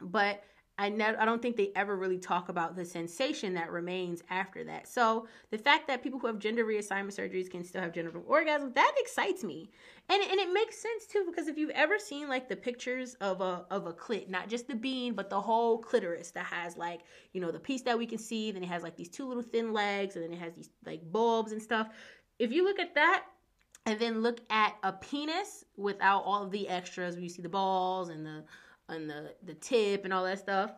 but 0.00 0.42
I 0.78 0.86
I 0.86 1.24
don't 1.24 1.42
think 1.42 1.56
they 1.56 1.72
ever 1.76 1.96
really 1.96 2.18
talk 2.18 2.48
about 2.48 2.74
the 2.74 2.84
sensation 2.84 3.54
that 3.54 3.70
remains 3.70 4.22
after 4.30 4.64
that. 4.64 4.88
So 4.88 5.26
the 5.50 5.58
fact 5.58 5.86
that 5.88 6.02
people 6.02 6.18
who 6.18 6.26
have 6.26 6.38
gender 6.38 6.64
reassignment 6.64 7.14
surgeries 7.14 7.50
can 7.50 7.64
still 7.64 7.82
have 7.82 7.92
genital 7.92 8.22
orgasms, 8.22 8.74
that 8.74 8.94
excites 8.98 9.44
me. 9.44 9.70
And 10.08 10.22
and 10.22 10.40
it 10.40 10.52
makes 10.52 10.78
sense 10.78 11.06
too, 11.06 11.24
because 11.28 11.48
if 11.48 11.58
you've 11.58 11.70
ever 11.70 11.98
seen 11.98 12.28
like 12.28 12.48
the 12.48 12.56
pictures 12.56 13.14
of 13.20 13.40
a 13.40 13.66
of 13.70 13.86
a 13.86 13.92
clit, 13.92 14.28
not 14.28 14.48
just 14.48 14.68
the 14.68 14.74
bean, 14.74 15.14
but 15.14 15.30
the 15.30 15.40
whole 15.40 15.78
clitoris 15.78 16.30
that 16.32 16.46
has 16.46 16.76
like, 16.76 17.00
you 17.32 17.40
know, 17.40 17.50
the 17.50 17.60
piece 17.60 17.82
that 17.82 17.98
we 17.98 18.06
can 18.06 18.18
see, 18.18 18.50
then 18.50 18.62
it 18.62 18.68
has 18.68 18.82
like 18.82 18.96
these 18.96 19.10
two 19.10 19.26
little 19.26 19.42
thin 19.42 19.72
legs, 19.72 20.16
and 20.16 20.24
then 20.24 20.32
it 20.32 20.38
has 20.38 20.54
these 20.54 20.70
like 20.86 21.00
bulbs 21.12 21.52
and 21.52 21.62
stuff. 21.62 21.88
If 22.38 22.52
you 22.52 22.64
look 22.64 22.78
at 22.78 22.94
that, 22.94 23.24
and 23.86 23.98
then 23.98 24.22
look 24.22 24.40
at 24.50 24.76
a 24.82 24.92
penis 24.92 25.64
without 25.76 26.22
all 26.24 26.42
of 26.42 26.50
the 26.50 26.68
extras 26.68 27.14
where 27.14 27.22
you 27.22 27.28
see 27.28 27.42
the 27.42 27.48
balls 27.48 28.08
and 28.08 28.24
the 28.24 28.44
and 28.90 29.08
the 29.08 29.32
the 29.44 29.54
tip 29.54 30.04
and 30.04 30.12
all 30.12 30.24
that 30.24 30.38
stuff 30.38 30.72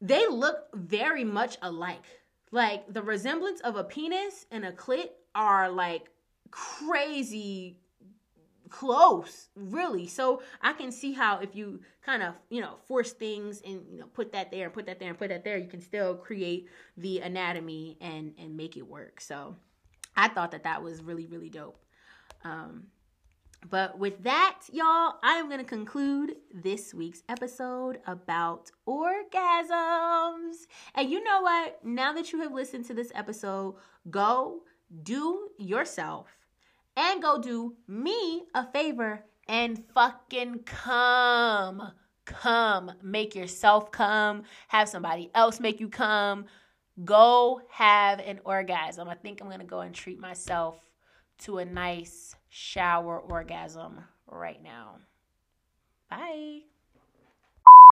they 0.00 0.26
look 0.28 0.68
very 0.74 1.24
much 1.24 1.56
alike. 1.62 2.04
Like 2.50 2.92
the 2.92 3.02
resemblance 3.02 3.60
of 3.60 3.76
a 3.76 3.84
penis 3.84 4.46
and 4.50 4.64
a 4.64 4.72
clit 4.72 5.10
are 5.34 5.70
like 5.70 6.10
crazy 6.50 7.78
close 8.68 9.48
really. 9.54 10.06
So 10.06 10.42
i 10.60 10.72
can 10.72 10.90
see 10.90 11.12
how 11.12 11.38
if 11.38 11.54
you 11.54 11.80
kind 12.04 12.22
of 12.22 12.34
you 12.50 12.60
know 12.60 12.76
force 12.86 13.12
things 13.12 13.60
and 13.64 13.82
you 13.90 13.98
know 13.98 14.06
put 14.06 14.32
that 14.32 14.50
there 14.50 14.64
and 14.64 14.74
put 14.74 14.86
that 14.86 14.98
there 14.98 15.08
and 15.08 15.18
put 15.18 15.28
that 15.28 15.44
there 15.44 15.56
you 15.56 15.68
can 15.68 15.80
still 15.80 16.14
create 16.14 16.68
the 16.96 17.20
anatomy 17.20 17.96
and 18.00 18.34
and 18.38 18.56
make 18.56 18.76
it 18.76 18.86
work. 18.86 19.20
So 19.20 19.56
i 20.16 20.28
thought 20.28 20.50
that 20.52 20.64
that 20.64 20.82
was 20.82 21.02
really 21.02 21.26
really 21.26 21.50
dope. 21.50 21.80
Um 22.44 22.84
but 23.68 23.98
with 23.98 24.22
that, 24.22 24.60
y'all, 24.72 25.14
I 25.22 25.38
am 25.38 25.48
going 25.48 25.58
to 25.58 25.64
conclude 25.64 26.36
this 26.52 26.92
week's 26.94 27.22
episode 27.28 27.98
about 28.06 28.70
orgasms. 28.86 30.66
And 30.94 31.10
you 31.10 31.22
know 31.24 31.40
what? 31.40 31.84
Now 31.84 32.12
that 32.12 32.32
you 32.32 32.40
have 32.42 32.52
listened 32.52 32.84
to 32.86 32.94
this 32.94 33.10
episode, 33.14 33.76
go 34.10 34.60
do 35.02 35.48
yourself 35.58 36.28
and 36.96 37.22
go 37.22 37.40
do 37.40 37.74
me 37.88 38.44
a 38.54 38.70
favor 38.70 39.24
and 39.48 39.82
fucking 39.94 40.60
come. 40.64 41.92
Come. 42.24 42.92
Make 43.02 43.34
yourself 43.34 43.90
come. 43.90 44.42
Have 44.68 44.88
somebody 44.88 45.30
else 45.34 45.60
make 45.60 45.80
you 45.80 45.88
come. 45.88 46.46
Go 47.04 47.62
have 47.70 48.20
an 48.20 48.40
orgasm. 48.44 49.08
I 49.08 49.14
think 49.14 49.40
I'm 49.40 49.48
going 49.48 49.60
to 49.60 49.66
go 49.66 49.80
and 49.80 49.94
treat 49.94 50.20
myself 50.20 50.78
to 51.38 51.58
a 51.58 51.64
nice 51.64 52.34
shower 52.56 53.18
orgasm 53.20 54.00
right 54.26 54.62
now. 54.62 54.96
Bye. 56.08 56.60